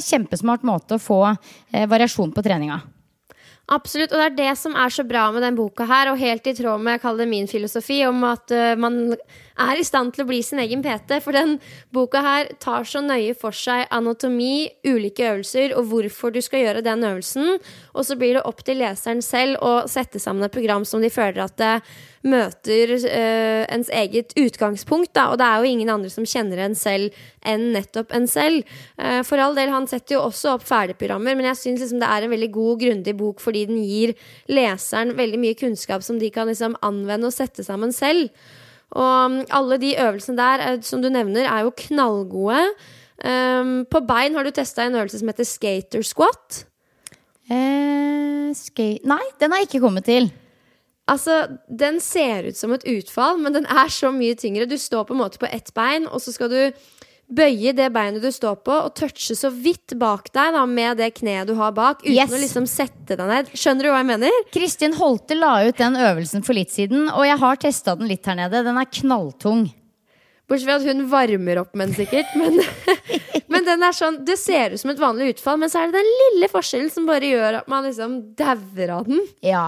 Kjempesmart 0.05 0.67
måte 0.69 0.99
å 0.99 1.03
få 1.03 1.23
eh, 1.31 1.87
variasjon 1.89 2.35
på 2.35 2.45
treninga. 2.45 2.83
Absolutt, 3.73 4.13
og 4.13 4.19
det 4.19 4.27
er 4.27 4.37
det 4.37 4.53
som 4.59 4.75
er 4.77 4.93
så 4.93 5.05
bra 5.07 5.29
med 5.33 5.45
den 5.47 5.57
boka 5.57 5.87
her, 5.89 6.11
og 6.11 6.21
helt 6.21 6.47
i 6.51 6.55
tråd 6.59 6.83
med 6.83 6.99
jeg 6.99 7.29
min 7.31 7.49
filosofi 7.49 8.03
om 8.05 8.19
at 8.27 8.53
uh, 8.53 8.75
man 8.77 9.15
er 9.61 9.81
i 9.81 9.87
stand 9.87 10.15
til 10.15 10.25
å 10.25 10.29
bli 10.29 10.41
sin 10.45 10.61
egen 10.63 10.85
PT. 10.85 11.19
For 11.25 11.37
den 11.37 11.59
boka 11.95 12.23
her 12.25 12.53
tar 12.63 12.87
så 12.89 13.03
nøye 13.05 13.35
for 13.39 13.57
seg 13.57 13.87
anatomi, 13.93 14.71
ulike 14.87 15.27
øvelser 15.31 15.77
og 15.79 15.91
hvorfor 15.91 16.35
du 16.35 16.41
skal 16.45 16.65
gjøre 16.65 16.87
den 16.87 17.05
øvelsen. 17.09 17.59
Og 17.93 18.07
så 18.09 18.17
blir 18.21 18.39
det 18.39 18.47
opp 18.49 18.65
til 18.67 18.81
leseren 18.83 19.23
selv 19.25 19.61
å 19.65 19.75
sette 19.91 20.23
sammen 20.23 20.47
et 20.47 20.55
program 20.55 20.87
som 20.89 21.03
de 21.03 21.13
føler 21.13 21.45
at 21.45 21.59
det 21.61 21.75
møter 22.23 22.93
øh, 22.95 23.65
ens 23.73 23.91
eget 23.91 24.33
utgangspunkt. 24.39 25.13
Da. 25.17 25.29
Og 25.33 25.41
det 25.41 25.47
er 25.47 25.59
jo 25.59 25.73
ingen 25.73 25.91
andre 25.91 26.11
som 26.13 26.27
kjenner 26.29 26.63
en 26.63 26.77
selv 26.79 27.11
enn 27.43 27.73
nettopp 27.75 28.15
en 28.15 28.29
selv. 28.31 28.63
Uh, 28.95 29.21
for 29.27 29.43
all 29.43 29.57
del, 29.59 29.73
han 29.75 29.89
setter 29.91 30.17
jo 30.17 30.25
også 30.29 30.57
opp 30.57 30.67
ferdigprogrammer, 30.69 31.35
men 31.39 31.51
jeg 31.51 31.59
syns 31.59 31.83
liksom 31.83 32.03
det 32.03 32.11
er 32.11 32.27
en 32.27 32.35
veldig 32.35 32.51
god, 32.55 32.75
grundig 32.85 33.17
bok 33.19 33.43
fordi 33.43 33.67
den 33.71 33.83
gir 33.83 34.15
leseren 34.51 35.17
veldig 35.19 35.41
mye 35.43 35.59
kunnskap 35.59 36.07
som 36.07 36.21
de 36.23 36.31
kan 36.35 36.51
liksom 36.51 36.79
anvende 36.87 37.31
og 37.31 37.35
sette 37.35 37.67
sammen 37.67 37.95
selv. 37.97 38.31
Og 38.93 39.25
um, 39.27 39.39
alle 39.49 39.79
de 39.81 39.95
øvelsene 39.97 40.37
der 40.37 40.67
eh, 40.67 40.83
som 40.85 41.01
du 41.03 41.09
nevner, 41.13 41.47
er 41.49 41.65
jo 41.65 41.73
knallgode. 41.87 42.67
Um, 43.23 43.83
på 43.89 44.03
bein 44.05 44.37
har 44.37 44.45
du 44.45 44.53
testa 44.53 44.85
en 44.85 44.99
øvelse 44.99 45.21
som 45.21 45.31
heter 45.31 45.49
skater 45.49 46.05
squat. 46.05 46.65
Eh, 47.49 48.53
skate 48.57 49.09
Nei, 49.09 49.23
den 49.41 49.53
har 49.53 49.63
jeg 49.63 49.71
ikke 49.71 49.85
kommet 49.87 50.09
til. 50.09 50.31
Altså, 51.09 51.59
Den 51.69 52.01
ser 52.01 52.49
ut 52.49 52.57
som 52.57 52.73
et 52.73 52.85
utfall, 52.87 53.41
men 53.43 53.55
den 53.55 53.67
er 53.67 53.89
så 53.91 54.13
mye 54.15 54.37
tyngre. 54.39 54.69
Du 54.71 54.79
står 54.79 55.09
på 55.09 55.17
en 55.17 55.23
måte 55.25 55.41
på 55.41 55.51
ett 55.51 55.73
bein, 55.75 56.07
og 56.07 56.21
så 56.23 56.33
skal 56.33 56.51
du 56.53 56.61
bøye 57.37 57.75
det 57.77 57.89
beinet 57.95 58.23
du 58.25 58.31
står 58.33 58.61
på, 58.67 58.79
og 58.87 58.95
touche 58.99 59.37
så 59.39 59.51
vidt 59.53 59.97
bak 60.01 60.31
deg 60.35 60.55
da, 60.57 60.65
med 60.69 61.01
det 61.01 61.13
kneet 61.19 61.51
du 61.51 61.57
har 61.59 61.75
bak, 61.77 62.05
uten 62.05 62.15
yes. 62.15 62.33
å 62.33 62.41
liksom 62.41 62.69
sette 62.71 63.17
deg 63.19 63.29
ned. 63.29 63.53
Skjønner 63.57 63.89
du 63.89 63.93
hva 63.93 64.01
jeg 64.03 64.11
mener? 64.13 64.41
Kristin 64.55 64.97
Holte 64.99 65.39
la 65.39 65.55
ut 65.67 65.79
den 65.81 65.99
øvelsen 65.99 66.47
for 66.47 66.57
litt 66.59 66.75
siden, 66.75 67.09
og 67.11 67.27
jeg 67.29 67.41
har 67.43 67.63
testa 67.63 67.97
den 67.99 68.11
litt 68.11 68.27
her 68.29 68.39
nede. 68.39 68.65
Den 68.67 68.81
er 68.81 68.91
knalltung. 69.01 69.67
Bortsett 70.53 70.69
fra 70.69 70.77
at 70.77 70.85
hun 70.85 71.07
varmer 71.09 71.63
opp 71.63 71.73
med 71.73 71.89
den 71.89 72.03
sikkert. 72.03 72.35
Men, 72.37 72.61
Men 73.53 73.67
den 73.67 73.85
er 73.85 73.95
sånn, 73.95 74.17
det 74.25 74.39
ser 74.41 74.73
ut 74.73 74.81
som 74.81 74.91
et 74.91 75.01
vanlig 75.01 75.35
utfall, 75.35 75.59
men 75.61 75.71
så 75.71 75.83
er 75.83 75.91
det 75.91 76.01
den 76.01 76.09
lille 76.23 76.49
forskjellen 76.51 76.89
som 76.93 77.05
bare 77.09 77.29
gjør 77.29 77.59
at 77.61 77.69
man 77.71 77.85
liksom 77.85 78.15
dauer 78.39 78.93
av 78.97 79.07
den. 79.09 79.21
Ja, 79.45 79.67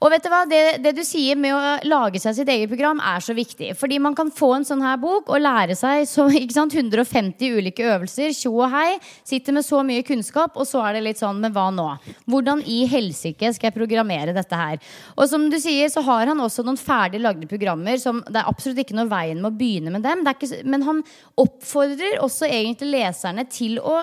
og 0.00 0.12
vet 0.12 0.24
du 0.24 0.30
hva, 0.32 0.40
det, 0.48 0.60
det 0.84 0.94
du 0.96 1.02
sier 1.04 1.38
med 1.38 1.52
å 1.54 1.74
lage 1.86 2.20
seg 2.22 2.38
sitt 2.38 2.50
eget 2.52 2.72
program 2.72 3.02
er 3.04 3.20
så 3.24 3.36
viktig. 3.36 3.74
Fordi 3.78 3.98
man 4.02 4.16
kan 4.16 4.32
få 4.34 4.54
en 4.56 4.66
sånn 4.66 4.84
her 4.84 4.96
bok 5.02 5.28
og 5.30 5.42
lære 5.42 5.76
seg 5.78 6.06
så, 6.08 6.26
sant, 6.56 6.74
150 6.74 7.58
ulike 7.58 7.84
øvelser, 7.84 8.32
tjo 8.36 8.54
og 8.56 8.72
hei, 8.72 8.96
sitter 9.26 9.58
med 9.58 9.66
så 9.66 9.82
mye 9.86 10.06
kunnskap, 10.06 10.56
og 10.56 10.68
så 10.68 10.82
er 10.86 10.96
det 10.96 11.04
litt 11.06 11.20
sånn, 11.20 11.42
men 11.44 11.54
hva 11.54 11.68
nå? 11.74 11.86
Hvordan 12.26 12.64
i 12.64 12.82
helsike 12.90 13.52
skal 13.54 13.70
jeg 13.70 13.76
programmere 13.76 14.34
dette 14.36 14.58
her? 14.58 14.80
Og 15.14 15.28
som 15.28 15.46
du 15.52 15.58
sier, 15.60 15.92
så 15.92 16.02
har 16.08 16.32
han 16.32 16.40
også 16.42 16.64
noen 16.64 16.80
ferdig 16.80 17.20
lagde 17.22 17.50
programmer 17.50 18.00
som 18.00 18.24
det 18.26 18.40
er 18.40 18.48
absolutt 18.48 18.82
ikke 18.86 18.96
noe 18.96 19.12
veien 19.12 19.42
med 19.42 19.52
å 19.52 19.56
begynne 19.60 19.92
med 19.92 20.06
dem. 20.06 20.25
Ikke, 20.34 20.62
men 20.64 20.86
han 20.86 21.02
oppfordrer 21.38 22.20
også 22.24 22.48
egentlig 22.50 22.94
leserne 22.96 23.46
til 23.50 23.78
å 23.78 24.00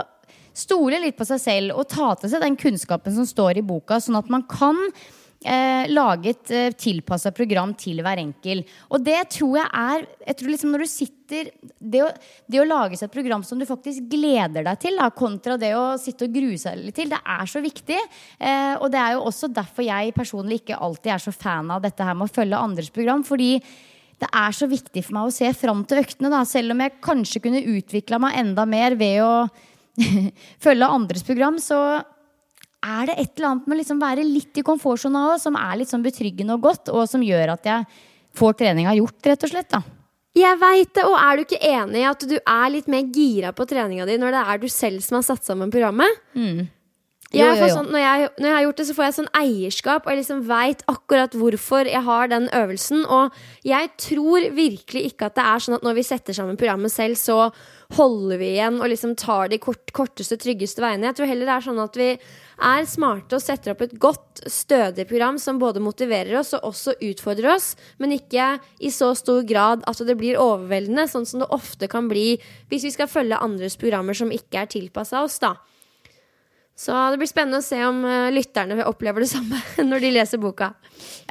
stole 0.53 1.01
litt 1.01 1.17
på 1.17 1.26
seg 1.28 1.41
selv 1.41 1.82
og 1.82 1.89
ta 1.91 2.13
til 2.19 2.32
seg 2.32 2.45
den 2.45 2.57
kunnskapen 2.59 3.15
som 3.15 3.28
står 3.28 3.59
i 3.59 3.65
boka, 3.65 3.99
sånn 4.01 4.19
at 4.19 4.30
man 4.32 4.45
kan 4.49 4.78
eh, 5.45 5.89
lage 5.91 6.32
et 6.34 6.51
eh, 6.53 6.76
tilpassa 6.78 7.34
program 7.36 7.74
til 7.80 8.01
hver 8.05 8.21
enkel. 8.21 8.63
Og 8.93 9.03
det 9.03 9.19
tror 9.34 9.57
jeg 9.59 9.69
er 9.69 10.05
jeg 10.24 10.38
tror 10.39 10.51
liksom 10.53 10.71
Når 10.71 10.84
du 10.84 10.88
sitter 10.88 11.49
det 11.80 12.03
å, 12.05 12.09
det 12.47 12.59
å 12.61 12.67
lage 12.67 12.97
seg 12.99 13.09
et 13.09 13.15
program 13.15 13.43
som 13.43 13.59
du 13.59 13.65
faktisk 13.67 14.05
gleder 14.11 14.65
deg 14.65 14.82
til, 14.82 14.99
da, 14.99 15.09
kontra 15.15 15.57
det 15.59 15.74
å 15.76 15.95
sitte 15.99 16.28
og 16.28 16.36
grue 16.36 16.59
seg 16.61 16.80
litt 16.80 16.95
til, 16.99 17.09
det 17.11 17.19
er 17.19 17.49
så 17.49 17.63
viktig. 17.63 17.97
Eh, 18.39 18.76
og 18.78 18.91
det 18.93 19.01
er 19.01 19.15
jo 19.17 19.26
også 19.32 19.49
derfor 19.51 19.88
jeg 19.88 20.15
personlig 20.15 20.61
ikke 20.61 20.80
alltid 20.80 21.15
er 21.15 21.26
så 21.26 21.34
fan 21.36 21.74
av 21.74 21.84
dette 21.84 22.05
her 22.05 22.15
med 22.17 22.30
å 22.30 22.36
følge 22.36 22.61
andres 22.61 22.93
program. 22.93 23.26
fordi 23.26 23.57
det 24.22 24.30
er 24.30 24.55
så 24.55 24.68
viktig 24.70 25.03
for 25.05 25.18
meg 25.18 25.30
å 25.30 25.34
se 25.36 25.49
fram 25.57 25.84
til 25.88 26.01
øktene, 26.03 26.32
da, 26.32 26.43
selv 26.47 26.76
om 26.76 26.84
jeg 26.84 26.97
kanskje 27.03 27.41
kunne 27.43 27.64
utvikla 27.74 28.20
meg 28.22 28.38
enda 28.43 28.66
mer 28.70 28.95
ved 28.99 29.22
å 29.26 29.34
følge 30.66 30.89
andres 30.89 31.26
program, 31.28 31.59
så 31.61 31.80
er 32.84 33.09
det 33.09 33.18
et 33.18 33.34
eller 33.38 33.49
annet 33.49 33.68
med 33.68 33.78
å 33.78 33.82
liksom 33.82 33.99
være 34.01 34.28
litt 34.28 34.59
i 34.59 34.66
komfortsona 34.66 35.28
òg, 35.32 35.41
som 35.41 35.57
er 35.59 35.80
litt 35.80 35.91
sånn 35.91 36.05
betryggende 36.05 36.57
og 36.57 36.66
godt, 36.68 36.91
og 36.93 37.07
som 37.09 37.24
gjør 37.24 37.55
at 37.55 37.68
jeg 37.70 37.99
får 38.38 38.55
treninga 38.59 38.95
gjort, 38.99 39.20
rett 39.30 39.45
og 39.45 39.53
slett. 39.53 39.70
da. 39.72 39.84
Jeg 40.34 40.57
veit 40.57 40.93
det, 40.97 41.03
og 41.05 41.16
er 41.20 41.36
du 41.38 41.43
ikke 41.43 41.66
enig 41.70 41.99
i 42.01 42.07
at 42.09 42.24
du 42.26 42.36
er 42.39 42.72
litt 42.74 42.88
mer 42.89 43.09
gira 43.14 43.51
på 43.53 43.68
treninga 43.70 44.07
di 44.09 44.18
når 44.18 44.34
det 44.34 44.45
er 44.49 44.61
du 44.64 44.72
selv 44.72 45.03
som 45.05 45.20
har 45.20 45.28
satt 45.28 45.45
sammen 45.45 45.74
programmet? 45.74 46.24
Mm. 46.34 46.64
Jeg 47.34 47.41
Jo, 47.41 47.53
jo, 47.57 47.65
jo. 47.65 47.73
Sånn, 47.73 47.88
når, 47.89 48.01
jeg, 48.03 48.25
når 48.38 48.47
jeg 48.47 48.55
har 48.55 48.63
gjort 48.67 48.79
det, 48.79 48.86
så 48.86 48.95
får 48.95 49.05
jeg 49.05 49.15
sånn 49.15 49.29
eierskap, 49.39 50.03
og 50.05 50.13
jeg 50.13 50.19
liksom 50.19 50.41
veit 50.45 50.84
akkurat 50.91 51.38
hvorfor 51.38 51.89
jeg 51.89 52.05
har 52.05 52.29
den 52.29 52.45
øvelsen. 52.53 53.05
Og 53.09 53.39
jeg 53.65 53.89
tror 54.05 54.45
virkelig 54.53 55.07
ikke 55.09 55.31
at 55.31 55.39
det 55.39 55.45
er 55.49 55.63
sånn 55.65 55.77
at 55.79 55.88
når 55.88 55.97
vi 55.97 56.05
setter 56.05 56.38
sammen 56.38 56.59
programmet 56.61 56.93
selv, 56.93 57.17
så 57.17 57.39
holder 57.97 58.38
vi 58.41 58.51
igjen 58.53 58.77
og 58.81 58.89
liksom 58.89 59.15
tar 59.19 59.49
de 59.49 59.59
kort, 59.61 59.89
korteste, 59.97 60.38
tryggeste 60.41 60.81
veiene. 60.84 61.09
Jeg 61.09 61.17
tror 61.19 61.29
heller 61.29 61.49
det 61.49 61.57
er 61.57 61.65
sånn 61.65 61.81
at 61.81 61.99
vi 61.99 62.09
er 62.13 62.88
smarte 62.89 63.38
og 63.38 63.43
setter 63.43 63.73
opp 63.73 63.84
et 63.86 63.97
godt, 64.01 64.43
stødig 64.49 65.05
program 65.09 65.38
som 65.41 65.59
både 65.61 65.81
motiverer 65.84 66.38
oss 66.39 66.53
og 66.57 66.69
også 66.69 66.97
utfordrer 67.09 67.53
oss, 67.53 67.73
men 68.01 68.15
ikke 68.15 68.57
i 68.84 68.93
så 68.93 69.13
stor 69.17 69.43
grad 69.47 69.86
at 69.89 70.01
det 70.05 70.17
blir 70.19 70.41
overveldende, 70.41 71.05
sånn 71.09 71.27
som 71.29 71.43
det 71.43 71.51
ofte 71.53 71.89
kan 71.89 72.09
bli 72.11 72.36
hvis 72.69 72.89
vi 72.89 72.93
skal 72.93 73.09
følge 73.11 73.41
andres 73.41 73.77
programmer 73.79 74.17
som 74.17 74.34
ikke 74.34 74.65
er 74.65 74.73
tilpassa 74.73 75.23
oss, 75.25 75.39
da. 75.41 75.55
Så 76.84 76.95
det 77.13 77.21
blir 77.21 77.31
spennende 77.31 77.61
å 77.61 77.65
se 77.65 77.79
om 77.88 78.03
eh, 78.07 78.31
lytterne 78.36 78.84
opplever 78.89 79.23
det 79.23 79.31
samme 79.36 79.61
når 79.88 80.03
de 80.03 80.11
leser 80.17 80.41
boka. 80.41 80.73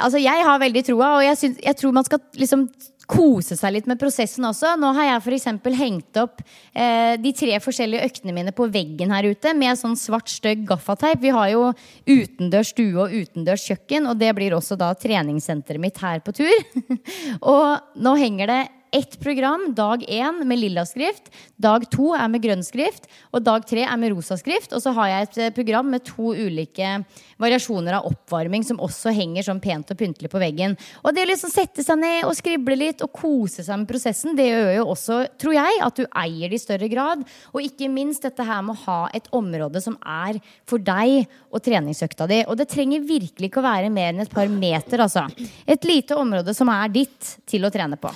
Altså, 0.00 0.20
jeg 0.22 0.48
har 0.48 0.62
veldig 0.62 0.86
troa, 0.86 1.16
og 1.18 1.26
jeg, 1.26 1.38
synes, 1.40 1.60
jeg 1.62 1.78
tror 1.78 1.94
man 1.96 2.08
skal 2.08 2.22
liksom 2.40 2.66
kose 3.12 3.56
seg 3.58 3.74
litt 3.74 3.88
med 3.90 4.00
prosessen 4.00 4.46
også. 4.46 4.74
Nå 4.80 4.92
har 4.96 5.08
jeg 5.10 5.22
f.eks. 5.22 5.48
hengt 5.76 6.20
opp 6.22 6.42
eh, 6.72 7.18
de 7.20 7.32
tre 7.36 7.58
forskjellige 7.60 8.08
øktene 8.08 8.34
mine 8.36 8.54
på 8.56 8.68
veggen 8.72 9.12
her 9.12 9.28
ute 9.28 9.52
med 9.58 9.78
sånn 9.78 9.96
svart, 9.98 10.30
stygg 10.32 10.64
gaffateip. 10.68 11.20
Vi 11.22 11.34
har 11.34 11.50
jo 11.52 11.66
utendørs 12.08 12.72
stue 12.72 13.04
og 13.04 13.12
utendørs 13.12 13.66
kjøkken, 13.68 14.08
og 14.08 14.20
det 14.22 14.32
blir 14.38 14.56
også 14.56 14.78
da 14.80 14.92
treningssenteret 14.96 15.82
mitt 15.82 16.00
her 16.02 16.22
på 16.24 16.34
tur. 16.36 16.70
og 17.52 17.98
nå 18.00 18.16
henger 18.22 18.54
det 18.54 18.62
ett 18.92 19.20
program 19.20 19.74
dag 19.74 20.04
én 20.08 20.44
med 20.44 20.58
lilla 20.58 20.86
skrift. 20.86 21.30
Dag 21.56 21.86
to 21.90 22.10
er 22.12 22.28
med 22.28 22.42
grønn 22.44 22.62
skrift. 22.64 23.08
Og 23.32 23.40
dag 23.44 23.64
tre 23.68 23.86
er 23.86 23.96
med 23.96 24.12
rosa 24.12 24.36
skrift. 24.36 24.74
Og 24.76 24.82
så 24.84 24.92
har 24.92 25.08
jeg 25.08 25.28
et 25.28 25.38
eh, 25.40 25.52
program 25.56 25.88
med 25.88 26.04
to 26.04 26.34
ulike 26.36 26.90
variasjoner 27.40 27.96
av 27.96 28.08
oppvarming 28.10 28.66
som 28.68 28.80
også 28.84 29.14
henger 29.16 29.46
sånn 29.46 29.62
pent 29.64 29.94
og 29.94 29.98
pyntelig 29.98 30.28
på 30.32 30.40
veggen. 30.42 30.76
Og 31.02 31.16
det 31.16 31.24
å 31.24 31.30
liksom 31.30 31.52
sette 31.52 31.84
seg 31.84 32.02
ned 32.02 32.26
og 32.28 32.36
skrible 32.36 32.76
litt 32.78 33.00
og 33.04 33.14
kose 33.16 33.64
seg 33.64 33.80
med 33.80 33.88
prosessen, 33.88 34.36
det 34.36 34.50
gjør 34.50 34.72
jo 34.76 34.84
også, 34.92 35.20
tror 35.40 35.56
jeg, 35.56 35.78
at 35.88 35.96
du 35.96 36.04
eier 36.24 36.52
det 36.52 36.60
i 36.60 36.62
større 36.62 36.90
grad. 36.92 37.24
Og 37.56 37.64
ikke 37.64 37.88
minst 37.92 38.28
dette 38.28 38.44
her 38.44 38.60
med 38.66 38.76
å 38.76 38.82
ha 38.84 38.98
et 39.16 39.30
område 39.32 39.80
som 39.82 39.96
er 40.04 40.36
for 40.68 40.82
deg 40.84 41.24
og 41.48 41.64
treningsøkta 41.64 42.28
di. 42.28 42.42
Og 42.44 42.60
det 42.60 42.68
trenger 42.72 43.08
virkelig 43.08 43.48
ikke 43.48 43.64
å 43.64 43.70
være 43.70 43.94
mer 43.94 44.12
enn 44.12 44.26
et 44.26 44.36
par 44.36 44.52
meter, 44.52 45.00
altså. 45.00 45.24
Et 45.64 45.88
lite 45.88 46.18
område 46.18 46.52
som 46.56 46.68
er 46.72 46.92
ditt 46.92 47.34
til 47.48 47.64
å 47.64 47.72
trene 47.72 47.96
på. 47.96 48.12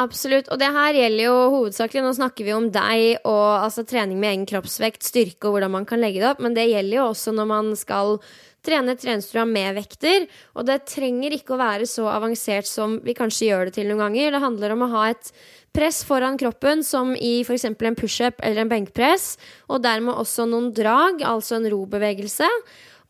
Absolutt. 0.00 0.48
Og 0.50 0.58
det 0.58 0.72
her 0.74 0.96
gjelder 0.96 1.28
jo 1.28 1.34
hovedsakelig 1.52 2.02
Nå 2.02 2.14
snakker 2.16 2.46
vi 2.48 2.54
om 2.56 2.66
deg 2.74 3.20
og 3.30 3.44
altså, 3.60 3.84
trening 3.86 4.18
med 4.18 4.32
egen 4.32 4.48
kroppsvekt, 4.50 5.06
styrke 5.06 5.46
og 5.46 5.54
hvordan 5.54 5.70
man 5.76 5.86
kan 5.86 6.02
legge 6.02 6.18
det 6.18 6.32
opp, 6.32 6.42
men 6.42 6.56
det 6.56 6.66
gjelder 6.66 6.98
jo 6.98 7.04
også 7.12 7.34
når 7.36 7.46
man 7.50 7.70
skal 7.78 8.18
trene 8.64 8.94
et 8.94 9.02
treningsprogram 9.02 9.52
med 9.54 9.76
vekter. 9.76 10.26
Og 10.58 10.66
det 10.66 10.80
trenger 10.90 11.36
ikke 11.36 11.54
å 11.54 11.60
være 11.60 11.86
så 11.86 12.08
avansert 12.10 12.66
som 12.66 12.96
vi 13.04 13.14
kanskje 13.14 13.52
gjør 13.52 13.68
det 13.68 13.76
til 13.76 13.86
noen 13.90 14.06
ganger. 14.06 14.34
Det 14.34 14.42
handler 14.42 14.74
om 14.74 14.82
å 14.86 14.90
ha 14.96 15.04
et 15.12 15.30
press 15.74 16.00
foran 16.06 16.40
kroppen, 16.40 16.82
som 16.86 17.12
i 17.14 17.36
f.eks. 17.44 17.68
en 17.68 17.98
pushup 17.98 18.42
eller 18.42 18.64
en 18.64 18.72
benkpress, 18.72 19.34
og 19.68 19.82
dermed 19.84 20.14
også 20.14 20.48
noen 20.48 20.72
drag, 20.74 21.22
altså 21.26 21.58
en 21.58 21.70
robevegelse. 21.70 22.48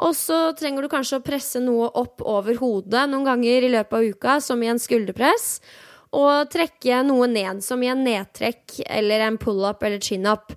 Og 0.04 0.12
så 0.18 0.38
trenger 0.58 0.84
du 0.84 0.90
kanskje 0.90 1.20
å 1.20 1.24
presse 1.24 1.60
noe 1.62 1.88
opp 1.96 2.24
over 2.26 2.58
hodet 2.58 3.06
noen 3.08 3.28
ganger 3.28 3.64
i 3.64 3.72
løpet 3.76 3.98
av 4.00 4.08
uka, 4.10 4.38
som 4.42 4.62
i 4.64 4.72
en 4.72 4.82
skulderpress. 4.82 5.60
Og 6.14 6.50
trekke 6.52 7.02
noe 7.06 7.26
ned, 7.30 7.62
som 7.64 7.82
i 7.82 7.90
en 7.90 8.04
nedtrekk 8.06 8.80
eller 8.86 9.26
en 9.26 9.38
pull-up 9.40 9.82
eller 9.82 10.02
chin-up. 10.02 10.54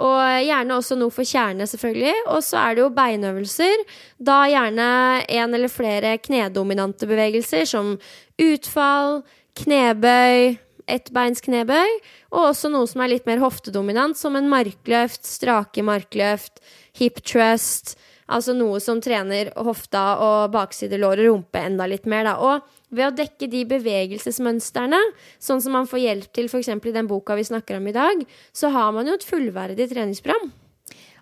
Og 0.00 0.22
gjerne 0.46 0.76
også 0.78 0.96
noe 0.96 1.12
for 1.12 1.28
kjerne, 1.28 1.66
selvfølgelig. 1.68 2.14
Og 2.32 2.42
så 2.46 2.60
er 2.62 2.76
det 2.76 2.84
jo 2.84 2.94
beinøvelser. 2.96 3.84
Da 4.22 4.40
gjerne 4.48 4.88
en 5.26 5.54
eller 5.58 5.72
flere 5.72 6.16
knedominante 6.22 7.08
bevegelser, 7.10 7.66
som 7.68 7.96
utfall, 8.40 9.20
knebøy, 9.60 10.56
ettbeinsknebøy. 10.90 11.96
Og 12.32 12.52
også 12.52 12.70
noe 12.72 12.88
som 12.90 13.04
er 13.04 13.12
litt 13.14 13.28
mer 13.28 13.42
hoftedominant, 13.42 14.18
som 14.18 14.38
en 14.38 14.48
markløft, 14.50 15.26
strake 15.28 15.84
markløft, 15.86 16.62
hip 16.96 17.20
trust. 17.26 17.96
Altså 18.30 18.54
noe 18.54 18.78
som 18.82 19.02
trener 19.02 19.50
hofta 19.58 20.04
og 20.22 20.52
bakside 20.54 21.00
lår 21.02 21.24
og 21.24 21.32
rumpe 21.32 21.64
enda 21.66 21.88
litt 21.90 22.06
mer, 22.08 22.30
da. 22.30 22.36
Og 22.38 22.79
ved 22.90 23.06
å 23.08 23.14
dekke 23.14 23.48
de 23.50 23.64
bevegelsesmønstrene, 23.70 25.00
sånn 25.42 25.62
som 25.62 25.78
man 25.78 25.88
får 25.90 26.04
hjelp 26.04 26.32
til 26.34 26.50
f.eks. 26.50 26.72
i 26.74 26.96
den 26.96 27.10
boka 27.10 27.38
vi 27.38 27.46
snakker 27.46 27.78
om 27.78 27.86
i 27.90 27.96
dag, 27.96 28.24
så 28.52 28.72
har 28.74 28.90
man 28.96 29.08
jo 29.08 29.16
et 29.18 29.26
fullverdig 29.26 29.90
treningsprogram. 29.92 30.50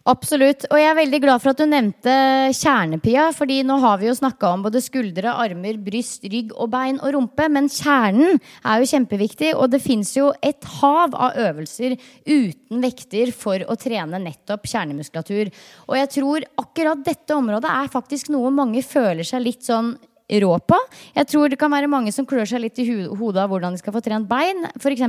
Absolutt. 0.09 0.65
Og 0.71 0.79
jeg 0.81 0.89
er 0.89 0.97
veldig 0.97 1.19
glad 1.21 1.43
for 1.43 1.53
at 1.53 1.59
du 1.61 1.67
nevnte 1.69 2.13
kjernepia. 2.57 3.29
fordi 3.37 3.61
nå 3.67 3.77
har 3.83 3.99
vi 4.01 4.07
jo 4.09 4.15
snakka 4.17 4.55
om 4.55 4.63
både 4.65 4.81
skuldre, 4.81 5.35
armer, 5.37 5.77
bryst, 5.77 6.25
rygg 6.25 6.55
og 6.57 6.71
bein 6.73 7.01
og 7.03 7.13
rumpe. 7.13 7.49
Men 7.53 7.69
kjernen 7.69 8.39
er 8.65 8.81
jo 8.81 8.89
kjempeviktig, 8.89 9.53
og 9.55 9.69
det 9.71 9.83
fins 9.85 10.15
jo 10.17 10.31
et 10.41 10.65
hav 10.81 11.13
av 11.13 11.37
øvelser 11.37 11.99
uten 12.25 12.81
vekter 12.81 13.35
for 13.37 13.61
å 13.69 13.77
trene 13.77 14.23
nettopp 14.23 14.65
kjernemuskulatur. 14.71 15.53
Og 15.89 15.97
jeg 16.01 16.13
tror 16.17 16.49
akkurat 16.65 17.05
dette 17.05 17.37
området 17.37 17.69
er 17.69 17.93
faktisk 17.93 18.33
noe 18.33 18.55
mange 18.55 18.83
føler 18.87 19.27
seg 19.29 19.45
litt 19.45 19.67
sånn 19.69 19.93
rå 20.29 20.53
på. 20.61 20.79
Jeg 21.17 21.31
tror 21.33 21.49
det 21.49 21.59
kan 21.61 21.73
være 21.73 21.91
mange 21.91 22.13
som 22.15 22.27
klør 22.29 22.49
seg 22.49 22.63
litt 22.65 22.81
i 22.83 22.89
hodet 22.89 23.45
av 23.45 23.53
hvordan 23.53 23.77
de 23.77 23.83
skal 23.83 23.95
få 23.95 24.03
trent 24.05 24.29
bein, 24.29 24.67
f.eks. 24.77 25.05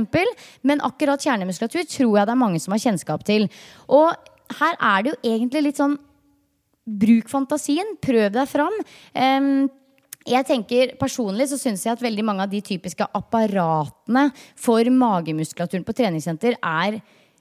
Men 0.66 0.84
akkurat 0.86 1.22
kjernemuskulatur 1.22 1.84
tror 1.84 2.20
jeg 2.20 2.28
det 2.28 2.36
er 2.36 2.44
mange 2.44 2.60
som 2.62 2.76
har 2.76 2.84
kjennskap 2.84 3.24
til. 3.28 3.48
Og 3.88 4.14
her 4.60 4.78
er 4.78 5.02
det 5.02 5.12
jo 5.12 5.34
egentlig 5.34 5.68
litt 5.68 5.82
sånn 5.82 5.98
Bruk 6.90 7.28
fantasien, 7.30 7.92
prøv 8.02 8.32
deg 8.34 8.48
fram. 8.50 8.74
Um, 9.14 9.68
jeg 10.26 10.46
tenker 10.48 10.94
Personlig 10.98 11.46
så 11.52 11.58
syns 11.60 11.84
jeg 11.84 11.92
at 11.94 12.02
veldig 12.02 12.24
mange 12.26 12.44
av 12.44 12.50
de 12.50 12.60
typiske 12.64 13.04
apparatene 13.14 14.26
for 14.58 14.90
magemuskulaturen 14.90 15.86
på 15.86 15.94
treningssenter 16.00 16.56
er 16.58 16.98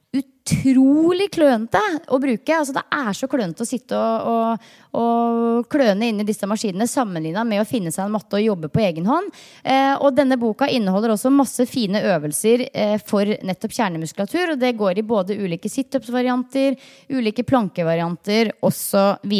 utrolig 0.10 1.28
klønete 1.34 1.80
å 2.10 2.18
bruke. 2.22 2.56
Altså, 2.56 2.74
det 2.74 2.84
er 2.96 3.18
så 3.18 3.28
klønete 3.30 3.64
å 3.64 3.68
sitte 3.68 3.98
og, 3.98 4.32
og, 4.32 4.70
og 4.98 5.68
kløne 5.70 6.10
inn 6.10 6.24
i 6.24 6.28
disse 6.28 6.50
maskinene 6.50 6.88
sammenligna 6.90 7.44
med 7.48 7.62
å 7.62 7.68
finne 7.70 7.94
seg 7.94 8.08
en 8.08 8.16
matte 8.16 8.40
og 8.40 8.46
jobbe 8.46 8.72
på 8.74 8.82
egen 8.88 9.10
hånd. 9.10 9.30
Eh, 9.62 9.94
og 10.00 10.16
denne 10.18 10.40
boka 10.42 10.70
inneholder 10.70 11.14
også 11.14 11.32
masse 11.34 11.68
fine 11.70 12.02
øvelser 12.16 12.66
eh, 12.74 12.96
for 13.06 13.30
nettopp 13.46 13.76
kjernemuskulatur. 13.78 14.56
Og 14.56 14.64
det 14.64 14.74
går 14.80 15.02
i 15.02 15.06
både 15.06 15.38
ulike 15.38 15.70
situps-varianter, 15.70 16.80
ulike 17.14 17.46
plankevarianter 17.46 18.56
osv. 18.66 19.38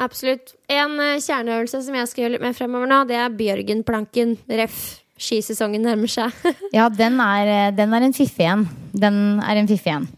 Absolutt. 0.00 0.56
En 0.72 0.96
eh, 1.04 1.20
kjerneøvelse 1.20 1.84
som 1.84 2.00
jeg 2.00 2.08
skal 2.08 2.24
gjøre 2.24 2.38
litt 2.38 2.48
mer 2.48 2.56
fremover 2.56 2.88
nå, 2.88 3.04
det 3.10 3.20
er 3.20 3.36
Bjørgenplanken. 3.36 4.38
Ref. 4.62 5.01
Skisesongen 5.22 5.84
nærmer 5.86 6.10
seg. 6.10 6.34
Ja, 6.76 6.88
den 6.90 7.20
er, 7.22 7.52
eh, 7.52 7.70
den 7.76 7.94
er 7.94 8.08
en 8.08 8.16
fiffig 8.16 8.48
en. 8.48 8.66
Den 8.92 9.38
er 9.44 9.60
en 9.60 9.70
fiffig 9.70 9.94
en. 9.94 10.08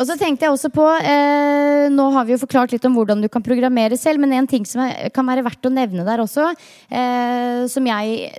Og 0.00 0.06
så 0.08 0.16
tenkte 0.16 0.46
jeg 0.46 0.54
også 0.54 0.70
på 0.72 0.84
eh, 0.96 1.88
Nå 1.92 2.06
har 2.14 2.24
vi 2.24 2.32
jo 2.32 2.40
forklart 2.40 2.72
litt 2.72 2.86
om 2.88 2.94
hvordan 2.96 3.20
du 3.20 3.28
kan 3.32 3.44
programmere 3.44 3.98
selv, 4.00 4.22
men 4.22 4.32
en 4.36 4.48
ting 4.48 4.64
som 4.68 4.86
er, 4.86 5.10
kan 5.12 5.28
være 5.28 5.44
verdt 5.44 5.68
å 5.68 5.74
nevne 5.74 6.06
der 6.06 6.22
også, 6.24 6.52
eh, 6.88 7.66
som 7.68 7.88
jeg 7.90 8.30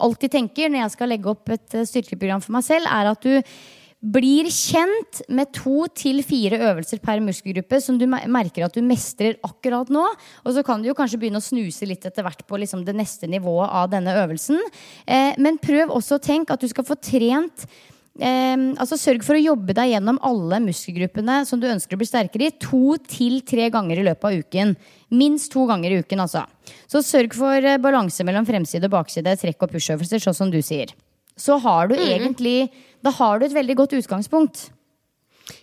alltid 0.00 0.32
tenker 0.32 0.70
når 0.70 0.84
jeg 0.84 0.94
skal 0.94 1.12
legge 1.12 1.30
opp 1.32 1.52
et 1.52 1.76
eh, 1.76 1.86
styrkeprogram 1.88 2.40
for 2.44 2.56
meg 2.56 2.64
selv, 2.66 2.88
er 2.88 3.10
at 3.12 3.26
du 3.26 3.36
blir 4.00 4.48
kjent 4.48 5.20
med 5.28 5.50
to 5.52 5.84
til 5.92 6.22
fire 6.24 6.56
øvelser 6.70 7.02
per 7.04 7.20
muskelgruppe 7.20 7.82
som 7.84 7.98
du 8.00 8.06
merker 8.08 8.64
at 8.64 8.76
du 8.76 8.80
mestrer 8.84 9.36
akkurat 9.44 9.92
nå. 9.92 10.06
Og 10.44 10.56
så 10.56 10.64
kan 10.64 10.80
du 10.80 10.88
jo 10.88 10.96
kanskje 10.96 11.20
begynne 11.20 11.42
å 11.42 11.44
snuse 11.44 11.88
litt 11.88 12.06
etter 12.08 12.24
hvert 12.24 12.46
på 12.48 12.60
liksom 12.62 12.86
det 12.86 12.96
neste 12.96 13.28
nivået 13.28 13.68
av 13.68 13.90
denne 13.92 14.16
øvelsen. 14.22 14.60
Eh, 15.04 15.36
men 15.38 15.60
prøv 15.60 15.92
også 15.92 16.16
å 16.16 16.24
tenke 16.24 16.56
at 16.56 16.64
du 16.64 16.70
skal 16.72 16.88
få 16.88 16.96
trent 16.96 17.68
Eh, 18.20 18.56
altså 18.82 18.98
Sørg 19.00 19.22
for 19.24 19.38
å 19.38 19.40
jobbe 19.40 19.74
deg 19.76 19.94
gjennom 19.94 20.18
alle 20.26 20.58
muskelgruppene 20.64 21.38
som 21.48 21.60
du 21.62 21.68
ønsker 21.70 21.96
å 21.96 22.00
bli 22.00 22.08
sterkere 22.08 22.48
i, 22.48 22.56
to 22.60 22.98
til 23.08 23.38
tre 23.46 23.70
ganger 23.72 24.00
i 24.00 24.06
løpet 24.08 24.26
av 24.26 24.40
uken. 24.42 24.74
Minst 25.14 25.52
to 25.54 25.64
ganger 25.70 25.94
i 25.94 26.00
uken, 26.02 26.24
altså. 26.26 26.42
Så 26.90 27.04
sørg 27.06 27.36
for 27.38 27.56
eh, 27.62 27.80
balanse 27.80 28.26
mellom 28.26 28.48
fremside 28.48 28.90
og 28.90 28.96
bakside, 28.98 29.36
trekk 29.40 29.64
og 29.64 29.72
pushøvelser, 29.76 30.22
sånn 30.26 30.36
som 30.36 30.52
du 30.52 30.60
sier. 30.64 30.92
Så 31.40 31.56
har 31.62 31.88
du 31.88 31.96
mm. 31.96 32.04
egentlig 32.04 32.56
Da 33.04 33.14
har 33.16 33.40
du 33.40 33.46
et 33.46 33.56
veldig 33.56 33.78
godt 33.80 33.96
utgangspunkt. 34.00 34.68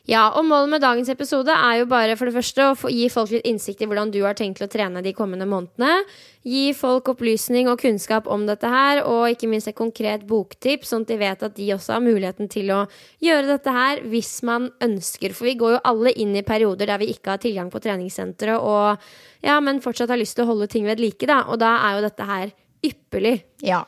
Ja, 0.08 0.30
og 0.36 0.46
målet 0.48 0.72
med 0.72 0.84
dagens 0.84 1.10
episode 1.12 1.52
er 1.52 1.82
jo 1.82 1.88
bare 1.90 2.16
for 2.20 2.30
det 2.30 2.36
første 2.36 2.64
å 2.64 2.92
gi 2.92 3.08
folk 3.12 3.32
litt 3.34 3.48
innsikt 3.48 3.84
i 3.84 3.88
hvordan 3.90 4.12
du 4.12 4.22
har 4.24 4.38
tenkt 4.40 4.60
til 4.60 4.68
å 4.68 4.72
trene 4.72 5.04
de 5.04 5.14
kommende 5.16 5.48
månedene. 5.50 6.04
Gi 6.48 6.72
folk 6.76 7.12
opplysning 7.12 7.68
og 7.72 7.82
kunnskap 7.82 8.28
om 8.32 8.46
dette 8.48 8.72
her, 8.72 9.02
og 9.04 9.28
ikke 9.34 9.50
minst 9.52 9.68
et 9.72 9.78
konkret 9.78 10.24
boktips, 10.28 10.94
sånn 10.94 11.04
at 11.04 11.12
de 11.12 11.20
vet 11.20 11.44
at 11.44 11.58
de 11.58 11.68
også 11.76 11.98
har 11.98 12.06
muligheten 12.06 12.52
til 12.52 12.72
å 12.76 12.82
gjøre 13.24 13.52
dette 13.52 13.76
her 13.76 14.04
hvis 14.08 14.32
man 14.48 14.70
ønsker. 14.84 15.36
For 15.36 15.50
vi 15.50 15.58
går 15.60 15.78
jo 15.78 15.84
alle 15.92 16.16
inn 16.16 16.36
i 16.40 16.46
perioder 16.48 16.88
der 16.88 17.04
vi 17.04 17.12
ikke 17.16 17.36
har 17.36 17.44
tilgang 17.44 17.72
på 17.74 17.84
treningssenteret, 17.84 18.64
og 18.64 19.44
ja, 19.44 19.60
men 19.64 19.84
fortsatt 19.84 20.12
har 20.12 20.20
lyst 20.20 20.40
til 20.40 20.48
å 20.48 20.54
holde 20.54 20.72
ting 20.72 20.88
ved 20.88 21.04
like, 21.04 21.28
da. 21.28 21.44
Og 21.52 21.60
da 21.62 21.78
er 21.84 21.98
jo 21.98 22.08
dette 22.08 22.32
her 22.32 22.56
ypperlig. 22.88 23.38
Ja. 23.66 23.84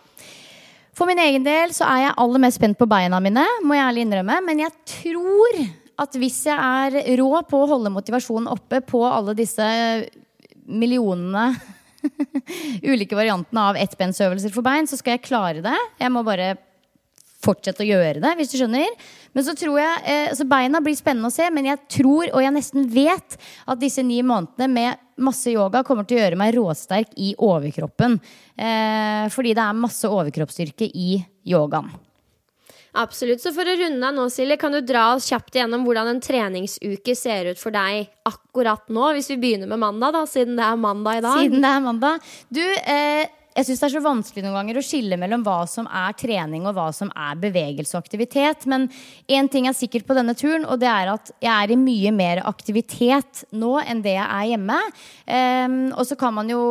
For 0.98 1.10
min 1.10 1.22
egen 1.22 1.46
del 1.46 1.74
så 1.76 1.88
er 1.88 2.06
jeg 2.06 2.18
aller 2.24 2.44
mest 2.44 2.60
spent 2.60 2.80
på 2.80 2.88
beina 2.90 3.20
mine, 3.24 3.46
må 3.64 3.78
jeg 3.78 3.86
ærlig 3.86 4.06
innrømme. 4.06 4.40
Men 4.46 4.64
jeg 4.66 4.74
tror 4.90 5.60
at 6.00 6.16
hvis 6.20 6.40
jeg 6.48 6.56
er 6.56 7.20
rå 7.20 7.32
på 7.48 7.60
å 7.60 7.68
holde 7.74 7.92
motivasjonen 7.94 8.50
oppe 8.52 8.82
på 8.88 9.04
alle 9.08 9.36
disse 9.38 9.68
millionene 10.70 11.50
ulike 12.92 13.18
variantene 13.18 13.66
av 13.72 13.80
ettbensøvelser 13.80 14.54
for 14.54 14.66
bein, 14.66 14.88
så 14.88 15.00
skal 15.00 15.18
jeg 15.18 15.26
klare 15.28 15.64
det. 15.66 15.78
Jeg 16.00 16.14
må 16.14 16.24
bare 16.28 16.54
fortsette 17.44 17.84
å 17.86 17.88
gjøre 17.90 18.20
det, 18.24 18.36
hvis 18.40 18.52
du 18.52 18.60
skjønner. 18.60 18.88
Men 19.34 19.46
så 19.46 19.54
tror 19.58 19.78
jeg, 19.80 20.02
eh, 20.10 20.34
så 20.36 20.48
Beina 20.50 20.82
blir 20.82 20.98
spennende 20.98 21.30
å 21.30 21.34
se, 21.34 21.46
men 21.54 21.70
jeg 21.70 21.82
tror, 22.00 22.32
og 22.34 22.44
jeg 22.44 22.56
nesten 22.56 22.90
vet, 22.92 23.38
at 23.70 23.82
disse 23.82 24.04
ni 24.06 24.22
månedene 24.26 24.70
med 24.74 25.06
masse 25.20 25.52
yoga 25.52 25.84
kommer 25.86 26.08
til 26.08 26.18
å 26.18 26.24
gjøre 26.24 26.40
meg 26.40 26.56
råsterk 26.58 27.14
i 27.20 27.34
overkroppen. 27.36 28.20
Eh, 28.58 29.26
fordi 29.34 29.56
det 29.58 29.66
er 29.66 29.82
masse 29.86 30.10
overkroppsstyrke 30.10 30.90
i 30.90 31.18
yogaen. 31.50 31.92
Absolutt. 32.98 33.42
Så 33.44 33.52
for 33.54 33.70
å 33.70 33.76
runde 33.78 34.06
av 34.08 34.16
nå, 34.16 34.26
Silje, 34.34 34.58
kan 34.60 34.74
du 34.74 34.80
dra 34.82 35.12
oss 35.14 35.28
kjapt 35.30 35.54
igjennom 35.56 35.84
hvordan 35.86 36.10
en 36.10 36.22
treningsuke 36.24 37.14
ser 37.18 37.52
ut 37.52 37.62
for 37.62 37.76
deg 37.76 38.10
akkurat 38.26 38.90
nå? 38.90 39.12
Hvis 39.14 39.30
vi 39.36 39.38
begynner 39.44 39.70
med 39.70 39.82
mandag, 39.84 40.16
da, 40.18 40.24
siden 40.30 40.58
det 40.58 40.66
er 40.66 40.80
mandag 40.82 41.20
i 41.20 41.26
dag. 41.26 41.44
Siden 41.44 41.66
det 41.66 41.70
er 41.70 41.84
mandag. 41.86 42.32
Du, 42.50 42.64
eh, 42.66 43.30
jeg 43.58 43.66
syns 43.66 43.82
det 43.82 43.88
er 43.88 43.94
så 43.96 44.04
vanskelig 44.06 44.44
noen 44.46 44.58
ganger 44.60 44.78
å 44.80 44.84
skille 44.86 45.18
mellom 45.20 45.42
hva 45.44 45.64
som 45.68 45.88
er 45.90 46.14
trening 46.20 46.68
og 46.70 46.76
hva 46.78 46.90
som 46.96 47.10
er 47.18 47.40
bevegelse 47.42 47.98
og 47.98 48.06
aktivitet. 48.06 48.68
Men 48.70 48.86
én 49.28 49.50
ting 49.52 49.68
er 49.68 49.76
sikkert 49.76 50.06
på 50.08 50.16
denne 50.18 50.36
turen, 50.38 50.68
og 50.70 50.80
det 50.82 50.90
er 50.92 51.12
at 51.16 51.32
jeg 51.42 51.52
er 51.52 51.74
i 51.74 51.80
mye 51.80 52.14
mer 52.16 52.44
aktivitet 52.48 53.44
nå 53.52 53.74
enn 53.82 54.04
det 54.06 54.16
jeg 54.16 54.28
er 54.28 54.52
hjemme. 54.54 54.80
Um, 55.26 55.80
og 55.96 56.06
så 56.08 56.20
kan 56.20 56.38
man 56.38 56.52
jo 56.54 56.62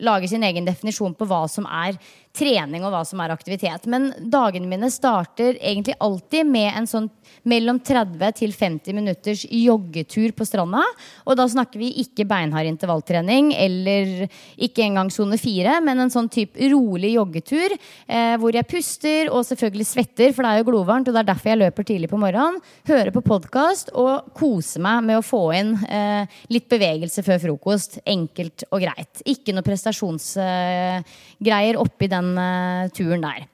lage 0.00 0.30
sin 0.32 0.44
egen 0.46 0.66
definisjon 0.66 1.14
på 1.14 1.28
hva 1.28 1.44
som 1.52 1.68
er 1.68 2.00
trening 2.36 2.84
og 2.86 2.94
hva 2.94 3.02
som 3.06 3.20
er 3.22 3.32
aktivitet. 3.34 3.86
Men 3.90 4.10
dagene 4.30 4.68
mine 4.70 4.90
starter 4.92 5.58
egentlig 5.58 5.96
alltid 6.00 6.46
med 6.46 6.70
en 6.78 6.90
sånn 6.90 7.08
mellom 7.46 7.78
30 7.80 8.32
til 8.40 8.52
50 8.52 8.92
minutters 8.96 9.44
joggetur 9.46 10.32
på 10.36 10.44
stranda. 10.48 10.82
Og 11.26 11.36
da 11.38 11.46
snakker 11.50 11.78
vi 11.80 11.88
ikke 12.02 12.26
beinhard 12.28 12.66
intervalltrening 12.68 13.52
eller 13.56 14.28
ikke 14.60 14.84
engang 14.86 15.10
sone 15.14 15.38
fire, 15.40 15.80
men 15.84 16.00
en 16.04 16.12
sånn 16.12 16.28
type 16.32 16.70
rolig 16.72 17.10
joggetur 17.14 17.68
eh, 17.74 18.36
hvor 18.40 18.52
jeg 18.56 18.70
puster 18.70 19.30
og 19.30 19.46
selvfølgelig 19.48 19.86
svetter, 19.88 20.30
for 20.34 20.42
det 20.44 20.50
er 20.50 20.58
jo 20.60 20.68
glovarmt, 20.70 21.08
og 21.08 21.14
det 21.16 21.22
er 21.22 21.30
derfor 21.32 21.48
jeg 21.52 21.62
løper 21.62 21.82
tidlig 21.86 22.08
på 22.10 22.20
morgenen. 22.20 22.60
Hører 22.90 23.12
på 23.14 23.22
podkast 23.24 23.86
og 23.98 24.12
koser 24.36 24.80
meg 24.84 24.98
med 25.06 25.16
å 25.20 25.26
få 25.26 25.42
inn 25.56 25.70
eh, 25.86 26.24
litt 26.52 26.68
bevegelse 26.70 27.20
før 27.26 27.38
frokost. 27.46 27.90
Enkelt 28.10 28.58
og 28.70 28.78
greit. 28.84 29.14
Ikke 29.28 29.52
noe 29.54 29.66
prestasjonsgreier 29.66 31.74
eh, 31.74 31.80
oppi 31.80 32.06
den 32.10 32.19
eh, 32.38 32.90
turen 32.96 33.24
der. 33.24 33.48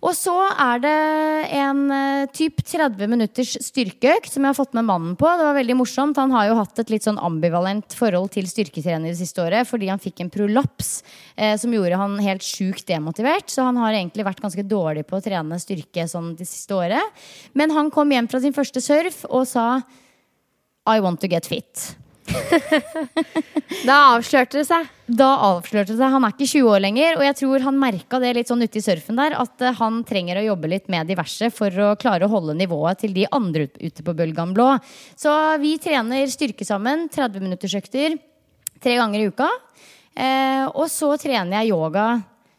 Og 0.00 0.14
så 0.16 0.32
er 0.48 0.80
det 0.80 0.92
en 1.60 1.80
uh, 1.92 2.28
typ 2.32 2.62
30 2.64 3.10
minutters 3.12 3.52
styrkeøkt 3.60 4.32
som 4.32 4.46
jeg 4.46 4.48
har 4.48 4.56
fått 4.56 4.72
med 4.76 4.86
mannen 4.88 5.12
på. 5.20 5.28
Det 5.28 5.44
var 5.44 5.58
veldig 5.58 5.76
morsomt. 5.76 6.16
Han 6.16 6.32
har 6.32 6.48
jo 6.48 6.56
hatt 6.56 6.80
et 6.80 6.92
litt 6.92 7.04
sånn 7.04 7.20
ambivalent 7.20 7.92
forhold 7.98 8.32
til 8.32 8.48
styrketrening 8.48 9.12
det 9.12 9.20
siste 9.20 9.44
året 9.44 9.68
fordi 9.68 9.90
han 9.92 10.00
fikk 10.00 10.22
en 10.24 10.32
prolaps 10.32 11.02
uh, 11.36 11.52
som 11.60 11.76
gjorde 11.76 12.00
han 12.00 12.16
helt 12.24 12.46
sjukt 12.46 12.86
demotivert. 12.88 13.52
Så 13.52 13.68
han 13.68 13.80
har 13.82 13.92
egentlig 13.92 14.24
vært 14.24 14.40
ganske 14.40 14.64
dårlig 14.64 15.04
på 15.08 15.20
å 15.20 15.24
trene 15.24 15.60
styrke 15.60 16.08
sånn 16.08 16.32
det 16.38 16.48
siste 16.48 16.80
året. 16.80 17.24
Men 17.52 17.76
han 17.76 17.92
kom 17.92 18.16
hjem 18.16 18.30
fra 18.32 18.40
sin 18.40 18.56
første 18.56 18.80
surf 18.80 19.26
og 19.28 19.44
sa 19.52 19.82
I 20.88 21.04
want 21.04 21.20
to 21.20 21.28
get 21.28 21.44
fit. 21.44 21.90
da 23.88 23.96
avslørte 24.14 24.60
det 24.60 24.66
seg. 24.68 24.88
Da 25.10 25.28
avslørte 25.48 25.94
det 25.94 25.98
seg. 25.98 26.12
Han 26.14 26.26
er 26.26 26.34
ikke 26.34 26.48
20 26.48 26.70
år 26.70 26.82
lenger, 26.84 27.18
og 27.18 27.24
jeg 27.26 27.38
tror 27.40 27.64
han 27.66 27.80
merka 27.80 28.20
det 28.22 28.32
litt 28.36 28.50
sånn 28.50 28.64
ute 28.64 28.80
i 28.80 28.84
surfen 28.84 29.18
der, 29.18 29.36
at 29.40 29.64
uh, 29.64 29.72
han 29.80 30.00
trenger 30.08 30.40
å 30.40 30.46
jobbe 30.50 30.70
litt 30.72 30.90
med 30.92 31.10
diverse 31.10 31.50
for 31.54 31.82
å 31.84 31.92
klare 32.00 32.26
å 32.26 32.32
holde 32.32 32.56
nivået 32.58 33.02
til 33.04 33.14
de 33.16 33.26
andre 33.34 33.68
ute 33.80 34.06
på 34.06 34.16
Bølgan 34.16 34.54
blå. 34.56 34.72
Så 35.18 35.34
vi 35.62 35.76
trener 35.82 36.30
styrke 36.30 36.66
sammen. 36.68 37.08
30 37.12 37.46
minuttersøkter 37.46 38.18
tre 38.80 38.96
ganger 38.96 39.20
i 39.22 39.30
uka. 39.30 39.48
Eh, 40.14 40.66
og 40.74 40.88
så 40.90 41.14
trener 41.20 41.60
jeg 41.60 41.72
yoga 41.74 42.06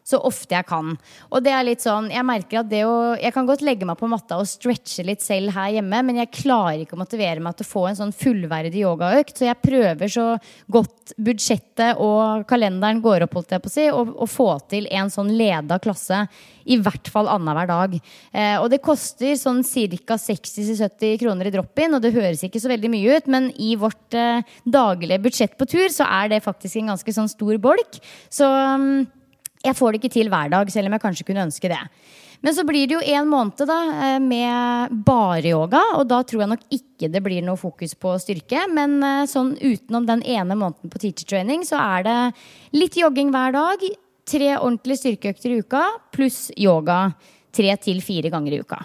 så 0.02 0.18
ofte 0.26 0.56
jeg 0.56 0.66
kan. 0.66 0.94
Og 1.30 1.44
det 1.44 1.52
er 1.54 1.66
litt 1.66 1.84
sånn, 1.84 2.08
jeg 2.12 2.26
merker 2.26 2.62
at 2.62 2.70
det 2.70 2.82
å 2.86 2.94
Jeg 3.22 3.32
kan 3.34 3.46
godt 3.46 3.62
legge 3.62 3.86
meg 3.86 3.98
på 4.00 4.08
matta 4.10 4.38
og 4.40 4.48
stretche 4.48 5.04
litt 5.06 5.22
selv 5.22 5.52
her 5.54 5.76
hjemme, 5.76 6.00
men 6.08 6.18
jeg 6.22 6.32
klarer 6.34 6.82
ikke 6.82 6.96
å 6.96 7.02
motivere 7.02 7.42
meg 7.42 7.56
til 7.58 7.66
å 7.66 7.70
få 7.70 7.84
en 7.88 7.98
sånn 7.98 8.14
fullverdig 8.16 8.82
yogaøkt. 8.82 9.36
Så 9.38 9.46
jeg 9.46 9.62
prøver 9.62 10.10
så 10.10 10.26
godt 10.72 11.14
budsjettet 11.22 12.00
og 12.02 12.46
kalenderen 12.50 13.02
går 13.04 13.26
opp, 13.26 13.36
holdt 13.38 13.54
jeg 13.54 13.62
på 13.62 13.70
å 13.70 13.74
si, 13.74 13.86
å 13.92 14.28
få 14.30 14.48
til 14.72 14.88
en 14.90 15.12
sånn 15.12 15.32
leda 15.38 15.78
klasse. 15.82 16.24
I 16.62 16.78
hvert 16.78 17.08
fall 17.10 17.30
annenhver 17.30 17.66
dag. 17.70 17.96
Eh, 18.30 18.56
og 18.62 18.68
det 18.70 18.82
koster 18.84 19.34
sånn 19.38 19.62
ca. 19.66 20.18
60-70 20.18 21.16
kroner 21.22 21.48
i 21.48 21.54
drop-in, 21.54 21.96
og 21.96 22.04
det 22.04 22.14
høres 22.14 22.44
ikke 22.46 22.60
så 22.62 22.70
veldig 22.70 22.90
mye 22.92 23.18
ut, 23.18 23.30
men 23.32 23.50
i 23.58 23.74
vårt 23.78 24.14
eh, 24.18 24.46
daglige 24.62 25.22
budsjett 25.24 25.58
på 25.58 25.66
tur, 25.66 25.88
så 25.90 26.06
er 26.06 26.30
det 26.32 26.44
faktisk 26.44 26.78
en 26.78 26.94
ganske 26.94 27.16
sånn 27.18 27.30
stor 27.30 27.58
bolk. 27.62 27.98
Så 28.30 28.46
um, 28.46 29.02
jeg 29.62 29.78
får 29.78 29.92
det 29.92 30.02
ikke 30.02 30.16
til 30.16 30.30
hver 30.32 30.52
dag, 30.52 30.70
selv 30.74 30.90
om 30.90 30.96
jeg 30.96 31.04
kanskje 31.04 31.26
kunne 31.28 31.46
ønske 31.46 31.70
det. 31.70 31.80
Men 32.42 32.56
så 32.56 32.64
blir 32.66 32.88
det 32.90 32.96
jo 32.96 33.02
en 33.14 33.28
måned 33.30 33.60
da, 33.70 33.78
eh, 34.02 34.18
med 34.18 34.96
bare 35.06 35.52
yoga, 35.52 35.82
og 35.98 36.08
da 36.10 36.22
tror 36.26 36.42
jeg 36.42 36.50
nok 36.50 36.64
ikke 36.74 37.10
det 37.12 37.22
blir 37.22 37.44
noe 37.46 37.60
fokus 37.60 37.94
på 37.94 38.16
styrke. 38.18 38.64
Men 38.74 38.98
eh, 39.06 39.26
sånn 39.30 39.54
utenom 39.60 40.08
den 40.08 40.24
ene 40.26 40.58
måneden 40.58 40.90
på 40.90 40.98
teacher 40.98 41.28
training, 41.36 41.62
så 41.68 41.78
er 41.78 42.08
det 42.08 42.16
litt 42.74 42.98
jogging 42.98 43.30
hver 43.30 43.54
dag. 43.54 43.86
Tre 44.26 44.56
ordentlige 44.56 45.04
styrkeøkter 45.04 45.54
i 45.54 45.60
uka, 45.62 45.84
pluss 46.14 46.48
yoga 46.58 47.12
tre 47.54 47.76
til 47.82 48.02
fire 48.02 48.30
ganger 48.32 48.56
i 48.56 48.60
uka. 48.62 48.80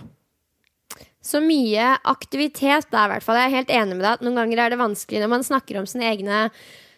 Så 1.27 1.41
mye 1.43 1.95
aktivitet 2.07 2.91
der, 2.93 3.07
i 3.07 3.11
hvert 3.11 3.25
fall. 3.25 3.39
Jeg 3.41 3.49
er 3.49 3.57
helt 3.57 3.73
enig 3.73 3.97
med 3.97 4.05
deg 4.05 4.13
at 4.15 4.25
noen 4.25 4.37
ganger 4.37 4.61
er 4.63 4.73
det 4.73 4.79
vanskelig 4.79 5.23
når 5.23 5.33
man 5.33 5.47
snakker 5.47 5.79
om 5.81 5.89
sine 5.89 6.07
egne 6.07 6.45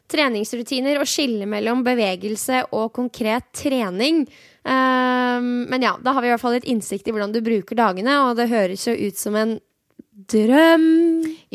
treningsrutiner 0.09 0.99
og 1.01 1.09
skille 1.09 1.47
mellom 1.49 1.83
bevegelse 1.85 2.63
og 2.75 2.91
konkret 2.97 3.47
trening. 3.55 4.25
Um, 4.63 5.65
men 5.71 5.85
ja, 5.85 5.95
da 6.03 6.13
har 6.13 6.23
vi 6.23 6.29
i 6.29 6.33
hvert 6.33 6.43
fall 6.43 6.57
et 6.59 6.67
innsikt 6.69 7.07
i 7.07 7.15
hvordan 7.15 7.33
du 7.33 7.41
bruker 7.45 7.79
dagene, 7.79 8.19
og 8.27 8.35
det 8.39 8.49
høres 8.51 8.85
jo 8.89 8.95
ut 8.97 9.19
som 9.19 9.37
en 9.39 9.57
drøm. 10.29 10.87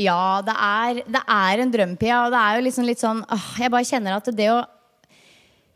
Ja, 0.00 0.40
det 0.44 0.54
er, 0.56 1.02
det 1.04 1.22
er 1.30 1.62
en 1.62 1.74
drøm, 1.74 1.96
Pia. 2.00 2.24
Og 2.24 2.34
det 2.34 2.40
er 2.40 2.56
jo 2.56 2.64
liksom 2.68 2.88
litt 2.88 3.02
sånn 3.02 3.20
åh, 3.22 3.50
Jeg 3.60 3.72
bare 3.74 3.88
kjenner 3.88 4.16
at 4.16 4.30
det 4.34 4.48
å 4.52 4.62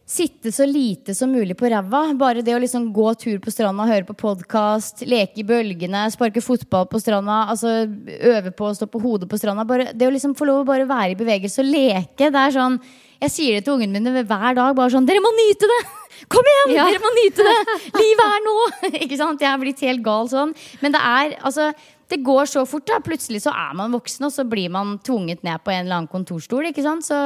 sitte 0.08 0.52
så 0.52 0.66
lite 0.66 1.14
som 1.14 1.32
mulig 1.32 1.56
på 1.58 1.68
ræva. 1.68 2.14
Bare 2.16 2.42
det 2.42 2.54
å 2.56 2.60
liksom 2.62 2.88
gå 2.96 3.10
tur 3.20 3.36
på 3.44 3.52
stranda, 3.52 3.84
høre 3.88 4.08
på 4.08 4.16
podkast, 4.16 5.04
leke 5.08 5.42
i 5.42 5.46
bølgene, 5.46 6.06
sparke 6.14 6.40
fotball 6.44 6.88
på 6.88 7.00
stranda, 7.02 7.42
altså 7.52 7.84
øve 8.32 8.54
på 8.56 8.70
å 8.70 8.74
stå 8.78 8.88
på 8.88 9.02
hodet 9.04 9.28
på 9.28 9.40
stranda. 9.40 9.68
Bare, 9.68 9.90
det 9.92 10.08
å 10.08 10.14
liksom 10.14 10.36
få 10.38 10.48
lov 10.48 10.64
å 10.64 10.70
bare 10.70 10.88
være 10.88 11.12
i 11.12 11.20
bevegelse 11.20 11.60
og 11.60 11.68
leke. 11.68 12.32
Det 12.32 12.44
er 12.46 12.56
sånn 12.56 12.80
Jeg 13.18 13.34
sier 13.34 13.54
det 13.56 13.66
til 13.66 13.74
ungene 13.74 13.98
mine 13.98 14.24
hver 14.24 14.54
dag. 14.54 14.76
Bare 14.78 14.94
sånn 14.94 15.06
Dere 15.08 15.20
må 15.20 15.34
nyte 15.34 15.68
det! 15.68 15.97
Kom 16.32 16.48
igjen! 16.52 16.74
Dere 16.76 17.02
må 17.02 17.12
nyte 17.16 17.46
det! 17.46 17.76
Livet 18.02 18.24
er 18.24 18.42
nå! 18.46 18.56
Ikke 19.04 19.20
sant? 19.20 19.44
Jeg 19.44 19.50
er 19.52 19.62
blitt 19.62 19.84
helt 19.86 20.04
gal 20.06 20.30
sånn. 20.30 20.56
Men 20.82 20.96
det 20.96 21.04
er 21.04 21.38
altså 21.42 21.70
det 22.08 22.22
går 22.24 22.48
så 22.48 22.64
fort. 22.68 22.86
da 22.88 23.02
Plutselig 23.04 23.42
så 23.44 23.52
er 23.52 23.74
man 23.76 23.92
voksen, 23.92 24.24
og 24.28 24.32
så 24.32 24.46
blir 24.48 24.72
man 24.72 24.96
tvunget 25.04 25.44
ned 25.44 25.60
på 25.64 25.74
en 25.74 25.84
eller 25.84 26.00
annen 26.00 26.10
kontorstol. 26.10 26.70
ikke 26.70 26.84
sant? 26.86 27.04
Så 27.04 27.18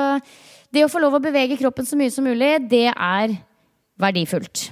det 0.75 0.85
å 0.85 0.91
få 0.91 1.03
lov 1.03 1.19
å 1.19 1.23
bevege 1.23 1.59
kroppen 1.61 1.87
så 1.87 1.99
mye 1.99 2.11
som 2.11 2.27
mulig, 2.27 2.57
det 2.71 2.89
er 2.91 3.37
verdifullt. 4.03 4.71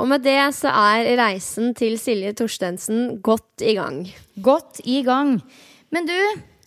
Og 0.00 0.08
med 0.08 0.24
det 0.24 0.40
så 0.56 0.72
er 0.72 1.10
reisen 1.20 1.74
til 1.76 1.98
Silje 2.00 2.32
Torstensen 2.38 3.18
godt 3.24 3.60
i 3.60 3.74
gang. 3.76 4.06
Godt 4.40 4.80
i 4.88 5.02
gang. 5.04 5.36
Men 5.92 6.08
du, 6.08 6.16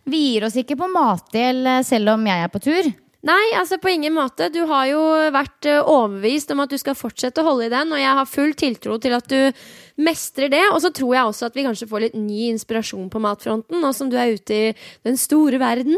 vi 0.05 0.21
gir 0.27 0.45
oss 0.45 0.57
ikke 0.61 0.77
på 0.77 0.91
matdel 0.91 1.65
eh, 1.65 1.81
selv 1.87 2.13
om 2.13 2.27
jeg 2.29 2.45
er 2.45 2.53
på 2.53 2.61
tur. 2.61 2.91
Nei, 3.25 3.45
altså 3.57 3.79
på 3.81 3.89
ingen 3.89 4.13
måte. 4.13 4.51
Du 4.53 4.61
har 4.69 4.85
jo 4.91 5.01
vært 5.33 5.65
eh, 5.69 5.81
overbevist 5.81 6.51
om 6.53 6.61
at 6.61 6.69
du 6.69 6.77
skal 6.77 6.97
fortsette 6.97 7.41
å 7.41 7.47
holde 7.47 7.65
i 7.65 7.73
den, 7.73 7.93
og 7.95 8.01
jeg 8.01 8.17
har 8.19 8.29
full 8.29 8.53
tiltro 8.57 8.97
til 9.01 9.15
at 9.17 9.29
du 9.31 9.65
mestrer 10.05 10.51
det. 10.53 10.61
Og 10.69 10.77
så 10.83 10.91
tror 10.93 11.15
jeg 11.15 11.31
også 11.31 11.49
at 11.49 11.57
vi 11.57 11.65
kanskje 11.65 11.89
får 11.89 12.05
litt 12.05 12.17
ny 12.19 12.51
inspirasjon 12.51 13.07
på 13.09 13.21
matfronten, 13.25 13.81
nå 13.81 13.93
som 13.97 14.11
du 14.11 14.17
er 14.21 14.35
ute 14.37 14.59
i 14.59 14.73
den 15.07 15.17
store 15.17 15.57
verden. 15.61 15.97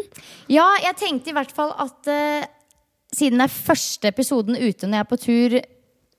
Ja, 0.51 0.69
jeg 0.85 0.95
tenkte 1.01 1.33
i 1.33 1.35
hvert 1.35 1.51
fall 1.55 1.73
at 1.75 2.07
uh, 2.07 2.47
siden 3.11 3.41
det 3.41 3.49
er 3.49 3.57
første 3.57 4.11
episoden 4.13 4.55
ute 4.55 4.87
når 4.87 5.01
jeg 5.01 5.03
er 5.03 5.11
på 5.11 5.21
tur 5.23 5.57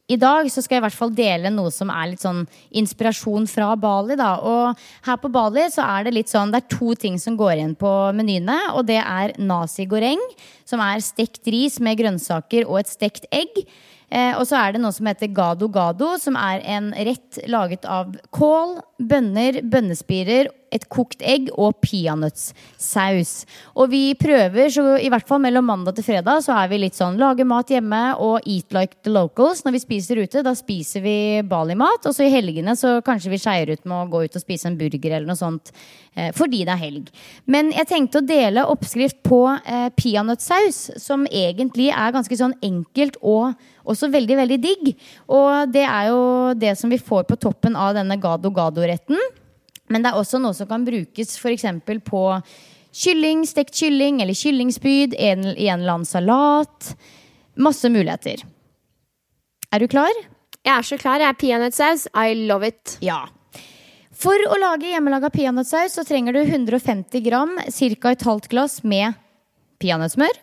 i 0.09 0.17
dag 0.17 0.49
så 0.49 0.63
skal 0.65 0.79
jeg 0.79 0.83
i 0.83 0.87
hvert 0.87 0.97
fall 0.97 1.13
dele 1.13 1.51
noe 1.53 1.73
som 1.75 1.91
er 1.93 2.13
litt 2.13 2.23
sånn 2.25 2.47
inspirasjon 2.81 3.49
fra 3.51 3.75
Bali. 3.77 4.17
da 4.17 4.37
Og 4.41 4.79
her 5.05 5.19
på 5.21 5.31
Bali 5.33 5.67
så 5.73 5.85
er 5.85 6.07
det 6.07 6.15
litt 6.17 6.33
sånn 6.33 6.53
Det 6.53 6.63
er 6.63 6.77
to 6.79 6.95
ting 6.95 7.19
som 7.21 7.37
går 7.37 7.59
igjen 7.59 7.77
på 7.77 7.93
menyene. 8.17 8.57
Og 8.73 8.87
det 8.89 9.03
er 9.03 9.37
nasi 9.37 9.85
goreng, 9.87 10.23
som 10.65 10.81
er 10.81 11.05
stekt 11.05 11.47
ris 11.53 11.77
med 11.81 12.01
grønnsaker 12.01 12.65
og 12.65 12.81
et 12.81 12.93
stekt 12.93 13.29
egg. 13.31 13.53
Eh, 14.09 14.33
og 14.39 14.47
så 14.49 14.57
er 14.57 14.73
det 14.73 14.81
noe 14.81 14.95
som 14.97 15.09
heter 15.11 15.29
gado 15.37 15.69
gado, 15.69 16.15
som 16.17 16.37
er 16.41 16.65
en 16.65 16.89
rett 16.97 17.43
laget 17.45 17.85
av 17.85 18.15
kål, 18.33 18.79
bønner, 18.97 19.61
bønnespirer, 19.61 20.49
et 20.75 20.87
kokt 20.93 21.23
egg 21.25 21.49
og 21.55 21.79
peanøttsaus. 21.85 23.33
Og 23.79 23.91
vi 23.93 24.03
prøver, 24.19 24.69
så 24.73 24.85
i 25.01 25.11
hvert 25.13 25.29
fall 25.29 25.43
mellom 25.45 25.69
mandag 25.69 25.99
til 25.99 26.07
fredag, 26.07 26.43
så 26.45 26.57
er 26.59 26.71
vi 26.73 26.81
litt 26.83 26.99
sånn 26.99 27.19
lage 27.21 27.47
mat 27.49 27.71
hjemme 27.73 28.03
og 28.25 28.47
eat 28.49 28.75
like 28.77 29.01
the 29.07 29.13
locals. 29.13 29.65
Når 29.67 29.79
vi 29.79 29.85
spiser 29.85 30.23
ute, 30.23 30.45
da 30.47 30.55
spiser 30.59 31.05
vi 31.05 31.17
Bali-mat. 31.49 32.09
Og 32.09 32.17
så 32.17 32.27
i 32.27 32.33
helgene 32.33 32.77
så 32.79 32.99
kanskje 33.05 33.33
vi 33.35 33.41
skeier 33.43 33.73
ut 33.73 33.85
med 33.89 33.97
å 33.97 34.11
gå 34.13 34.25
ut 34.27 34.39
og 34.39 34.45
spise 34.45 34.71
en 34.71 34.79
burger 34.79 35.15
eller 35.15 35.29
noe 35.29 35.39
sånt. 35.39 35.73
Eh, 36.19 36.31
fordi 36.37 36.65
det 36.67 36.75
er 36.75 36.83
helg. 36.83 37.11
Men 37.47 37.73
jeg 37.75 37.91
tenkte 37.91 38.23
å 38.23 38.27
dele 38.27 38.67
oppskrift 38.69 39.21
på 39.27 39.43
eh, 39.59 39.89
peanøttsaus, 39.99 40.81
som 41.01 41.27
egentlig 41.31 41.91
er 41.93 42.15
ganske 42.15 42.39
sånn 42.39 42.57
enkelt 42.65 43.19
og 43.23 43.55
også 43.89 44.11
veldig, 44.13 44.39
veldig 44.43 44.61
digg. 44.63 44.95
Og 45.33 45.73
det 45.73 45.85
er 45.87 46.11
jo 46.11 46.23
det 46.59 46.75
som 46.81 46.93
vi 46.93 47.01
får 47.01 47.29
på 47.29 47.39
toppen 47.41 47.79
av 47.79 47.95
denne 47.97 48.19
gado-gado-retten. 48.21 49.21
Men 49.89 50.05
det 50.05 50.13
er 50.13 50.21
også 50.21 50.41
noe 50.43 50.57
som 50.57 50.69
kan 50.71 50.85
brukes 50.87 51.37
f.eks. 51.39 51.65
på 52.07 52.23
kylling, 52.99 53.45
stekt 53.49 53.77
kylling 53.79 54.23
eller 54.25 54.37
kyllingspyd 54.37 55.17
i 55.17 55.31
en, 55.33 55.47
en 55.53 55.81
eller 55.81 55.95
annen 55.99 56.09
salat. 56.09 56.93
Masse 57.59 57.91
muligheter. 57.91 58.45
Er 59.73 59.83
du 59.83 59.89
klar? 59.91 60.15
Jeg 60.65 60.75
er 60.75 60.87
så 60.87 60.99
klar. 61.01 61.21
Jeg 61.21 61.29
er 61.29 61.41
peanøttsaus. 61.41 62.09
I 62.15 62.47
love 62.49 62.69
it. 62.69 62.99
Ja. 63.05 63.27
For 64.19 64.35
å 64.51 64.59
lage 64.59 64.91
hjemmelaga 64.91 65.31
peanøttsaus 65.31 65.95
så 65.99 66.05
trenger 66.07 66.35
du 66.35 66.41
150 66.43 67.23
gram, 67.23 67.55
ca. 67.63 68.13
et 68.13 68.27
halvt 68.27 68.49
glass 68.51 68.81
med 68.83 69.15
peanøttsmør. 69.79 70.41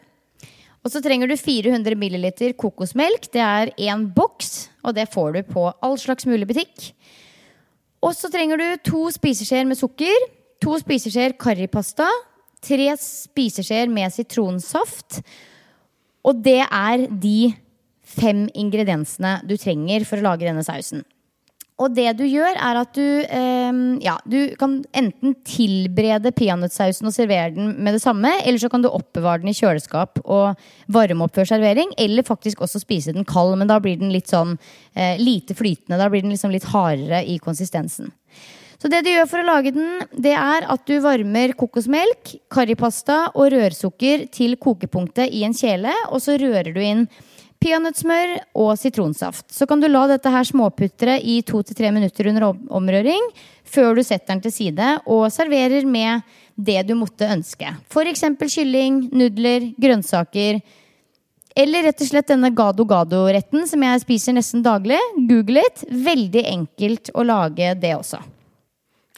Og 0.86 0.94
så 0.94 1.02
trenger 1.02 1.28
du 1.28 1.36
400 1.36 1.98
ml 1.98 2.28
kokosmelk. 2.62 3.28
Det 3.34 3.42
er 3.42 3.74
én 3.90 4.06
boks, 4.16 4.70
og 4.86 4.96
det 4.96 5.10
får 5.12 5.34
du 5.34 5.42
på 5.50 5.66
all 5.82 5.98
slags 6.00 6.28
mulig 6.30 6.48
butikk. 6.52 6.92
Og 8.06 8.14
så 8.14 8.30
trenger 8.30 8.62
du 8.62 8.68
to 8.86 9.08
spiseskjeer 9.14 9.66
med 9.66 9.80
sukker, 9.80 10.28
to 10.62 10.78
spiseskjeer 10.82 11.34
karripasta, 11.42 12.08
tre 12.66 12.92
spiseskjeer 13.02 13.90
med 13.92 14.14
sitronsaft. 14.14 15.22
Og 16.26 16.38
det 16.46 16.62
er 16.66 17.08
de 17.10 17.52
fem 18.06 18.46
ingrediensene 18.54 19.40
du 19.50 19.56
trenger 19.58 20.06
for 20.06 20.22
å 20.22 20.28
lage 20.30 20.46
denne 20.46 20.64
sausen. 20.66 21.02
Og 21.76 21.92
det 21.92 22.08
du 22.16 22.24
gjør, 22.24 22.56
er 22.56 22.78
at 22.80 22.96
du, 22.96 23.04
eh, 23.04 23.80
ja, 24.00 24.16
du 24.24 24.56
kan 24.60 24.78
enten 24.96 25.34
tilberede 25.44 26.32
peanøttsausen 26.32 27.10
og 27.10 27.16
servere 27.16 27.52
den 27.52 27.74
med 27.84 27.98
det 27.98 28.04
samme, 28.04 28.32
eller 28.46 28.62
så 28.62 28.70
kan 28.72 28.86
du 28.86 28.88
oppbevare 28.88 29.44
den 29.44 29.52
i 29.52 29.58
kjøleskap 29.58 30.22
og 30.24 30.56
varme 30.88 31.28
opp 31.28 31.36
før 31.36 31.50
servering, 31.52 31.92
eller 32.00 32.24
faktisk 32.24 32.64
også 32.64 32.80
spise 32.80 33.12
den 33.16 33.28
kald, 33.28 33.58
men 33.60 33.68
da 33.68 33.82
blir 33.84 34.00
den 34.00 34.14
litt 34.16 34.32
sånn 34.32 34.56
eh, 34.96 35.20
lite 35.20 35.58
flytende. 35.58 36.00
Da 36.00 36.08
blir 36.08 36.24
den 36.24 36.32
liksom 36.32 36.56
litt 36.56 36.70
hardere 36.72 37.26
i 37.28 37.36
konsistensen. 37.44 38.14
Så 38.80 38.88
det 38.92 39.04
du 39.04 39.12
gjør 39.12 39.28
for 39.28 39.44
å 39.44 39.48
lage 39.48 39.76
den, 39.76 40.02
det 40.16 40.36
er 40.38 40.68
at 40.72 40.88
du 40.88 40.96
varmer 41.04 41.58
kokosmelk, 41.60 42.38
karripasta 42.52 43.34
og 43.34 43.52
rørsukker 43.52 44.28
til 44.32 44.56
kokepunktet 44.62 45.32
i 45.34 45.44
en 45.48 45.56
kjele, 45.56 45.92
og 46.08 46.24
så 46.24 46.40
rører 46.40 46.72
du 46.76 46.84
inn 46.84 47.08
peanøttsmør 47.66 48.38
og 48.62 48.76
sitronsaft. 48.78 49.48
Så 49.52 49.66
kan 49.70 49.82
du 49.82 49.90
la 49.90 50.06
dette 50.12 50.32
her 50.32 50.46
småputre 50.46 51.18
i 51.18 51.40
to 51.46 51.64
til 51.66 51.78
tre 51.78 51.92
minutter 51.96 52.30
under 52.30 52.52
omrøring 52.70 53.30
før 53.66 53.98
du 53.98 54.04
setter 54.06 54.36
den 54.36 54.44
til 54.46 54.54
side 54.54 54.90
og 55.10 55.28
serverer 55.34 55.88
med 55.90 56.26
det 56.56 56.84
du 56.88 56.94
måtte 56.98 57.28
ønske. 57.28 57.74
F.eks. 57.90 58.24
kylling, 58.54 59.08
nudler, 59.12 59.72
grønnsaker. 59.82 60.62
Eller 61.56 61.88
rett 61.88 62.04
og 62.04 62.10
slett 62.10 62.30
denne 62.30 62.52
gado-gado-retten 62.52 63.64
som 63.68 63.84
jeg 63.88 64.04
spiser 64.04 64.36
nesten 64.36 64.64
daglig. 64.64 65.00
Google 65.30 65.64
it. 65.64 65.86
Veldig 65.90 66.44
enkelt 66.52 67.12
å 67.16 67.24
lage 67.28 67.74
det 67.80 67.96
også. 67.96 68.20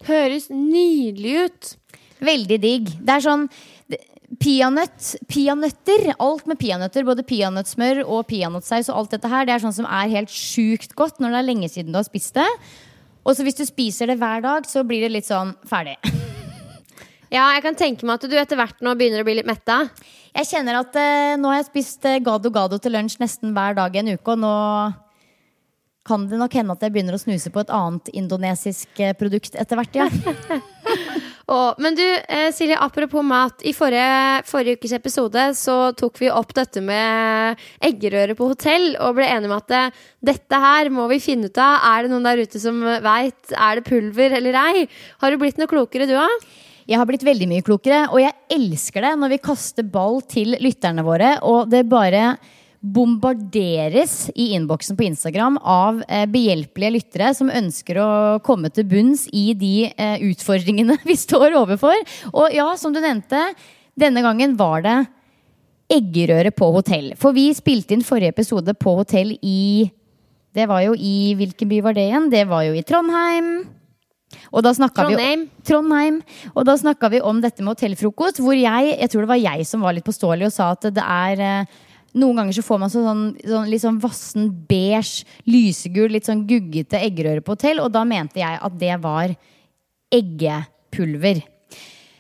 Høres 0.08 0.52
nydelig 0.54 1.48
ut. 1.48 1.72
Veldig 2.24 2.60
digg. 2.62 2.94
Det 3.02 3.18
er 3.18 3.26
sånn 3.26 3.48
Peanøtt, 4.38 5.16
peanøtter, 5.32 6.12
alt 6.22 6.46
med 6.50 6.60
peanøtter, 6.62 7.06
både 7.08 7.26
peanøttsmør 7.26 8.04
og 8.06 8.28
peanøttsaus 8.30 8.92
og 8.92 9.00
alt 9.02 9.16
dette 9.16 9.32
her, 9.32 9.48
det 9.48 9.56
er 9.56 9.64
sånn 9.64 9.76
som 9.80 9.88
er 9.90 10.14
helt 10.14 10.34
sjukt 10.34 10.94
godt 10.98 11.18
når 11.24 11.34
det 11.34 11.40
er 11.40 11.48
lenge 11.48 11.70
siden 11.74 11.96
du 11.96 11.98
har 11.98 12.06
spist 12.06 12.38
det. 12.38 12.48
Og 13.28 13.36
så 13.36 13.44
hvis 13.44 13.58
du 13.58 13.66
spiser 13.68 14.12
det 14.12 14.20
hver 14.22 14.46
dag, 14.46 14.68
så 14.70 14.86
blir 14.88 15.04
det 15.04 15.16
litt 15.16 15.30
sånn 15.30 15.56
ferdig. 15.68 15.98
Ja, 17.28 17.50
jeg 17.58 17.60
kan 17.66 17.76
tenke 17.76 18.08
meg 18.08 18.22
at 18.22 18.32
du 18.32 18.38
etter 18.40 18.56
hvert 18.56 18.78
nå 18.80 18.94
begynner 18.96 19.20
å 19.20 19.26
bli 19.28 19.34
litt 19.36 19.50
metta. 19.50 19.82
Jeg 20.32 20.48
kjenner 20.48 20.78
at 20.80 20.96
eh, 20.96 21.34
nå 21.36 21.50
har 21.52 21.58
jeg 21.60 21.66
spist 21.68 22.06
eh, 22.08 22.22
gado 22.24 22.48
gado 22.56 22.80
til 22.80 22.96
lunsj 22.96 23.18
nesten 23.20 23.52
hver 23.52 23.76
dag 23.76 23.96
i 23.96 24.00
en 24.00 24.14
uke, 24.14 24.32
og 24.32 24.40
nå 24.40 24.54
kan 26.08 26.24
det 26.32 26.40
nok 26.40 26.56
hende 26.56 26.78
at 26.78 26.86
jeg 26.86 26.94
begynner 26.96 27.18
å 27.18 27.20
snuse 27.20 27.52
på 27.52 27.66
et 27.66 27.74
annet 27.76 28.08
indonesisk 28.16 29.02
eh, 29.04 29.12
produkt 29.20 29.60
etter 29.60 29.82
hvert, 29.82 30.00
ja. 30.00 30.08
Og, 31.48 31.78
men 31.80 31.96
du, 31.96 32.04
eh, 32.04 32.50
Silje, 32.52 32.76
apropos 32.76 33.24
mat. 33.24 33.62
I 33.64 33.72
forrige, 33.72 34.44
forrige, 34.50 34.76
ukes 34.76 34.94
episode 34.98 35.46
så 35.56 35.78
tok 35.96 36.20
vi 36.20 36.28
opp 36.28 36.52
dette 36.58 36.84
med 36.84 37.62
eggerøre 37.88 38.36
på 38.36 38.50
hotell 38.50 38.90
og 39.00 39.16
ble 39.16 39.30
enige 39.32 39.48
om 39.48 39.56
at 39.56 39.72
det, 39.72 39.84
dette 40.34 40.60
her 40.60 40.92
må 40.92 41.08
vi 41.08 41.22
finne 41.24 41.48
ut 41.48 41.62
av. 41.64 41.88
Er 41.88 42.04
det 42.04 42.12
noen 42.12 42.28
der 42.28 42.44
ute 42.44 42.60
som 42.60 42.84
veit? 42.84 43.40
Er 43.56 43.80
det 43.80 43.88
pulver 43.88 44.36
eller 44.42 44.60
ei? 44.60 44.86
Har 45.24 45.32
du 45.32 45.40
blitt 45.40 45.62
noe 45.62 45.72
klokere, 45.72 46.10
du 46.10 46.18
òg? 46.20 46.48
Jeg 46.88 47.00
har 47.00 47.08
blitt 47.08 47.24
veldig 47.28 47.48
mye 47.52 47.64
klokere, 47.68 48.06
og 48.12 48.20
jeg 48.24 48.36
elsker 48.52 49.04
det 49.04 49.16
når 49.20 49.34
vi 49.36 49.44
kaster 49.44 49.88
ball 49.88 50.22
til 50.28 50.56
lytterne 50.64 51.04
våre, 51.04 51.34
og 51.48 51.72
det 51.72 51.84
bare 51.88 52.38
bombarderes 52.80 54.30
i 54.36 54.52
innboksen 54.56 54.98
på 54.98 55.08
Instagram 55.08 55.58
av 55.62 56.04
eh, 56.08 56.26
behjelpelige 56.30 56.94
lyttere 56.94 57.34
som 57.36 57.50
ønsker 57.50 58.00
å 58.02 58.10
komme 58.46 58.70
til 58.74 58.86
bunns 58.90 59.26
i 59.34 59.52
de 59.58 59.90
eh, 59.90 60.18
utfordringene 60.30 61.00
vi 61.10 61.18
står 61.18 61.58
overfor. 61.58 61.98
Og 62.34 62.54
ja, 62.54 62.70
som 62.78 62.94
du 62.94 63.02
nevnte, 63.02 63.42
denne 63.98 64.24
gangen 64.26 64.56
var 64.60 64.86
det 64.86 64.98
eggerøre 65.98 66.52
på 66.52 66.70
hotell. 66.76 67.14
For 67.20 67.36
vi 67.36 67.50
spilte 67.56 67.96
inn 67.96 68.06
forrige 68.06 68.36
episode 68.36 68.76
på 68.78 68.98
hotell 69.00 69.38
i 69.42 69.88
Det 70.54 70.66
var 70.68 70.82
jo 70.84 70.94
i 70.98 71.34
Hvilken 71.38 71.70
by 71.70 71.82
var 71.86 71.96
det 71.96 72.08
igjen? 72.10 72.30
Det 72.30 72.44
var 72.50 72.66
jo 72.68 72.76
i 72.76 72.84
Trondheim. 72.84 73.52
Og 74.52 74.64
da 74.64 74.74
Trondheim. 74.74 75.48
Vi, 75.48 75.64
Trondheim. 75.70 76.22
Og 76.54 76.66
da 76.68 76.76
snakka 76.78 77.10
vi 77.10 77.22
om 77.24 77.40
dette 77.42 77.64
med 77.64 77.76
hotellfrokost, 77.76 78.42
hvor 78.44 78.56
jeg 78.58 78.98
jeg 79.00 79.10
tror 79.10 79.24
det 79.24 79.32
var 79.32 79.42
jeg 79.42 79.66
som 79.66 79.82
var 79.82 79.96
litt 79.96 80.06
påståelig 80.06 80.50
og 80.50 80.56
sa 80.56 80.72
at 80.76 80.90
det 80.92 81.04
er 81.04 81.40
eh, 81.40 81.78
noen 82.18 82.42
ganger 82.42 82.58
så 82.58 82.64
får 82.66 82.80
man 82.82 82.92
sånn, 82.94 83.28
sånn 83.42 83.70
litt 83.72 83.84
sånn 83.84 84.00
vassen 84.04 84.50
beige, 84.70 85.28
lysegul, 85.50 86.12
litt 86.14 86.30
sånn 86.30 86.46
guggete 86.50 87.02
eggerøre 87.02 87.44
på 87.46 87.56
hotell. 87.56 87.84
Og 87.84 87.92
da 87.94 88.04
mente 88.08 88.42
jeg 88.42 88.60
at 88.64 88.80
det 88.82 88.96
var 89.04 89.36
eggepulver. 90.14 91.44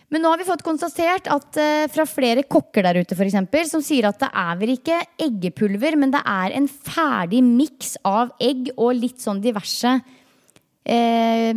Men 0.08 0.24
nå 0.24 0.30
har 0.32 0.40
vi 0.40 0.48
fått 0.48 0.64
konstatert 0.64 1.28
at 1.32 1.58
uh, 1.60 1.88
fra 1.92 2.06
flere 2.08 2.46
kokker 2.48 2.86
der 2.88 3.02
ute 3.02 3.16
for 3.18 3.28
eksempel, 3.28 3.66
som 3.68 3.84
sier 3.84 4.08
at 4.08 4.22
det 4.22 4.30
er 4.32 4.60
vel 4.62 4.72
ikke 4.78 5.02
eggepulver, 5.26 5.98
men 6.00 6.14
det 6.14 6.22
er 6.24 6.56
en 6.56 6.70
ferdig 6.72 7.42
miks 7.44 7.98
av 8.08 8.32
egg 8.40 8.72
og 8.78 8.96
litt 9.02 9.20
sånn 9.24 9.44
diverse 9.44 9.98
uh, 9.98 11.52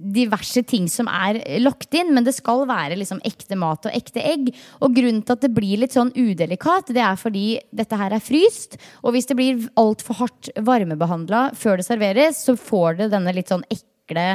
diverse 0.00 0.62
ting 0.68 0.86
som 0.90 1.08
er 1.10 1.40
lagt 1.60 1.94
inn, 1.96 2.12
men 2.14 2.24
det 2.26 2.34
skal 2.36 2.64
være 2.68 2.98
liksom 3.00 3.20
ekte 3.26 3.58
mat 3.60 3.86
og 3.88 3.96
ekte 3.96 4.22
egg. 4.24 4.48
Og 4.80 4.94
grunnen 4.96 5.22
til 5.26 5.36
at 5.36 5.44
det 5.44 5.52
blir 5.56 5.82
litt 5.82 5.96
sånn 5.96 6.12
udelikat, 6.16 6.94
det 6.96 7.04
er 7.04 7.20
fordi 7.20 7.44
dette 7.76 7.98
her 8.00 8.16
er 8.16 8.24
fryst. 8.24 8.78
Og 9.04 9.14
hvis 9.16 9.30
det 9.30 9.38
blir 9.38 9.68
altfor 9.80 10.22
hardt 10.22 10.50
varmebehandla 10.56 11.50
før 11.58 11.80
det 11.80 11.88
serveres, 11.88 12.42
så 12.46 12.56
får 12.58 13.02
det 13.02 13.12
denne 13.14 13.34
litt 13.36 13.52
sånn 13.52 13.66
ekle 13.70 14.26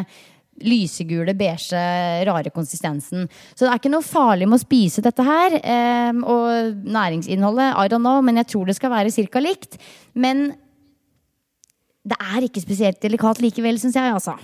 lysegule, 0.63 1.33
beige, 1.35 1.79
rare 2.29 2.51
konsistensen. 2.53 3.25
Så 3.51 3.65
det 3.65 3.71
er 3.73 3.81
ikke 3.81 3.91
noe 3.91 4.05
farlig 4.05 4.47
med 4.47 4.59
å 4.59 4.63
spise 4.63 5.03
dette 5.03 5.25
her. 5.25 5.57
Eh, 5.59 6.21
og 6.23 6.85
næringsinnholdet, 6.85 7.73
I 7.75 7.91
don't 7.91 8.05
know, 8.05 8.21
men 8.23 8.39
jeg 8.39 8.53
tror 8.53 8.69
det 8.69 8.77
skal 8.77 8.93
være 8.93 9.11
ca. 9.11 9.43
likt. 9.43 9.75
Men 10.13 10.53
det 12.05 12.17
er 12.21 12.45
ikke 12.47 12.63
spesielt 12.63 13.01
delikat 13.03 13.41
likevel, 13.43 13.81
syns 13.81 13.97
jeg, 13.97 14.13
altså. 14.13 14.37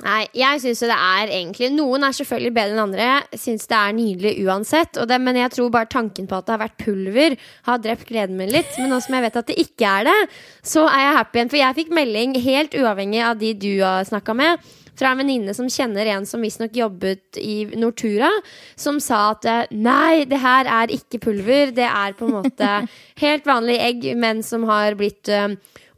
Nei, 0.00 0.22
jeg 0.32 0.62
syns 0.62 0.80
det 0.80 0.96
er 0.96 1.28
egentlig 1.28 1.68
Noen 1.74 2.06
er 2.06 2.14
selvfølgelig 2.16 2.54
bedre 2.56 2.72
enn 2.72 2.82
andre. 2.86 3.08
Syns 3.36 3.68
det 3.68 3.76
er 3.76 3.96
nydelig 3.96 4.32
uansett. 4.46 4.96
Det, 4.96 5.18
men 5.20 5.36
jeg 5.42 5.52
tror 5.52 5.72
bare 5.74 5.90
tanken 5.92 6.28
på 6.30 6.38
at 6.38 6.46
det 6.48 6.54
har 6.54 6.62
vært 6.62 6.78
pulver, 6.80 7.36
har 7.68 7.82
drept 7.84 8.08
gleden 8.08 8.38
min 8.40 8.52
litt. 8.52 8.72
Men 8.78 8.94
nå 8.94 9.00
som 9.04 9.16
jeg 9.16 9.26
vet 9.26 9.40
at 9.42 9.50
det 9.50 9.58
ikke 9.60 9.90
er 10.00 10.08
det, 10.08 10.18
så 10.64 10.86
er 10.88 11.04
jeg 11.04 11.16
happy 11.18 11.40
igjen. 11.40 11.52
For 11.52 11.60
jeg 11.60 11.78
fikk 11.82 11.96
melding, 12.00 12.36
helt 12.46 12.76
uavhengig 12.80 13.24
av 13.26 13.40
de 13.42 13.52
du 13.60 13.72
har 13.82 14.08
snakka 14.08 14.36
med, 14.40 14.70
fra 15.00 15.12
en 15.12 15.20
venninne 15.22 15.52
som 15.56 15.68
kjenner 15.70 16.08
en 16.12 16.26
som 16.28 16.42
visstnok 16.44 16.74
jobbet 16.76 17.38
i 17.40 17.62
Nortura, 17.78 18.28
som 18.76 18.98
sa 19.00 19.30
at 19.34 19.46
nei, 19.72 20.26
det 20.28 20.40
her 20.40 20.68
er 20.68 20.92
ikke 20.96 21.22
pulver. 21.28 21.74
Det 21.76 21.86
er 21.88 22.16
på 22.16 22.28
en 22.28 22.38
måte 22.40 22.72
helt 23.24 23.48
vanlig 23.48 23.78
egg, 23.84 24.10
men 24.20 24.44
som 24.46 24.64
har 24.68 24.96
blitt 25.00 25.28
uh, 25.32 25.52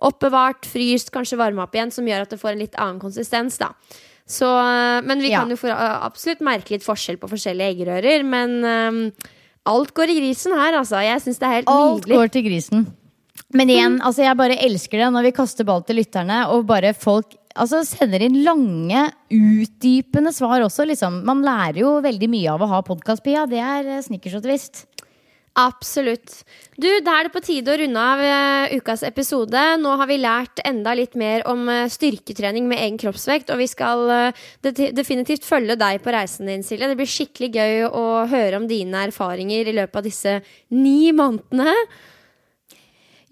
oppbevart, 0.09 0.66
fryst, 0.68 1.12
kanskje 1.14 1.38
varma 1.40 1.66
opp 1.66 1.76
igjen, 1.76 1.92
som 1.94 2.09
gjør 2.09 2.26
at 2.26 2.32
det 2.34 2.40
får 2.40 2.55
en 2.55 2.64
litt 2.64 2.80
annen 2.80 3.03
konsistens. 3.03 3.59
da. 3.61 3.72
Så, 4.28 4.48
men 5.05 5.20
vi 5.20 5.32
ja. 5.32 5.42
kan 5.42 5.50
jo 5.50 5.59
for, 5.61 5.74
absolutt 5.74 6.42
merke 6.44 6.76
litt 6.76 6.86
forskjell 6.86 7.18
på 7.20 7.30
forskjellige 7.32 7.74
eggerører. 7.74 8.24
Men 8.26 8.59
um, 8.62 9.05
alt 9.68 9.92
går 9.96 10.14
i 10.14 10.18
grisen 10.20 10.55
her, 10.57 10.78
altså. 10.78 11.03
Jeg 11.05 11.22
syns 11.24 11.40
det 11.42 11.48
er 11.48 11.57
helt 11.61 11.70
alt 11.70 12.03
nydelig. 12.03 12.16
Alt 12.16 12.20
går 12.22 12.34
til 12.36 12.46
grisen. 12.48 12.90
Men 13.53 13.70
igjen, 13.72 13.98
mm. 13.98 14.03
altså 14.09 14.24
jeg 14.24 14.38
bare 14.38 14.59
elsker 14.64 15.00
det 15.00 15.09
når 15.12 15.28
vi 15.28 15.36
kaster 15.36 15.66
ball 15.68 15.82
til 15.84 15.98
lytterne, 16.00 16.44
og 16.53 16.66
bare 16.68 16.92
folk 16.96 17.34
altså, 17.55 17.82
sender 17.86 18.24
inn 18.24 18.40
lange, 18.46 19.07
utdypende 19.32 20.32
svar 20.34 20.64
også. 20.64 20.86
Liksom. 20.88 21.22
Man 21.28 21.44
lærer 21.46 21.82
jo 21.82 21.96
veldig 22.05 22.30
mye 22.32 22.55
av 22.55 22.64
å 22.64 22.70
ha 22.72 22.82
podkast, 22.86 23.24
Pia. 23.24 23.44
Det 23.50 23.61
er 23.61 23.90
eh, 23.98 24.03
snickers 24.05 24.38
og 24.40 24.46
twist. 24.46 24.86
Absolutt. 25.59 26.44
Du, 26.80 26.88
Da 27.05 27.18
er 27.18 27.26
det 27.26 27.32
på 27.34 27.42
tide 27.44 27.74
å 27.74 27.76
runde 27.76 28.00
av 28.00 28.20
uh, 28.24 28.72
ukas 28.78 29.03
episode. 29.05 29.61
Nå 29.82 29.96
har 30.00 30.09
vi 30.09 30.16
lært 30.22 30.62
enda 30.64 30.94
litt 30.96 31.12
mer 31.18 31.44
om 31.50 31.66
uh, 31.68 31.90
styrketrening 31.92 32.64
med 32.70 32.80
egen 32.80 32.96
kroppsvekt. 33.00 33.53
Og 33.53 33.61
vi 33.61 33.66
skal 33.68 34.07
uh, 34.09 34.46
de 34.64 34.88
definitivt 34.96 35.44
følge 35.44 35.76
deg 35.76 36.00
på 36.05 36.14
reisen 36.14 36.48
din, 36.48 36.64
Silje. 36.64 36.88
Det 36.88 36.96
blir 36.96 37.11
skikkelig 37.11 37.50
gøy 37.53 37.84
å 37.90 38.07
høre 38.32 38.62
om 38.62 38.70
dine 38.70 39.05
erfaringer 39.11 39.68
i 39.68 39.76
løpet 39.76 40.00
av 40.00 40.09
disse 40.09 40.38
ni 40.72 41.12
månedene. 41.12 41.76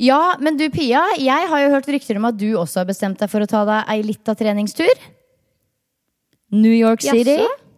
Ja, 0.00 0.36
men 0.40 0.60
du 0.60 0.66
Pia, 0.72 1.02
jeg 1.20 1.48
har 1.48 1.64
jo 1.64 1.72
hørt 1.72 1.88
rykter 1.92 2.20
om 2.20 2.28
at 2.28 2.36
du 2.40 2.50
også 2.56 2.82
har 2.82 2.88
bestemt 2.88 3.20
deg 3.20 3.32
for 3.32 3.44
å 3.44 3.48
ta 3.48 3.64
deg 3.68 3.96
ei 3.96 4.04
lita 4.04 4.36
treningstur. 4.36 4.92
New 6.52 6.72
York 6.72 7.04
City. 7.04 7.40
Jaså? 7.40 7.69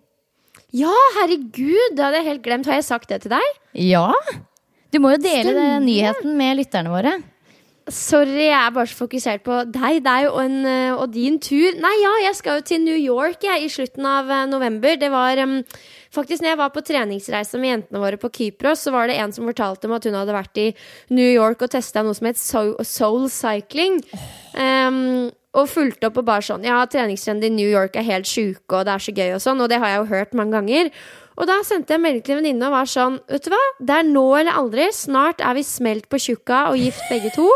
Ja, 0.72 0.92
herregud! 1.18 1.92
Det 1.92 2.00
hadde 2.00 2.22
jeg 2.22 2.30
helt 2.30 2.46
glemt. 2.46 2.68
Har 2.70 2.80
jeg 2.80 2.88
sagt 2.88 3.10
det 3.12 3.22
til 3.26 3.34
deg? 3.34 3.60
Ja. 3.76 4.08
Du 4.92 5.00
må 5.04 5.12
jo 5.14 5.20
dele 5.20 5.52
den 5.56 5.86
nyheten 5.88 6.32
med 6.38 6.58
lytterne 6.62 6.92
våre. 6.92 7.18
Sorry, 7.90 8.44
jeg 8.46 8.54
er 8.54 8.70
bare 8.70 8.86
så 8.86 8.94
fokusert 9.00 9.42
på 9.42 9.56
deg, 9.74 9.98
deg 10.04 10.28
og, 10.28 10.38
en, 10.44 10.60
eh, 10.70 10.92
og 10.94 11.10
din 11.12 11.40
tur. 11.42 11.74
Nei, 11.82 11.92
ja, 11.98 12.12
jeg 12.28 12.38
skal 12.38 12.60
jo 12.60 12.66
til 12.68 12.84
New 12.84 12.96
York 12.96 13.42
jeg, 13.42 13.64
i 13.64 13.72
slutten 13.72 14.06
av 14.06 14.30
eh, 14.30 14.44
november. 14.46 14.94
Det 15.00 15.10
var 15.10 15.40
um, 15.42 15.58
faktisk 16.14 16.44
når 16.44 16.52
jeg 16.52 16.60
var 16.62 16.72
på 16.72 16.84
treningsreise 16.86 17.58
med 17.58 17.72
jentene 17.72 18.04
våre 18.04 18.20
på 18.22 18.30
Kypros, 18.32 18.86
så 18.86 18.94
var 18.94 19.10
det 19.10 19.18
en 19.18 19.34
som 19.34 19.50
fortalte 19.50 19.90
om 19.90 19.96
at 19.98 20.06
hun 20.06 20.16
hadde 20.16 20.36
vært 20.36 20.62
i 20.62 20.68
New 21.10 21.26
York 21.26 21.66
og 21.66 21.74
testa 21.74 22.06
noe 22.06 22.14
som 22.16 22.30
het 22.30 22.40
soul, 22.40 22.76
soul 22.86 23.26
cycling. 23.34 23.98
Um, 24.54 25.32
og 25.52 25.68
fulgte 25.68 26.08
opp 26.08 26.20
og 26.22 26.28
bare 26.28 26.44
sånn 26.46 26.64
Ja, 26.64 26.80
treningstrendene 26.88 27.52
i 27.52 27.56
New 27.56 27.68
York 27.68 27.96
er 28.00 28.06
helt 28.06 28.28
sjuke, 28.28 28.78
og 28.78 28.86
det 28.88 28.94
er 28.94 29.04
så 29.04 29.12
gøy 29.16 29.34
og 29.36 29.42
sånn, 29.44 29.60
og 29.60 29.68
det 29.72 29.80
har 29.82 29.92
jeg 29.92 30.00
jo 30.02 30.10
hørt 30.14 30.38
mange 30.38 30.56
ganger. 30.56 30.92
Og 31.36 31.48
da 31.48 31.58
sendte 31.64 31.94
jeg 31.94 32.02
melding 32.02 32.24
til 32.24 32.36
en 32.36 32.42
venninne 32.42 32.68
og 32.68 32.74
var 32.74 32.88
sånn 32.92 33.18
Vet 33.30 33.46
du 33.46 33.52
hva, 33.54 33.60
det 33.80 33.98
er 33.98 34.08
nå 34.08 34.24
eller 34.40 34.58
aldri. 34.60 34.88
Snart 34.92 35.40
er 35.40 35.56
vi 35.56 35.64
smelt 35.64 36.08
på 36.12 36.20
tjukka 36.20 36.66
og 36.70 36.80
gift 36.80 37.04
begge 37.08 37.32
to. 37.36 37.48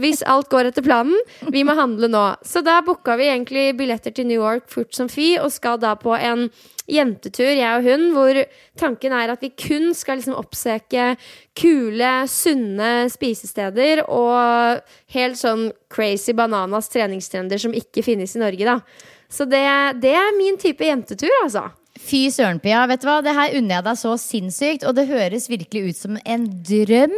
Hvis 0.00 0.22
alt 0.28 0.50
går 0.52 0.70
etter 0.70 0.84
planen. 0.84 1.16
Vi 1.52 1.64
må 1.66 1.76
handle 1.78 2.10
nå. 2.12 2.24
Så 2.46 2.62
da 2.64 2.80
booka 2.84 3.16
vi 3.18 3.30
egentlig 3.30 3.70
billetter 3.78 4.14
til 4.14 4.28
New 4.28 4.40
York 4.40 4.68
fort 4.72 4.94
som 4.96 5.10
fy, 5.12 5.34
og 5.40 5.52
skal 5.54 5.80
da 5.82 5.94
på 5.98 6.14
en 6.16 6.48
jentetur, 6.86 7.50
jeg 7.50 7.66
og 7.66 7.86
hun, 7.86 8.04
hvor 8.14 8.38
tanken 8.78 9.14
er 9.16 9.32
at 9.32 9.42
vi 9.42 9.50
kun 9.50 9.90
skal 9.96 10.20
liksom 10.20 10.36
oppsøke 10.38 11.16
kule, 11.58 12.12
sunne 12.30 13.08
spisesteder 13.10 14.04
og 14.04 14.84
helt 15.16 15.40
sånn 15.40 15.70
crazy 15.92 16.36
bananas 16.36 16.92
treningstrender 16.92 17.58
som 17.58 17.74
ikke 17.74 18.04
finnes 18.06 18.36
i 18.36 18.44
Norge, 18.44 18.68
da. 18.68 18.78
Så 19.26 19.48
det, 19.50 19.64
det 19.98 20.14
er 20.14 20.38
min 20.38 20.60
type 20.62 20.86
jentetur, 20.86 21.32
altså. 21.42 21.66
Fy 22.02 22.26
søren, 22.32 22.58
Pia. 22.60 22.82
Vet 22.90 23.02
du 23.02 23.06
hva? 23.08 23.18
Det 23.24 23.32
her 23.34 23.54
unner 23.58 23.78
jeg 23.78 23.84
deg 23.86 23.98
så 24.00 24.12
sinnssykt, 24.20 24.84
og 24.88 24.96
det 24.98 25.06
høres 25.08 25.48
virkelig 25.48 25.82
ut 25.90 25.98
som 25.98 26.18
en 26.22 26.46
drøm. 26.66 27.14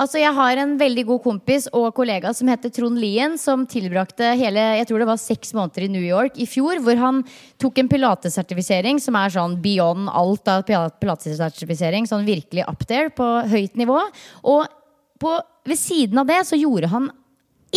Altså, 0.00 0.18
Jeg 0.22 0.32
har 0.34 0.60
en 0.60 0.76
veldig 0.80 1.04
god 1.10 1.22
kompis 1.24 1.68
og 1.72 1.92
kollega 1.94 2.32
som 2.34 2.48
heter 2.48 2.72
Trond 2.72 2.98
Lien, 3.00 3.36
som 3.38 3.66
tilbrakte 3.66 4.34
hele 4.38 4.62
jeg 4.78 4.88
tror 4.88 5.02
det 5.02 5.10
var 5.10 5.20
seks 5.20 5.52
måneder 5.54 5.86
i 5.86 5.90
New 5.92 6.04
York 6.04 6.38
i 6.40 6.46
fjor, 6.48 6.80
hvor 6.84 6.96
han 7.00 7.22
tok 7.60 7.78
en 7.78 7.90
pilatesertifisering 7.90 9.00
som 9.02 9.18
er 9.18 9.34
sånn 9.34 9.58
beyond 9.62 10.08
alt 10.08 10.48
av 10.48 10.64
pilatesertifisering, 10.66 12.08
sånn 12.08 12.26
virkelig 12.26 12.64
up 12.68 12.86
there, 12.88 13.12
på 13.12 13.28
høyt 13.50 13.76
nivå. 13.76 14.00
Og 14.42 14.64
på, 15.20 15.36
ved 15.68 15.78
siden 15.78 16.18
av 16.22 16.30
det 16.30 16.40
så 16.48 16.58
gjorde 16.58 16.90
han 16.92 17.12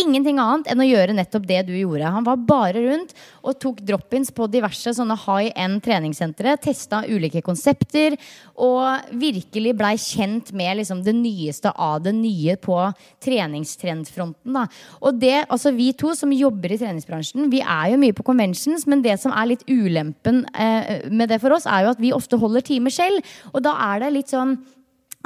ingenting 0.00 0.38
annet 0.40 0.68
enn 0.70 0.82
å 0.82 0.86
gjøre 0.86 1.16
nettopp 1.16 1.46
det 1.48 1.62
du 1.68 1.72
gjorde. 1.76 2.12
Han 2.14 2.26
var 2.26 2.40
bare 2.48 2.82
rundt 2.84 3.14
og 3.42 3.58
tok 3.62 3.80
drop-ins 3.86 4.30
på 4.34 4.48
diverse 4.50 4.92
sånne 4.96 5.16
high 5.24 5.50
end 5.58 5.82
treningssentre. 5.84 6.56
Testa 6.62 7.02
ulike 7.08 7.42
konsepter 7.44 8.16
og 8.54 9.10
virkelig 9.18 9.74
blei 9.78 9.94
kjent 10.00 10.52
med 10.56 10.80
liksom 10.80 11.02
det 11.06 11.14
nyeste 11.18 11.72
av 11.74 12.02
det 12.06 12.14
nye 12.16 12.56
på 12.60 12.78
treningstrendfronten. 13.24 14.56
Da. 14.56 14.66
Og 15.02 15.20
det, 15.20 15.44
altså 15.48 15.74
Vi 15.78 15.92
to 15.98 16.14
som 16.16 16.32
jobber 16.34 16.72
i 16.72 16.78
treningsbransjen, 16.80 17.50
vi 17.52 17.60
er 17.60 17.92
jo 17.92 18.00
mye 18.00 18.16
på 18.16 18.24
conventions, 18.26 18.86
men 18.88 19.02
det 19.04 19.18
som 19.20 19.34
er 19.36 19.52
litt 19.52 19.66
ulempen 19.68 20.44
eh, 20.54 21.06
med 21.10 21.30
det 21.30 21.40
for 21.42 21.54
oss, 21.54 21.68
er 21.68 21.84
jo 21.84 21.92
at 21.92 22.02
vi 22.02 22.14
ofte 22.16 22.40
holder 22.40 22.64
timer 22.66 22.94
selv. 22.94 23.22
Og 23.52 23.62
da 23.64 23.76
er 23.92 24.04
det 24.04 24.16
litt 24.16 24.34
sånn 24.34 24.58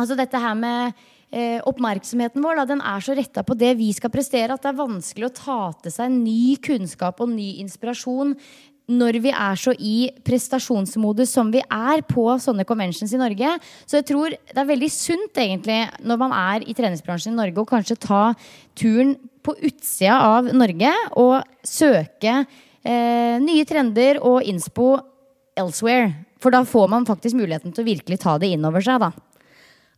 Altså 0.01 0.17
dette 0.17 0.39
her 0.41 0.55
med 0.57 0.97
eh, 1.33 1.61
oppmerksomheten 1.69 2.45
vår 2.45 2.61
da, 2.61 2.67
den 2.69 2.83
er 2.85 3.05
så 3.05 3.17
retta 3.17 3.45
på 3.47 3.57
det 3.59 3.75
vi 3.81 3.91
skal 3.97 4.13
prestere, 4.13 4.55
at 4.55 4.63
det 4.63 4.73
er 4.73 4.83
vanskelig 4.83 5.31
å 5.31 5.37
ta 5.37 5.63
til 5.83 5.95
seg 5.95 6.13
ny 6.15 6.57
kunnskap 6.63 7.23
og 7.25 7.33
ny 7.33 7.57
inspirasjon 7.65 8.37
når 8.93 9.19
vi 9.25 9.31
er 9.31 9.59
så 9.59 9.73
i 9.79 10.11
prestasjonsmodus 10.27 11.31
som 11.33 11.53
vi 11.55 11.63
er 11.63 12.03
på 12.09 12.25
sånne 12.43 12.67
conventions 12.69 13.13
i 13.15 13.21
Norge. 13.21 13.55
Så 13.87 14.01
jeg 14.01 14.09
tror 14.11 14.35
det 14.35 14.59
er 14.59 14.69
veldig 14.69 14.91
sunt 14.93 15.39
egentlig 15.39 15.79
når 16.03 16.21
man 16.21 16.35
er 16.37 16.67
i 16.67 16.75
treningsbransjen 16.77 17.33
i 17.33 17.39
Norge, 17.39 17.63
å 17.63 17.69
kanskje 17.69 18.01
ta 18.03 18.25
turen 18.79 19.15
på 19.43 19.55
utsida 19.69 20.19
av 20.35 20.51
Norge 20.55 20.91
og 21.19 21.41
søke 21.67 22.43
eh, 22.43 23.39
nye 23.43 23.67
trender 23.69 24.21
og 24.23 24.43
innspo 24.47 24.97
elsewhere. 25.59 26.13
For 26.43 26.55
da 26.55 26.65
får 26.67 26.89
man 26.91 27.07
faktisk 27.07 27.39
muligheten 27.39 27.75
til 27.75 27.85
å 27.85 27.91
virkelig 27.93 28.19
ta 28.23 28.37
det 28.43 28.51
inn 28.55 28.67
over 28.67 28.83
seg. 28.83 28.99
da. 29.03 29.13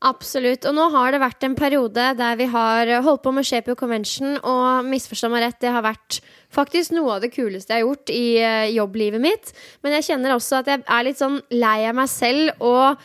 Absolutt. 0.04 0.66
Og 0.68 0.74
nå 0.76 0.84
har 0.92 1.14
det 1.14 1.22
vært 1.22 1.46
en 1.46 1.56
periode 1.56 2.10
der 2.18 2.36
vi 2.36 2.44
har 2.52 2.90
holdt 3.06 3.22
på 3.24 3.32
med 3.32 3.46
Shape 3.48 3.72
Your 3.72 3.78
Convention, 3.80 4.36
og 4.44 4.84
misforstå 4.90 5.30
meg 5.32 5.46
rett, 5.46 5.60
det 5.64 5.72
har 5.72 5.84
vært 5.86 6.20
faktisk 6.52 6.92
noe 6.92 7.16
av 7.16 7.24
det 7.24 7.32
kuleste 7.32 7.72
jeg 7.72 7.80
har 7.80 7.86
gjort 7.86 8.12
i 8.12 8.24
uh, 8.44 8.68
jobblivet 8.74 9.22
mitt. 9.24 9.54
Men 9.80 9.96
jeg 9.96 10.10
kjenner 10.10 10.36
også 10.36 10.60
at 10.60 10.68
jeg 10.68 10.84
er 10.84 11.06
litt 11.08 11.22
sånn 11.22 11.40
lei 11.56 11.78
av 11.88 11.96
meg 11.96 12.12
selv 12.12 12.64
og 12.64 13.00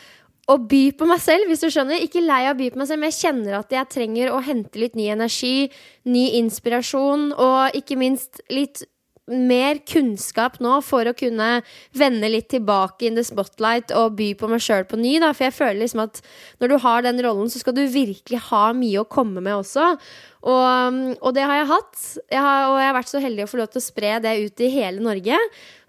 å 0.49 0.55
by 0.57 0.83
på 0.97 1.05
meg 1.07 1.21
selv, 1.21 1.47
hvis 1.47 1.63
du 1.63 1.69
skjønner. 1.69 2.03
Ikke 2.03 2.25
lei 2.25 2.41
av 2.49 2.55
å 2.55 2.59
by 2.59 2.71
på 2.73 2.81
meg 2.81 2.89
selv, 2.89 3.03
men 3.03 3.13
jeg 3.13 3.21
kjenner 3.21 3.59
at 3.61 3.73
jeg 3.73 3.91
trenger 3.93 4.31
å 4.33 4.43
hente 4.43 4.81
litt 4.81 4.97
ny 4.97 5.11
energi, 5.13 5.69
ny 6.09 6.25
inspirasjon, 6.41 7.29
og 7.37 7.77
ikke 7.77 7.99
minst 8.01 8.41
litt 8.51 8.81
mer 9.30 9.80
kunnskap 9.88 10.57
nå 10.63 10.80
for 10.86 11.09
å 11.09 11.15
kunne 11.17 11.49
vende 11.97 12.32
litt 12.32 12.49
tilbake 12.53 13.07
in 13.07 13.19
the 13.19 13.23
spotlight 13.25 13.93
og 13.95 14.17
by 14.19 14.32
på 14.39 14.49
meg 14.51 14.63
sjøl 14.65 14.88
på 14.89 14.99
ny. 14.99 15.17
Da. 15.23 15.32
For 15.36 15.47
jeg 15.47 15.57
føler 15.57 15.82
liksom 15.84 16.03
at 16.05 16.21
når 16.59 16.73
du 16.73 16.77
har 16.86 17.05
den 17.05 17.21
rollen, 17.25 17.51
så 17.51 17.61
skal 17.61 17.77
du 17.77 17.86
virkelig 17.86 18.41
ha 18.49 18.65
mye 18.77 19.03
å 19.03 19.09
komme 19.09 19.43
med 19.45 19.61
også. 19.61 19.93
Og, 20.39 20.99
og, 21.19 21.33
det 21.35 21.43
har 21.43 21.57
jeg 21.57 21.67
hatt. 21.67 21.97
Jeg 22.31 22.43
har, 22.43 22.69
og 22.69 22.77
jeg 22.79 22.87
har 22.87 22.95
vært 22.95 23.11
så 23.11 23.19
heldig 23.23 23.43
å 23.43 23.49
få 23.51 23.59
lov 23.59 23.71
til 23.73 23.81
å 23.81 23.83
spre 23.83 24.11
det 24.23 24.33
ut 24.45 24.63
i 24.63 24.69
hele 24.71 25.03
Norge. 25.03 25.39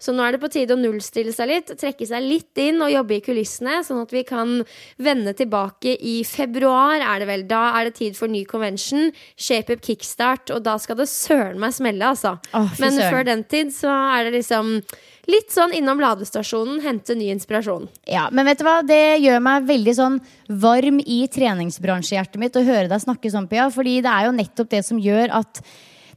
Så 0.01 0.11
nå 0.15 0.25
er 0.25 0.35
det 0.35 0.41
på 0.41 0.49
tide 0.51 0.75
å 0.75 0.81
nullstille 0.81 1.31
seg 1.35 1.47
litt, 1.51 1.71
trekke 1.79 2.07
seg 2.09 2.25
litt 2.25 2.59
inn 2.59 2.81
og 2.83 2.91
jobbe 2.91 3.15
i 3.15 3.23
kulissene, 3.23 3.79
sånn 3.85 4.01
at 4.01 4.11
vi 4.11 4.25
kan 4.27 4.57
vende 4.99 5.35
tilbake 5.37 5.93
i 5.95 6.17
februar, 6.27 6.99
er 6.99 7.23
det 7.23 7.29
vel. 7.29 7.45
Da 7.47 7.61
er 7.77 7.87
det 7.87 7.95
tid 8.01 8.17
for 8.17 8.31
ny 8.31 8.43
convention. 8.49 9.13
Shape 9.39 9.77
up 9.77 9.85
kickstart, 9.85 10.51
og 10.51 10.65
da 10.67 10.75
skal 10.81 10.99
det 10.99 11.07
søren 11.11 11.61
meg 11.61 11.77
smelle, 11.77 12.11
altså. 12.11 12.35
Oh, 12.57 12.67
Men 12.81 12.99
før 12.99 13.23
den 13.29 13.45
tid 13.47 13.71
så 13.75 13.93
er 14.17 14.27
det 14.27 14.35
liksom 14.41 14.81
litt 15.29 15.53
sånn 15.53 15.75
innom 15.77 16.01
ladestasjonen, 16.01 16.79
hente 16.85 17.15
ny 17.17 17.29
inspirasjon. 17.33 17.87
Ja, 18.09 18.27
men 18.33 18.47
vet 18.49 18.61
du 18.61 18.65
hva? 18.67 18.79
Det 18.85 19.19
gjør 19.21 19.43
meg 19.43 19.69
veldig 19.69 19.95
sånn 19.97 20.17
varm 20.61 20.99
i 21.03 21.21
treningsbransjehjertet 21.31 22.41
mitt 22.41 22.57
å 22.57 22.65
høre 22.65 22.89
deg 22.91 23.03
snakke 23.03 23.31
sånn, 23.33 23.49
Pia. 23.51 23.69
Fordi 23.73 23.99
det 24.05 24.11
er 24.11 24.29
jo 24.29 24.35
nettopp 24.37 24.71
det 24.73 24.83
som 24.87 25.01
gjør 25.01 25.33
at 25.41 25.61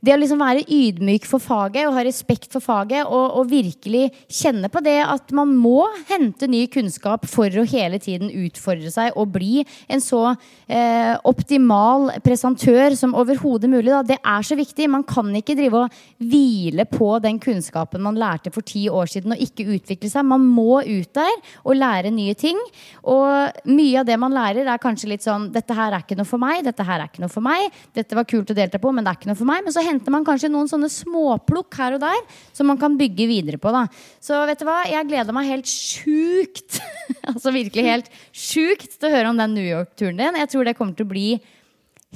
det 0.05 0.13
å 0.15 0.19
liksom 0.21 0.41
være 0.43 0.65
ydmyk 0.69 1.27
for 1.29 1.43
faget 1.43 1.87
og 1.89 1.95
ha 1.97 2.05
respekt 2.05 2.53
for 2.53 2.65
faget 2.65 3.07
og, 3.07 3.39
og, 3.39 3.49
virkelig 3.49 4.09
kjenne 4.33 4.69
på 4.73 4.81
det 4.85 4.99
at 5.05 5.33
man 5.37 5.53
må 5.57 5.87
hente 6.09 6.49
ny 6.51 6.65
kunnskap 6.73 7.27
for 7.31 7.49
å 7.49 7.65
hele 7.69 8.01
tiden 8.03 8.33
utfordre 8.45 8.91
seg 8.93 9.17
og 9.21 9.33
bli 9.37 9.63
en 9.93 10.03
så 10.03 10.23
eh, 10.67 11.15
optimal 11.29 12.11
presentør 12.25 12.97
som 12.99 13.15
overhodet 13.17 13.71
mulig. 13.71 13.93
Da. 13.93 14.03
Det 14.15 14.19
er 14.19 14.47
så 14.47 14.59
viktig. 14.59 14.89
Man 14.91 15.07
kan 15.09 15.31
ikke 15.39 15.57
drive 15.59 15.85
og 15.85 15.99
hvile 16.21 16.87
på 16.91 17.11
den 17.25 17.39
kunnskapen 17.43 18.03
man 18.05 18.19
lærte 18.21 18.53
for 18.55 18.67
ti 18.67 18.87
år 18.91 19.11
siden 19.13 19.37
og 19.37 19.45
ikke 19.45 19.69
utvikle 19.77 20.11
seg. 20.11 20.27
Man 20.29 20.45
må 20.45 20.83
ut 20.83 21.13
der 21.17 21.33
og 21.63 21.79
lære 21.79 22.13
nye 22.15 22.35
ting. 22.39 22.61
Og 23.09 23.65
mye 23.71 24.03
av 24.03 24.09
det 24.09 24.19
man 24.21 24.35
lærer, 24.35 24.67
er 24.67 24.83
kanskje 24.83 25.13
litt 25.13 25.25
sånn 25.25 25.51
Dette 25.55 25.77
her 25.77 25.95
er 25.95 26.05
ikke 26.05 26.19
noe 26.19 26.29
for 26.29 26.43
meg. 26.43 26.65
Dette 26.67 26.85
her 26.87 27.01
er 27.01 27.11
ikke 27.11 27.25
noe 27.25 27.33
for 27.33 27.45
meg. 27.45 27.69
Dette 27.95 28.17
var 28.19 28.29
kult 28.29 28.51
å 28.51 28.57
delta 28.57 28.81
på, 28.83 28.93
men 28.93 29.05
det 29.05 29.13
er 29.13 29.21
ikke 29.21 29.31
noe 29.31 29.39
for 29.39 29.49
meg. 29.49 29.63
Men 29.65 29.75
så 29.75 29.85
henter 29.95 30.15
man 30.15 30.27
kanskje 30.27 30.53
noen 30.53 30.69
sånne 30.71 30.91
småplukk 30.93 31.81
her 31.81 31.97
og 31.97 32.05
der 32.05 32.21
som 32.53 32.69
man 32.71 32.81
kan 32.81 32.99
bygge 33.01 33.29
videre 33.31 33.61
på. 33.63 33.73
da. 33.75 33.87
Så 34.23 34.45
vet 34.51 34.61
du 34.61 34.69
hva, 34.69 34.83
jeg 34.91 35.09
gleder 35.09 35.37
meg 35.37 35.51
helt 35.51 35.71
sjukt 35.71 36.81
altså 37.31 37.55
virkelig 37.55 37.89
helt 37.89 38.15
sjukt 38.31 38.99
til 38.99 39.09
å 39.11 39.15
høre 39.15 39.33
om 39.33 39.41
den 39.41 39.57
New 39.57 39.67
York-turen 39.67 40.21
din. 40.21 40.41
Jeg 40.43 40.53
tror 40.53 40.67
det 40.67 40.79
kommer 40.79 40.97
til 40.99 41.09
å 41.09 41.15
bli 41.15 41.29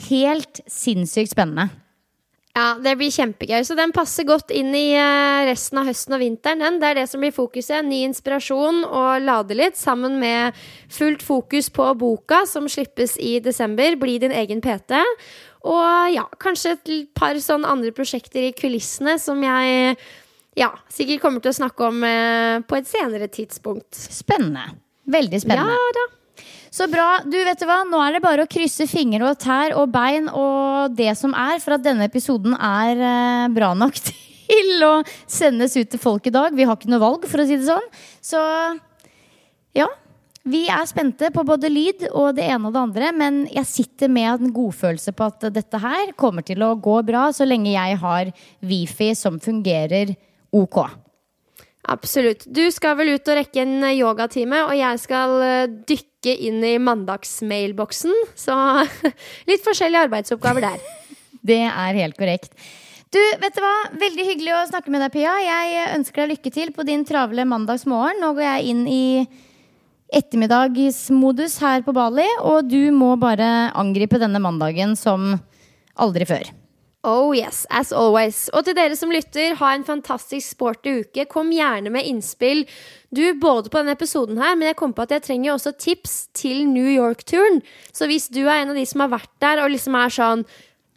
helt 0.08 0.62
sinnssykt 0.70 1.34
spennende. 1.34 1.70
Ja, 2.58 2.72
det 2.82 2.96
blir 2.98 3.12
kjempegøy. 3.14 3.60
Så 3.62 3.76
den 3.78 3.92
passer 3.94 4.26
godt 4.26 4.50
inn 4.50 4.72
i 4.74 4.90
eh, 4.98 5.44
resten 5.46 5.78
av 5.78 5.86
høsten 5.86 6.16
og 6.16 6.22
vinteren. 6.24 6.64
Den. 6.64 6.78
Det 6.82 6.88
er 6.88 6.98
det 6.98 7.04
som 7.10 7.22
blir 7.22 7.34
fokuset. 7.34 7.86
Ny 7.86 8.00
inspirasjon 8.08 8.80
og 8.88 9.22
lade 9.22 9.54
litt, 9.54 9.78
sammen 9.78 10.16
med 10.18 10.56
fullt 10.90 11.22
fokus 11.22 11.68
på 11.70 11.86
boka 12.00 12.42
som 12.50 12.66
slippes 12.70 13.14
i 13.22 13.36
desember. 13.44 13.94
Bli 14.00 14.16
din 14.24 14.34
egen 14.34 14.64
PT. 14.64 14.98
Og 15.66 16.14
ja, 16.14 16.24
kanskje 16.38 16.76
et 16.76 16.90
par 17.18 17.38
sånn 17.42 17.66
andre 17.66 17.90
prosjekter 17.96 18.46
i 18.46 18.54
kulissene 18.56 19.16
som 19.18 19.40
jeg 19.42 19.96
ja, 20.58 20.70
sikkert 20.92 21.22
kommer 21.22 21.42
til 21.42 21.52
å 21.52 21.58
snakke 21.58 21.88
om 21.88 22.04
eh, 22.06 22.60
på 22.66 22.78
et 22.78 22.88
senere 22.90 23.28
tidspunkt. 23.30 23.94
Spennende. 23.94 24.78
Veldig 25.08 25.42
spennende. 25.42 25.74
Ja 25.74 25.90
da. 25.96 26.06
Så 26.70 26.86
bra. 26.90 27.06
Du, 27.24 27.36
vet 27.42 27.60
du 27.60 27.66
hva? 27.66 27.80
Nå 27.88 28.00
er 28.04 28.16
det 28.16 28.22
bare 28.22 28.44
å 28.44 28.50
krysse 28.50 28.86
fingre 28.90 29.30
og 29.30 29.38
tær 29.42 29.74
og 29.78 29.88
bein 29.94 30.28
og 30.28 30.94
det 30.98 31.14
som 31.18 31.32
er, 31.34 31.58
for 31.62 31.78
at 31.78 31.84
denne 31.86 32.06
episoden 32.06 32.54
er 32.54 32.92
eh, 32.98 33.46
bra 33.54 33.72
nok 33.78 33.98
til 34.02 34.84
å 34.86 34.92
sendes 35.26 35.76
ut 35.78 35.90
til 35.90 36.02
folk 36.02 36.28
i 36.28 36.34
dag. 36.34 36.54
Vi 36.54 36.66
har 36.68 36.78
ikke 36.78 36.92
noe 36.92 37.02
valg, 37.02 37.26
for 37.30 37.42
å 37.42 37.48
si 37.48 37.58
det 37.58 37.68
sånn. 37.68 37.88
Så 38.24 38.42
ja. 39.78 39.88
Vi 40.48 40.62
er 40.72 40.86
spente 40.88 41.28
på 41.34 41.42
både 41.44 41.68
lyd 41.68 42.06
og 42.08 42.38
det 42.38 42.46
ene 42.48 42.70
og 42.70 42.72
det 42.72 42.80
andre, 42.80 43.10
men 43.12 43.42
jeg 43.52 43.68
sitter 43.68 44.08
med 44.12 44.46
en 44.46 44.54
godfølelse 44.54 45.12
på 45.16 45.26
at 45.28 45.48
dette 45.52 45.80
her 45.82 46.14
kommer 46.16 46.46
til 46.46 46.62
å 46.64 46.72
gå 46.80 46.94
bra 47.04 47.26
så 47.36 47.44
lenge 47.44 47.74
jeg 47.74 47.98
har 48.00 48.30
wifi 48.64 49.10
som 49.18 49.36
fungerer 49.42 50.14
ok. 50.56 50.80
Absolutt. 51.88 52.44
Du 52.48 52.64
skal 52.72 52.96
vel 52.98 53.14
ut 53.16 53.28
og 53.28 53.38
rekke 53.38 53.62
en 53.64 53.84
yogatime, 53.92 54.64
og 54.68 54.74
jeg 54.76 55.00
skal 55.00 55.36
eh, 55.44 55.70
dykke 55.88 56.34
inn 56.48 56.60
i 56.64 56.74
mandagsmailboksen. 56.84 58.12
Så 58.36 58.56
litt 59.48 59.64
forskjellige 59.64 60.08
arbeidsoppgaver 60.08 60.68
der. 60.68 60.84
Det 61.48 61.62
er 61.64 62.00
helt 62.02 62.16
korrekt. 62.18 62.52
Du, 63.08 63.20
vet 63.40 63.56
du 63.56 63.62
hva? 63.64 63.76
Veldig 63.96 64.24
hyggelig 64.26 64.52
å 64.52 64.64
snakke 64.68 64.92
med 64.92 65.00
deg, 65.00 65.14
Pia. 65.14 65.32
Jeg 65.40 65.92
ønsker 65.94 66.24
deg 66.24 66.34
lykke 66.34 66.52
til 66.52 66.72
på 66.76 66.84
din 66.84 67.06
travle 67.08 67.46
mandagsmorgen. 67.48 68.20
Nå 68.20 68.34
går 68.36 68.44
jeg 68.44 68.74
inn 68.74 68.82
i 68.84 69.04
ettermiddagsmodus 70.14 71.58
her 71.62 71.84
på 71.86 71.94
Bali, 71.96 72.28
og 72.40 72.70
du 72.70 72.90
må 72.94 73.14
bare 73.20 73.68
angripe 73.76 74.20
denne 74.20 74.40
mandagen 74.42 74.96
som 74.96 75.34
aldri 75.98 76.28
før. 76.28 76.48
Oh 77.06 77.30
yes, 77.36 77.62
as 77.70 77.92
always. 77.94 78.48
Og 78.52 78.64
til 78.66 78.74
dere 78.74 78.96
som 78.98 79.12
lytter, 79.14 79.54
ha 79.60 79.68
en 79.72 79.84
fantastisk 79.86 80.56
sporty 80.56 80.96
uke. 81.04 81.28
Kom 81.30 81.52
gjerne 81.54 81.92
med 81.94 82.08
innspill, 82.08 82.64
du, 83.14 83.22
både 83.40 83.70
på 83.70 83.78
denne 83.78 83.94
episoden 83.94 84.40
her, 84.42 84.56
men 84.58 84.66
jeg 84.68 84.76
kom 84.80 84.92
på 84.92 85.06
at 85.06 85.14
jeg 85.14 85.24
trenger 85.24 85.54
også 85.54 85.72
tips 85.78 86.16
til 86.36 86.66
New 86.68 86.90
York-turen. 86.90 87.62
Så 87.94 88.10
hvis 88.10 88.26
du 88.34 88.42
er 88.42 88.64
en 88.64 88.74
av 88.74 88.76
de 88.76 88.84
som 88.88 89.04
har 89.04 89.14
vært 89.14 89.30
der 89.40 89.62
og 89.62 89.70
liksom 89.72 89.96
er 89.96 90.12
sånn 90.12 90.44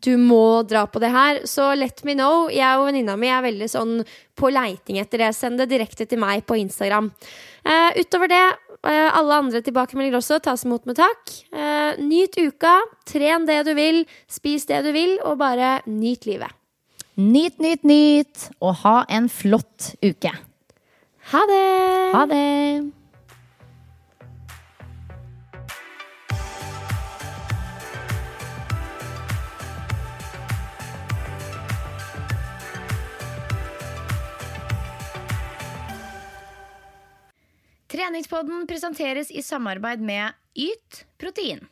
du 0.02 0.16
må 0.18 0.64
dra 0.68 0.86
på 0.90 1.02
det 1.02 1.12
her, 1.14 1.42
så 1.50 1.72
let 1.78 2.04
me 2.08 2.16
know. 2.18 2.48
Jeg 2.52 2.80
og 2.80 2.88
venninna 2.90 3.16
mi 3.20 3.30
er 3.30 3.44
veldig 3.46 3.70
sånn 3.70 3.96
på 4.38 4.52
leiting 4.54 5.00
etter 5.02 5.26
det. 5.26 5.32
Send 5.38 5.62
det 5.62 5.70
direkte 5.72 6.08
til 6.10 6.22
meg 6.22 6.46
på 6.50 6.58
Instagram. 6.62 7.12
Uh, 7.62 7.90
utover 8.00 8.32
det, 8.32 8.44
uh, 8.88 9.10
alle 9.20 9.42
andre 9.44 9.62
tilbakemeldinger 9.66 10.18
også 10.20 10.42
tas 10.44 10.66
imot 10.66 10.88
med 10.90 10.98
takk. 11.00 11.36
Uh, 11.54 12.00
nyt 12.02 12.40
uka, 12.42 12.80
tren 13.10 13.46
det 13.50 13.62
du 13.70 13.76
vil, 13.78 14.04
spis 14.32 14.66
det 14.70 14.82
du 14.88 14.92
vil, 14.96 15.18
og 15.28 15.38
bare 15.42 15.80
nyt 15.90 16.26
livet. 16.30 16.58
Nyt, 17.22 17.60
nyt, 17.62 17.84
nyt, 17.86 18.48
og 18.64 18.82
ha 18.86 19.02
en 19.12 19.30
flott 19.30 19.94
uke. 20.02 20.34
Ha 21.32 21.46
det! 21.52 21.62
Ha 22.16 22.26
det! 22.32 23.01
Treningspodden 37.92 38.68
presenteres 38.68 39.32
i 39.32 39.42
samarbeid 39.42 40.00
med 40.00 40.34
Yt 40.56 41.06
protein. 41.20 41.68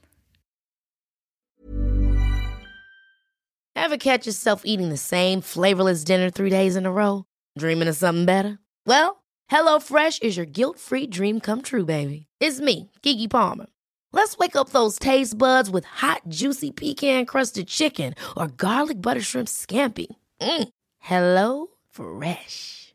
Ever 3.75 3.97
catch 3.97 4.27
yourself 4.27 4.63
eating 4.65 4.89
the 4.89 4.97
same 4.97 5.39
flavorless 5.39 6.03
dinner 6.03 6.29
three 6.29 6.49
days 6.49 6.75
in 6.75 6.85
a 6.85 6.91
row? 6.91 7.23
Dreaming 7.57 7.87
of 7.87 7.95
something 7.95 8.25
better? 8.25 8.59
Well, 8.85 9.23
HelloFresh 9.49 10.21
is 10.21 10.35
your 10.35 10.45
guilt-free 10.45 11.07
dream 11.07 11.39
come 11.39 11.61
true, 11.61 11.85
baby. 11.85 12.25
It's 12.41 12.59
me, 12.59 12.91
Kiki 13.01 13.27
Palmer. 13.27 13.67
Let's 14.11 14.37
wake 14.37 14.57
up 14.57 14.69
those 14.71 14.99
taste 14.99 15.37
buds 15.37 15.69
with 15.69 15.85
hot, 15.85 16.23
juicy 16.27 16.71
pecan-crusted 16.71 17.67
chicken 17.67 18.13
or 18.35 18.47
garlic 18.47 19.01
butter 19.01 19.21
shrimp 19.21 19.47
scampi. 19.47 20.07
Mm. 20.41 20.69
Hello 20.99 21.67
Fresh. 21.89 22.88